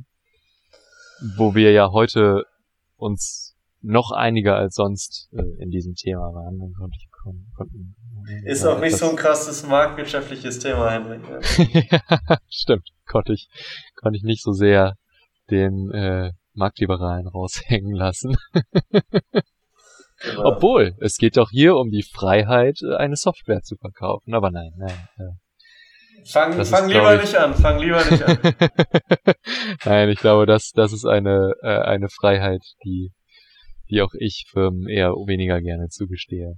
Wo 1.38 1.54
wir 1.54 1.72
ja 1.72 1.92
heute 1.92 2.46
uns 2.96 3.56
noch 3.82 4.12
einiger 4.12 4.56
als 4.56 4.76
sonst 4.76 5.30
äh, 5.34 5.62
in 5.62 5.70
diesem 5.70 5.94
Thema 5.96 6.34
waren. 6.34 6.58
Dann 6.60 6.74
konnte 6.74 6.98
ich, 6.98 7.08
kon, 7.26 7.48
konnten, 7.56 7.96
Ist 8.46 8.66
auch 8.66 8.80
nicht 8.80 8.98
so 8.98 9.10
ein 9.10 9.16
krasses 9.16 9.66
marktwirtschaftliches 9.66 10.60
Thema, 10.60 10.92
Henrik. 10.92 11.22
ja, 11.92 12.38
stimmt. 12.50 12.90
Konnte 13.08 13.34
ich, 13.34 13.50
konnte 13.96 14.18
ich 14.18 14.24
nicht 14.24 14.44
so 14.44 14.52
sehr 14.52 14.96
den 15.52 15.92
äh, 15.92 16.32
Marktliberalen 16.54 17.28
raushängen 17.28 17.94
lassen. 17.94 18.36
Genau. 20.22 20.46
Obwohl, 20.46 20.96
es 21.02 21.18
geht 21.18 21.38
doch 21.38 21.50
hier 21.52 21.76
um 21.76 21.92
die 21.92 22.04
Freiheit, 22.04 22.80
äh, 22.82 22.96
eine 22.96 23.16
Software 23.16 23.62
zu 23.62 23.76
verkaufen. 23.76 24.34
Aber 24.34 24.50
nein, 24.50 24.72
nein. 24.78 25.08
Äh. 25.18 26.24
Fang, 26.32 26.58
das 26.58 26.70
fang 26.70 26.90
ist, 26.90 26.96
lieber 26.96 27.16
ich- 27.16 27.22
nicht 27.22 27.36
an, 27.36 27.54
fang 27.54 27.80
lieber 27.80 28.04
nicht 28.10 28.24
an. 28.24 28.38
nein, 29.86 30.10
ich 30.10 30.20
glaube, 30.20 30.46
das, 30.46 30.72
das 30.74 30.94
ist 30.94 31.06
eine, 31.06 31.54
äh, 31.62 31.82
eine 31.82 32.08
Freiheit, 32.10 32.64
die, 32.84 33.12
die 33.90 34.02
auch 34.02 34.14
ich 34.18 34.46
Firmen 34.50 34.88
eher 34.88 35.12
weniger 35.12 35.62
gerne 35.62 35.90
zugestehe. 35.90 36.56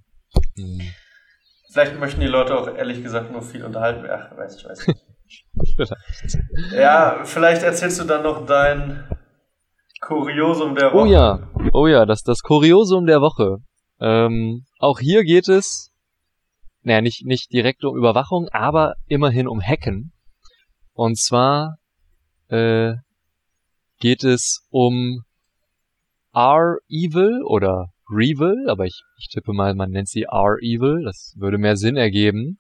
Hm. 0.56 0.82
Vielleicht 1.72 2.00
möchten 2.00 2.22
die 2.22 2.28
Leute 2.28 2.58
auch 2.58 2.68
ehrlich 2.68 3.04
gesagt 3.04 3.32
nur 3.32 3.42
viel 3.42 3.64
unterhalten. 3.64 4.08
Ach, 4.10 4.36
weiß 4.36 4.58
ich, 4.58 4.66
weiß. 4.66 4.80
Vielleicht. 4.84 4.98
Ja, 6.74 7.22
vielleicht 7.26 7.64
erzählst 7.64 8.00
du 8.00 8.06
dann 8.06 8.24
noch 8.24 8.46
dein 8.46 9.08
Kuriosum 10.02 10.76
der 10.76 10.94
Woche. 10.94 10.98
Oh 10.98 11.06
ja, 11.06 11.52
oh 11.74 11.88
ja, 11.88 12.06
das, 12.06 12.24
das 12.24 12.42
Kuriosum 12.42 13.06
der 13.06 13.22
Woche. 13.22 13.58
Ähm, 14.00 14.66
auch 14.80 15.00
hier 15.00 15.24
geht 15.24 15.50
es, 15.50 15.92
naja, 16.82 17.02
nicht, 17.02 17.26
nicht 17.26 17.52
direkt 17.52 17.84
um 17.84 17.98
Überwachung, 17.98 18.48
aber 18.52 18.96
immerhin 19.08 19.48
um 19.48 19.62
Hacken. 19.62 20.14
Und 20.94 21.20
zwar 21.20 21.78
äh, 22.48 22.94
geht 24.00 24.24
es 24.24 24.66
um 24.70 25.24
R-Evil 26.34 27.42
oder 27.44 27.92
Revil, 28.10 28.70
aber 28.70 28.86
ich, 28.86 29.02
ich 29.18 29.28
tippe 29.30 29.54
mal, 29.54 29.76
man 29.76 29.92
nennt 29.92 30.08
sie 30.08 30.24
R-Evil, 30.24 31.04
das 31.04 31.34
würde 31.38 31.58
mehr 31.58 31.76
Sinn 31.76 31.98
ergeben, 31.98 32.60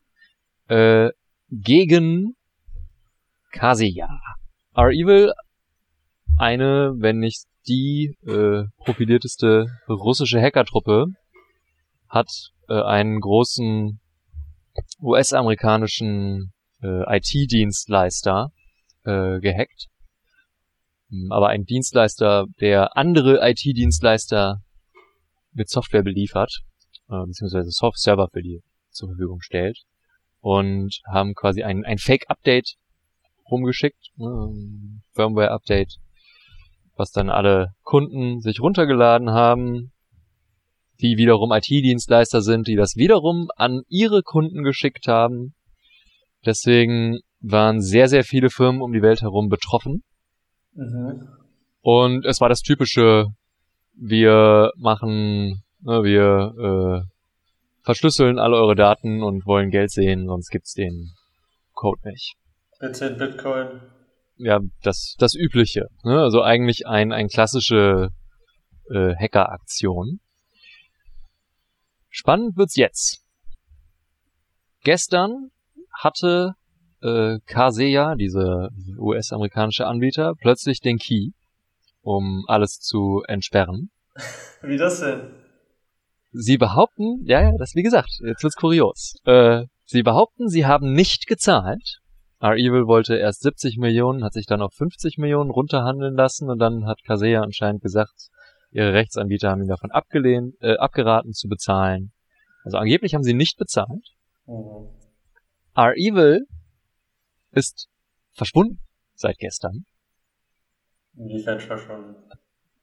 äh, 0.68 1.10
gegen 1.50 2.36
Kaseya. 3.52 4.10
R-Evil 4.76 5.34
eine, 6.38 6.93
wenn 6.98 7.20
nicht 7.20 7.45
die 7.68 8.16
äh, 8.26 8.64
profilierteste 8.84 9.66
russische 9.88 10.41
Hackertruppe, 10.41 11.08
hat 12.10 12.30
äh, 12.70 12.82
einen 12.82 13.20
großen 13.20 14.00
US-amerikanischen 15.02 16.52
äh, 16.82 17.18
IT-Dienstleister 17.18 18.52
äh, 19.04 19.39
gehackt. 19.39 19.88
Hm, 21.10 21.32
Aber 21.32 21.50
ein 21.50 21.64
Dienstleister, 21.64 22.45
der 22.60 22.95
andere 22.95 23.39
IT-Dienstleister 23.41 24.62
mit 25.58 25.70
Software 25.70 26.03
beliefert, 26.03 26.62
äh, 27.10 27.26
beziehungsweise 27.26 27.70
Soft 27.72 27.99
Server 27.99 28.30
für 28.32 28.41
die 28.41 28.62
zur 28.89 29.10
Verfügung 29.10 29.41
stellt 29.41 29.84
und 30.39 31.01
haben 31.05 31.34
quasi 31.34 31.64
ein, 31.64 31.84
ein 31.86 31.97
Fake-Update 31.97 32.76
rumgeschickt, 33.49 34.12
ne, 34.16 35.01
Firmware-Update, 35.14 35.97
was 36.95 37.12
dann 37.12 37.30
alle 37.30 37.74
Kunden 37.84 38.41
sich 38.41 38.60
runtergeladen 38.60 39.32
haben, 39.32 39.91
die 40.99 41.18
wiederum 41.18 41.51
IT-Dienstleister 41.51 42.41
sind, 42.41 42.68
die 42.68 42.76
das 42.76 42.95
wiederum 42.95 43.49
an 43.55 43.82
ihre 43.88 44.24
Kunden 44.24 44.64
geschickt 44.64 45.08
haben. 45.08 45.53
Deswegen 46.45 47.20
waren 47.39 47.82
sehr, 47.82 48.08
sehr 48.08 48.24
viele 48.24 48.49
Firmen 48.49 48.82
um 48.82 48.93
die 48.93 49.01
Welt 49.01 49.22
herum 49.22 49.49
betroffen. 49.49 50.03
Mhm. 50.74 51.28
Und 51.82 52.26
es 52.26 52.41
war 52.41 52.49
das 52.49 52.62
typische, 52.62 53.28
wir 54.00 54.72
machen, 54.78 55.64
ne, 55.82 56.04
wir 56.04 57.04
äh, 57.04 57.08
verschlüsseln 57.84 58.39
alle 58.39 58.58
eure 58.58 58.76
Daten 58.76 59.24
und 59.24 59.45
wollen 59.45 59.70
Geld 59.72 59.91
sehen, 59.91 60.28
sonst 60.28 60.50
gibt's 60.50 60.74
den 60.74 61.12
Code 61.74 62.02
nicht. 62.10 62.36
Bitte 62.80 63.08
in 63.08 63.18
Bitcoin. 63.18 63.82
ja, 64.38 64.60
das, 64.84 65.16
das 65.18 65.34
Übliche. 65.36 65.88
Ne? 66.04 66.22
Also 66.22 66.43
eigentlich 66.43 66.86
ein, 66.88 67.12
ein 67.12 67.28
klassische 67.28 68.10
äh, 68.91 69.16
Hacker-Aktion. 69.16 70.20
Spannend 72.10 72.58
wird's 72.58 72.76
jetzt. 72.76 73.24
Gestern 74.84 75.50
hatte 75.91 76.54
äh, 77.02 77.38
Kaseya, 77.45 78.16
dieser 78.16 78.70
US-amerikanische 78.98 79.86
Anbieter, 79.86 80.34
plötzlich 80.39 80.82
den 80.82 80.98
Key, 80.98 81.32
um 82.08 82.45
alles 82.47 82.80
zu 82.80 83.22
entsperren. 83.28 83.91
Wie 84.62 84.78
das 84.78 85.01
denn? 85.01 85.30
Sie 86.32 86.58
behaupten, 86.58 87.22
ja, 87.26 87.41
ja, 87.41 87.51
das 87.58 87.76
wie 87.76 87.84
gesagt, 87.84 88.20
jetzt 88.26 88.43
wird's 88.43 88.55
kurios. 88.55 89.16
Äh, 89.26 89.66
sie 89.86 90.03
behaupten, 90.03 90.47
sie 90.47 90.66
haben 90.66 90.93
nicht 90.93 91.28
gezahlt. 91.28 91.99
R-Evil 92.39 92.88
wollte 92.88 93.16
erst 93.16 93.41
70 93.41 93.78
Millionen, 93.78 94.24
hat 94.24 94.34
sich 94.34 94.45
dann 94.45 94.62
auf 94.62 94.74
50 94.74 95.18
Millionen 95.18 95.49
runterhandeln 95.49 96.16
lassen 96.16 96.49
und 96.49 96.60
dann 96.60 96.86
hat 96.86 97.03
Kaseya 97.03 97.41
anscheinend 97.41 97.82
gesagt, 97.82 98.30
ihre 98.72 98.93
Rechtsanbieter 98.93 99.49
haben 99.49 99.64
ihn 99.64 99.68
davon 99.68 99.91
abgelehnt, 99.91 100.55
äh, 100.62 100.78
abgeraten 100.78 101.34
zu 101.34 101.49
bezahlen. 101.49 102.14
Also 102.64 102.78
angeblich 102.78 103.16
haben 103.16 103.24
sie 103.24 103.34
nicht 103.34 103.58
bezahlt. 103.58 104.14
Mhm. 104.45 104.89
R-Evil 105.76 106.45
ist 107.51 107.88
verschwunden 108.34 108.80
seit 109.16 109.38
gestern. 109.38 109.86
Inwiefern 111.18 111.59
schon? 111.59 112.15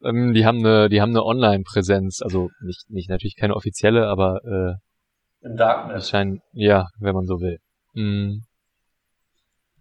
Ähm, 0.02 0.34
die 0.34 0.44
haben 0.44 0.58
eine, 0.58 0.88
die 0.88 1.00
haben 1.00 1.10
eine 1.10 1.24
Online-Präsenz, 1.24 2.20
also 2.20 2.50
nicht, 2.62 2.90
nicht 2.90 3.08
natürlich 3.08 3.36
keine 3.36 3.54
offizielle, 3.54 4.08
aber 4.08 4.40
äh, 4.44 5.46
Im 5.46 5.56
Darknet. 5.56 5.98
Es 5.98 6.10
scheint, 6.10 6.42
ja, 6.52 6.88
wenn 6.98 7.14
man 7.14 7.26
so 7.26 7.40
will. 7.40 7.58
Mm. 7.94 8.42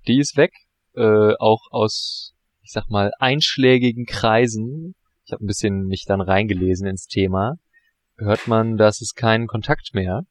Die 0.07 0.19
ist 0.19 0.37
weg, 0.37 0.51
äh, 0.95 1.33
auch 1.39 1.61
aus, 1.71 2.33
ich 2.61 2.71
sag 2.71 2.89
mal, 2.89 3.11
einschlägigen 3.19 4.05
Kreisen. 4.05 4.95
Ich 5.25 5.31
habe 5.31 5.43
ein 5.43 5.47
bisschen 5.47 5.85
mich 5.87 6.05
dann 6.05 6.21
reingelesen 6.21 6.87
ins 6.87 7.07
Thema. 7.07 7.55
Hört 8.17 8.47
man, 8.47 8.77
dass 8.77 9.01
es 9.01 9.13
keinen 9.15 9.47
Kontakt 9.47 9.93
mehr 9.93 10.23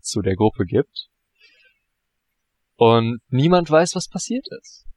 zu 0.00 0.20
der 0.20 0.34
Gruppe 0.34 0.64
gibt. 0.64 1.08
Und 2.76 3.20
niemand 3.28 3.70
weiß, 3.70 3.94
was 3.94 4.08
passiert 4.08 4.46
ist. 4.60 4.89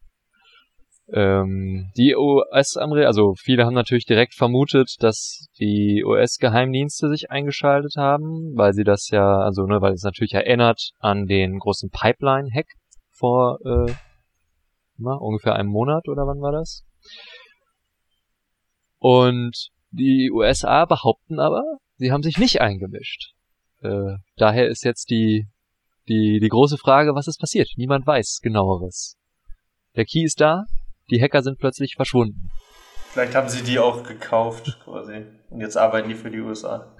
Ähm, 1.15 1.91
die 1.95 2.15
US-Amerikaner, 2.15 3.05
also 3.05 3.35
viele 3.35 3.65
haben 3.65 3.75
natürlich 3.75 4.05
direkt 4.05 4.33
vermutet, 4.33 4.95
dass 4.99 5.47
die 5.59 6.03
US-Geheimdienste 6.03 7.07
sich 7.09 7.29
eingeschaltet 7.29 7.93
haben, 7.97 8.53
weil 8.55 8.73
sie 8.73 8.83
das 8.83 9.09
ja, 9.11 9.37
also 9.41 9.67
ne, 9.67 9.79
weil 9.79 9.93
es 9.93 10.01
natürlich 10.01 10.33
erinnert 10.33 10.89
an 10.99 11.27
den 11.27 11.59
großen 11.59 11.91
Pipeline-Hack 11.91 12.65
vor 13.11 13.59
äh, 13.63 13.93
na, 14.97 15.13
ungefähr 15.13 15.55
einem 15.55 15.69
Monat 15.69 16.07
oder 16.07 16.25
wann 16.25 16.41
war 16.41 16.51
das? 16.51 16.83
Und 18.97 19.69
die 19.91 20.31
USA 20.31 20.85
behaupten 20.85 21.39
aber, 21.39 21.61
sie 21.97 22.11
haben 22.11 22.23
sich 22.23 22.39
nicht 22.39 22.59
eingemischt. 22.59 23.33
Äh, 23.81 24.15
daher 24.37 24.67
ist 24.67 24.83
jetzt 24.83 25.11
die, 25.11 25.47
die, 26.07 26.39
die 26.39 26.49
große 26.49 26.79
Frage, 26.79 27.13
was 27.13 27.27
ist 27.27 27.39
passiert? 27.39 27.69
Niemand 27.77 28.07
weiß 28.07 28.39
genaueres. 28.41 29.15
Der 29.95 30.05
Key 30.05 30.23
ist 30.23 30.41
da, 30.41 30.65
die 31.09 31.21
Hacker 31.21 31.41
sind 31.41 31.59
plötzlich 31.59 31.95
verschwunden. 31.95 32.49
Vielleicht 33.13 33.35
haben 33.35 33.49
sie 33.49 33.63
die 33.63 33.79
auch 33.79 34.03
gekauft, 34.03 34.79
quasi. 34.83 35.25
Und 35.49 35.61
jetzt 35.61 35.77
arbeiten 35.77 36.09
die 36.09 36.15
für 36.15 36.31
die 36.31 36.39
USA. 36.39 36.95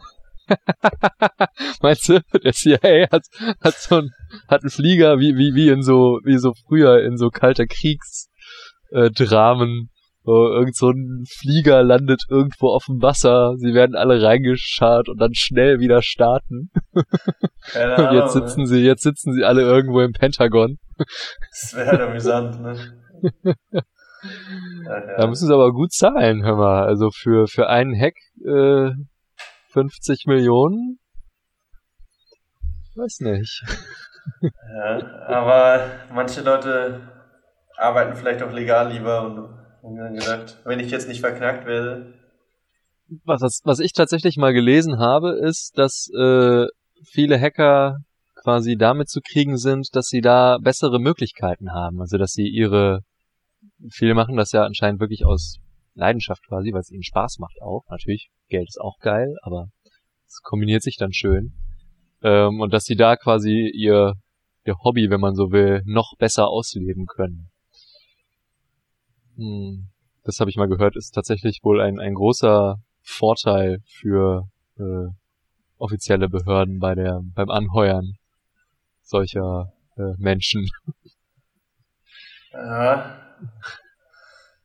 Meinst 1.82 2.08
du, 2.10 2.22
der 2.44 2.54
CIA 2.54 3.08
hat, 3.12 3.26
hat 3.64 3.74
so 3.76 3.98
ein, 3.98 4.12
hat 4.48 4.62
einen 4.62 4.70
Flieger 4.70 5.18
wie, 5.20 5.36
wie, 5.38 5.56
wie 5.56 5.70
in 5.70 5.82
so, 5.82 6.20
wie 6.24 6.38
so 6.38 6.54
früher 6.68 7.04
in 7.04 7.18
so 7.18 7.30
kalter 7.30 7.66
Kriegsdramen, 7.66 9.90
so, 10.24 10.54
irgend 10.54 10.76
so 10.76 10.92
ein 10.92 11.24
Flieger 11.28 11.82
landet 11.84 12.26
irgendwo 12.30 12.70
auf 12.70 12.86
dem 12.86 13.02
Wasser, 13.02 13.56
sie 13.58 13.74
werden 13.74 13.96
alle 13.96 14.22
reingescharrt 14.22 15.10
und 15.10 15.20
dann 15.20 15.34
schnell 15.34 15.80
wieder 15.80 16.04
starten. 16.04 16.70
Keine 17.72 17.96
und 17.96 18.14
jetzt 18.14 18.36
Ahnung, 18.36 18.48
sitzen 18.48 18.62
ne? 18.62 18.68
sie, 18.68 18.84
jetzt 18.84 19.02
sitzen 19.04 19.34
sie 19.34 19.44
alle 19.44 19.64
irgendwo 19.64 20.00
im 20.02 20.14
Pentagon. 20.14 20.78
Das 20.98 21.74
wäre 21.74 21.88
halt 21.88 22.02
amüsant, 22.02 22.62
ne? 22.62 23.03
Da 25.18 25.28
müssen 25.28 25.48
sie 25.48 25.54
aber 25.54 25.72
gut 25.74 25.92
zahlen, 25.92 26.44
hör 26.44 26.56
mal. 26.56 26.86
Also 26.86 27.10
für, 27.12 27.48
für 27.48 27.68
einen 27.68 28.00
Hack 28.00 28.16
äh, 28.46 28.92
50 29.72 30.26
Millionen? 30.28 31.00
Weiß 32.96 33.20
nicht. 33.22 33.64
Ja, 34.42 35.28
aber 35.28 35.86
manche 36.14 36.42
Leute 36.42 37.02
arbeiten 37.76 38.16
vielleicht 38.16 38.42
auch 38.42 38.54
legal 38.54 38.94
lieber 38.94 39.24
und 39.26 39.38
haben 39.84 39.98
dann 39.98 40.14
gedacht, 40.14 40.60
wenn 40.64 40.80
ich 40.80 40.92
jetzt 40.92 41.10
nicht 41.10 41.20
verknackt 41.20 41.66
werde, 41.66 42.14
Was, 43.26 43.42
was, 43.42 43.62
was 43.66 43.80
ich 43.80 43.92
tatsächlich 43.92 44.38
mal 44.38 44.54
gelesen 44.54 45.00
habe, 45.00 45.32
ist, 45.32 45.78
dass 45.78 46.10
äh, 46.18 46.66
viele 47.04 47.40
Hacker 47.40 47.98
quasi 48.36 48.78
damit 48.78 49.10
zu 49.10 49.20
kriegen 49.22 49.58
sind, 49.58 49.90
dass 49.94 50.08
sie 50.08 50.22
da 50.22 50.58
bessere 50.62 51.00
Möglichkeiten 51.00 51.74
haben. 51.74 52.00
Also 52.00 52.18
dass 52.18 52.32
sie 52.32 52.48
ihre, 52.48 53.02
viele 53.90 54.14
machen 54.14 54.36
das 54.36 54.52
ja 54.52 54.64
anscheinend 54.64 55.00
wirklich 55.00 55.26
aus 55.26 55.60
Leidenschaft 55.96 56.44
quasi, 56.48 56.74
weil 56.74 56.82
es 56.82 56.92
ihnen 56.92 57.04
Spaß 57.04 57.40
macht 57.40 57.62
auch. 57.62 57.84
Natürlich, 57.90 58.30
Geld 58.50 58.68
ist 58.68 58.80
auch 58.80 58.98
geil, 59.00 59.36
aber 59.42 59.68
es 60.26 60.42
kombiniert 60.42 60.82
sich 60.82 60.98
dann 60.98 61.14
schön. 61.14 61.54
Ähm, 62.22 62.62
und 62.62 62.74
dass 62.74 62.86
sie 62.86 62.96
da 62.96 63.16
quasi 63.16 63.70
ihr, 63.74 64.14
ihr 64.66 64.76
Hobby, 64.84 65.10
wenn 65.10 65.20
man 65.20 65.36
so 65.36 65.52
will, 65.52 65.82
noch 65.86 66.14
besser 66.18 66.48
ausleben 66.48 67.06
können. 67.06 67.50
Hm, 69.36 69.90
das 70.24 70.40
habe 70.40 70.50
ich 70.50 70.56
mal 70.56 70.68
gehört, 70.68 70.96
ist 70.96 71.12
tatsächlich 71.12 71.60
wohl 71.64 71.82
ein, 71.82 72.00
ein 72.00 72.14
großer 72.14 72.78
Vorteil 73.02 73.80
für 73.86 74.48
äh, 74.78 75.10
offizielle 75.78 76.30
Behörden 76.30 76.80
bei 76.80 76.96
der 76.96 77.22
beim 77.36 77.50
Anheuern 77.50 78.14
solcher 79.02 79.74
äh, 79.98 80.14
Menschen. 80.18 80.70
ja, 82.54 83.23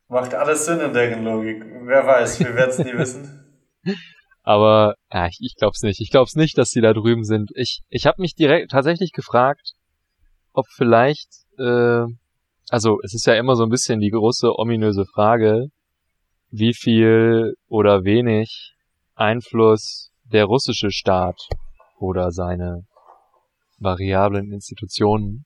macht 0.09 0.35
alles 0.35 0.65
Sinn 0.65 0.81
in 0.81 0.93
deren 0.93 1.25
Logik. 1.25 1.65
Wer 1.83 2.07
weiß, 2.07 2.41
wir 2.41 2.55
werden 2.55 2.71
es 2.71 2.79
nie 2.79 2.97
wissen. 2.97 3.45
Aber 4.43 4.95
ja, 5.13 5.27
ich, 5.27 5.39
ich 5.41 5.57
glaub's 5.57 5.83
nicht. 5.83 6.01
Ich 6.01 6.11
glaub's 6.11 6.35
nicht, 6.35 6.57
dass 6.57 6.71
sie 6.71 6.81
da 6.81 6.95
drüben 6.95 7.25
sind. 7.25 7.51
Ich 7.55 7.83
ich 7.89 8.07
habe 8.07 8.23
mich 8.23 8.35
direkt 8.35 8.71
tatsächlich 8.71 9.13
gefragt, 9.13 9.73
ob 10.53 10.67
vielleicht 10.69 11.29
äh, 11.59 12.05
also 12.71 12.99
es 13.03 13.15
ist 13.15 13.27
ja 13.27 13.35
immer 13.35 13.57
so 13.57 13.63
ein 13.63 13.71
bisschen 13.71 14.01
die 14.01 14.11
große 14.11 14.51
ominöse 14.59 15.05
Frage, 15.07 15.69
wie 16.51 16.75
viel 16.75 17.55
oder 17.67 18.05
wenig 18.05 18.75
Einfluss 19.15 20.11
der 20.25 20.45
russische 20.45 20.91
Staat 20.91 21.41
oder 21.99 22.31
seine 22.31 22.87
variablen 23.79 24.53
Institutionen 24.53 25.45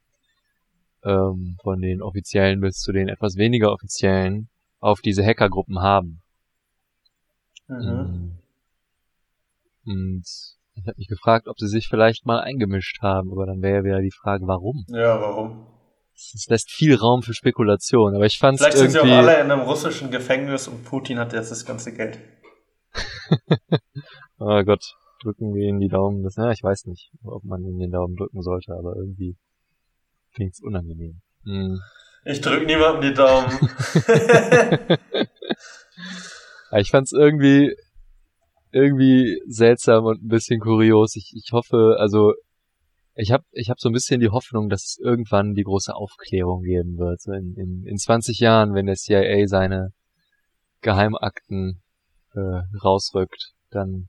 ähm, 1.05 1.57
von 1.63 1.81
den 1.81 2.03
offiziellen 2.03 2.61
bis 2.61 2.79
zu 2.79 2.93
den 2.93 3.09
etwas 3.09 3.37
weniger 3.37 3.73
offiziellen 3.73 4.49
auf 4.81 5.01
diese 5.01 5.25
Hackergruppen 5.25 5.81
haben. 5.81 6.23
Mhm. 7.69 8.39
Und 9.85 10.25
ich 10.75 10.87
habe 10.87 10.95
mich 10.97 11.09
gefragt, 11.09 11.49
ob 11.49 11.59
sie 11.59 11.69
sich 11.69 11.89
vielleicht 11.89 12.27
mal 12.27 12.41
eingemischt 12.41 13.01
haben, 13.03 13.31
aber 13.33 13.47
dann 13.47 13.63
wäre 13.63 13.79
ja 13.79 13.85
wieder 13.85 14.01
die 14.01 14.13
Frage, 14.13 14.47
warum? 14.47 14.85
Ja, 14.89 15.21
warum? 15.21 15.67
Es 16.15 16.47
lässt 16.49 16.71
viel 16.71 16.95
Raum 16.95 17.23
für 17.23 17.35
Spekulation, 17.35 18.15
aber 18.15 18.27
ich 18.27 18.39
fand 18.39 18.55
es 18.55 18.61
Vielleicht 18.61 18.79
sind 18.79 18.91
sie 18.91 19.01
auch 19.01 19.05
irgendwie. 19.05 19.31
alle 19.31 19.41
in 19.41 19.51
einem 19.51 19.63
russischen 19.63 20.11
Gefängnis 20.11 20.69
und 20.69 20.85
Putin 20.85 21.19
hat 21.19 21.33
jetzt 21.33 21.51
das 21.51 21.65
ganze 21.65 21.93
Geld. 21.93 22.19
oh 24.39 24.63
Gott, 24.63 24.95
drücken 25.23 25.55
wir 25.55 25.69
ihnen 25.69 25.81
die 25.81 25.89
Daumen. 25.89 26.23
Das, 26.23 26.37
ja, 26.37 26.51
ich 26.51 26.63
weiß 26.63 26.87
nicht, 26.87 27.11
ob 27.25 27.45
man 27.45 27.65
ihnen 27.65 27.79
den 27.79 27.91
Daumen 27.91 28.15
drücken 28.15 28.43
sollte, 28.43 28.75
aber 28.75 28.95
irgendwie 28.97 29.37
klingt's 30.35 30.61
unangenehm. 30.61 31.21
Hm. 31.45 31.81
Ich 32.25 32.41
drück 32.41 32.67
niemandem 32.67 33.11
die 33.11 33.15
Daumen. 33.15 33.51
Ich 36.75 36.91
fand's 36.91 37.13
irgendwie 37.13 37.77
irgendwie 38.71 39.43
seltsam 39.47 40.05
und 40.05 40.23
ein 40.25 40.29
bisschen 40.29 40.59
kurios. 40.59 41.17
Ich, 41.17 41.33
ich 41.37 41.53
hoffe, 41.53 41.97
also 41.99 42.33
ich 43.15 43.31
habe 43.31 43.45
ich 43.53 43.69
hab 43.69 43.79
so 43.79 43.91
ein 43.91 43.93
bisschen 43.93 44.21
die 44.21 44.31
Hoffnung, 44.31 44.71
dass 44.71 44.85
es 44.85 44.99
irgendwann 44.99 45.53
die 45.53 45.65
große 45.65 45.95
Aufklärung 45.95 46.63
geben 46.63 46.97
wird. 46.97 47.21
So 47.21 47.33
in, 47.33 47.55
in, 47.57 47.85
in 47.87 47.99
20 47.99 48.39
Jahren, 48.39 48.75
wenn 48.75 48.87
der 48.87 48.97
CIA 48.97 49.47
seine 49.47 49.93
Geheimakten 50.81 51.83
äh, 52.35 52.63
rausrückt, 52.83 53.53
dann 53.71 54.09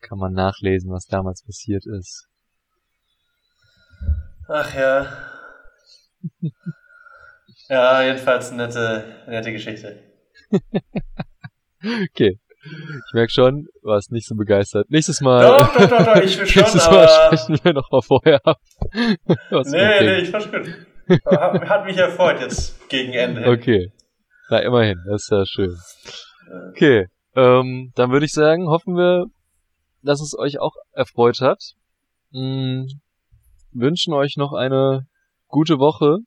kann 0.00 0.18
man 0.18 0.32
nachlesen, 0.32 0.90
was 0.90 1.06
damals 1.06 1.44
passiert 1.44 1.86
ist. 1.86 2.26
Ach 4.48 4.74
ja. 4.74 5.35
Ja, 7.68 8.00
jedenfalls 8.02 8.52
eine 8.52 8.66
nette, 8.66 9.04
nette 9.26 9.52
Geschichte. 9.52 9.98
Okay. 12.12 12.38
Ich 12.64 13.12
merk 13.14 13.30
schon, 13.30 13.66
du 13.80 13.88
warst 13.88 14.10
nicht 14.10 14.26
so 14.26 14.34
begeistert. 14.34 14.90
Nächstes 14.90 15.20
Mal, 15.20 15.42
Doch, 15.42 15.72
doch, 15.72 15.88
doch, 15.88 16.04
doch, 16.04 16.16
ich 16.16 16.36
will 16.38 16.46
schon, 16.48 16.62
nächstes 16.62 16.86
Mal 16.86 17.06
aber. 17.06 17.36
sprechen 17.36 17.60
wir 17.64 17.72
noch 17.74 17.90
mal 17.92 18.02
vorher 18.02 18.40
ab. 18.44 18.58
Was 19.50 19.68
Nee, 19.70 20.00
nee, 20.00 20.16
ich 20.22 20.30
fand's 20.30 20.50
gut. 20.50 20.68
Hat, 21.26 21.68
hat 21.68 21.84
mich 21.84 21.96
erfreut 21.96 22.40
jetzt 22.40 22.88
gegen 22.88 23.12
Ende. 23.12 23.48
Okay. 23.48 23.92
Na, 24.50 24.58
immerhin, 24.60 24.98
das 25.06 25.22
ist 25.24 25.30
ja 25.30 25.44
schön. 25.46 25.76
Okay, 26.70 27.06
ähm, 27.36 27.92
dann 27.94 28.10
würde 28.10 28.26
ich 28.26 28.32
sagen, 28.32 28.66
hoffen 28.68 28.96
wir, 28.96 29.26
dass 30.02 30.20
es 30.20 30.36
euch 30.36 30.58
auch 30.58 30.74
erfreut 30.92 31.40
hat. 31.40 31.60
Mm, 32.32 32.86
wünschen 33.72 34.12
euch 34.14 34.36
noch 34.36 34.52
eine 34.54 35.06
gute 35.48 35.78
Woche 35.78 36.18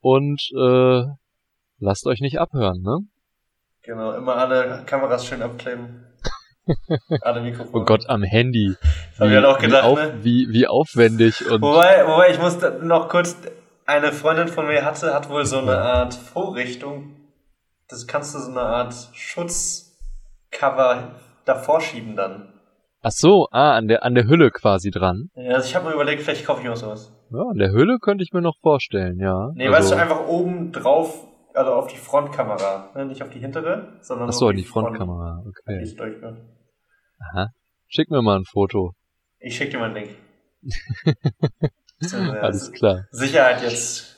und 0.00 0.40
äh, 0.56 1.04
lasst 1.78 2.06
euch 2.06 2.20
nicht 2.20 2.38
abhören, 2.38 2.82
ne? 2.82 2.98
Genau, 3.82 4.12
immer 4.12 4.36
alle 4.36 4.82
Kameras 4.86 5.26
schön 5.26 5.42
abkleben. 5.42 6.06
alle 7.22 7.40
Mikrofone. 7.40 7.82
Oh 7.82 7.84
Gott, 7.84 8.08
am 8.08 8.22
Handy. 8.22 8.76
Das 8.82 9.20
hab 9.20 9.28
ich 9.28 9.34
halt 9.34 9.46
auch 9.46 9.58
gedacht, 9.58 9.82
wie, 9.82 9.86
auf, 9.86 9.98
ne? 9.98 10.18
wie, 10.22 10.48
wie 10.50 10.66
aufwendig 10.66 11.50
und 11.50 11.62
Wobei, 11.62 12.06
wobei, 12.06 12.30
ich 12.30 12.38
muss 12.38 12.58
noch 12.82 13.08
kurz, 13.08 13.36
eine 13.86 14.12
Freundin 14.12 14.48
von 14.48 14.66
mir 14.66 14.84
hatte, 14.84 15.14
hat 15.14 15.28
wohl 15.28 15.44
so 15.44 15.58
eine 15.58 15.78
Art 15.78 16.14
Vorrichtung. 16.14 17.16
Das 17.88 18.06
kannst 18.06 18.34
du 18.34 18.38
so 18.38 18.50
eine 18.50 18.60
Art 18.60 18.94
Schutzcover 19.14 21.16
davor 21.44 21.80
schieben 21.80 22.14
dann. 22.14 22.59
Ach 23.02 23.10
so, 23.10 23.48
ah, 23.50 23.72
an 23.76 23.88
der 23.88 24.04
an 24.04 24.14
der 24.14 24.26
Hülle 24.26 24.50
quasi 24.50 24.90
dran. 24.90 25.30
Ja, 25.34 25.54
Also 25.54 25.68
ich 25.68 25.74
habe 25.74 25.88
mir 25.88 25.94
überlegt, 25.94 26.22
vielleicht 26.22 26.44
kaufe 26.46 26.60
ich 26.60 26.66
mir 26.66 26.72
auch 26.72 26.76
sowas. 26.76 27.12
Ja, 27.30 27.42
an 27.42 27.58
der 27.58 27.70
Hülle 27.72 27.98
könnte 28.00 28.24
ich 28.24 28.32
mir 28.32 28.40
noch 28.42 28.56
vorstellen, 28.60 29.18
ja. 29.18 29.50
Nee, 29.54 29.68
also, 29.68 29.78
weißt 29.78 29.92
du, 29.92 29.96
einfach 29.96 30.26
oben 30.26 30.72
drauf, 30.72 31.26
also 31.54 31.72
auf 31.72 31.86
die 31.86 31.96
Frontkamera. 31.96 32.90
Ne? 32.94 33.06
Nicht 33.06 33.22
auf 33.22 33.30
die 33.30 33.38
hintere, 33.38 33.98
sondern 34.00 34.28
ach 34.28 34.32
so, 34.32 34.46
auf 34.46 34.50
an 34.50 34.56
die 34.56 34.64
Frontkamera, 34.64 35.42
Front, 35.42 35.56
okay. 35.58 35.84
die 35.84 35.96
durchführt. 35.96 36.38
Aha. 37.32 37.48
Schick 37.88 38.10
mir 38.10 38.22
mal 38.22 38.36
ein 38.38 38.44
Foto. 38.44 38.94
Ich 39.38 39.56
schicke 39.56 39.72
dir 39.72 39.78
mal 39.78 39.86
einen 39.86 39.94
Link. 39.94 40.10
Ja, 42.02 42.18
Alles 42.40 42.72
klar. 42.72 43.04
Sicherheit 43.10 43.62
jetzt 43.62 44.16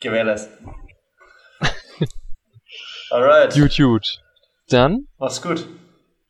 gewährleistet. 0.00 0.58
Alright. 3.10 3.54
Gut, 3.54 3.76
gut. 3.76 4.20
Dann 4.68 5.06
Mach's 5.18 5.40
gut. 5.40 5.66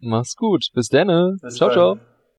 Mach's 0.00 0.34
gut. 0.36 0.66
Bis 0.74 0.88
dann. 0.88 1.08
Ciao, 1.08 1.68
bald. 1.68 1.72
ciao. 1.74 2.17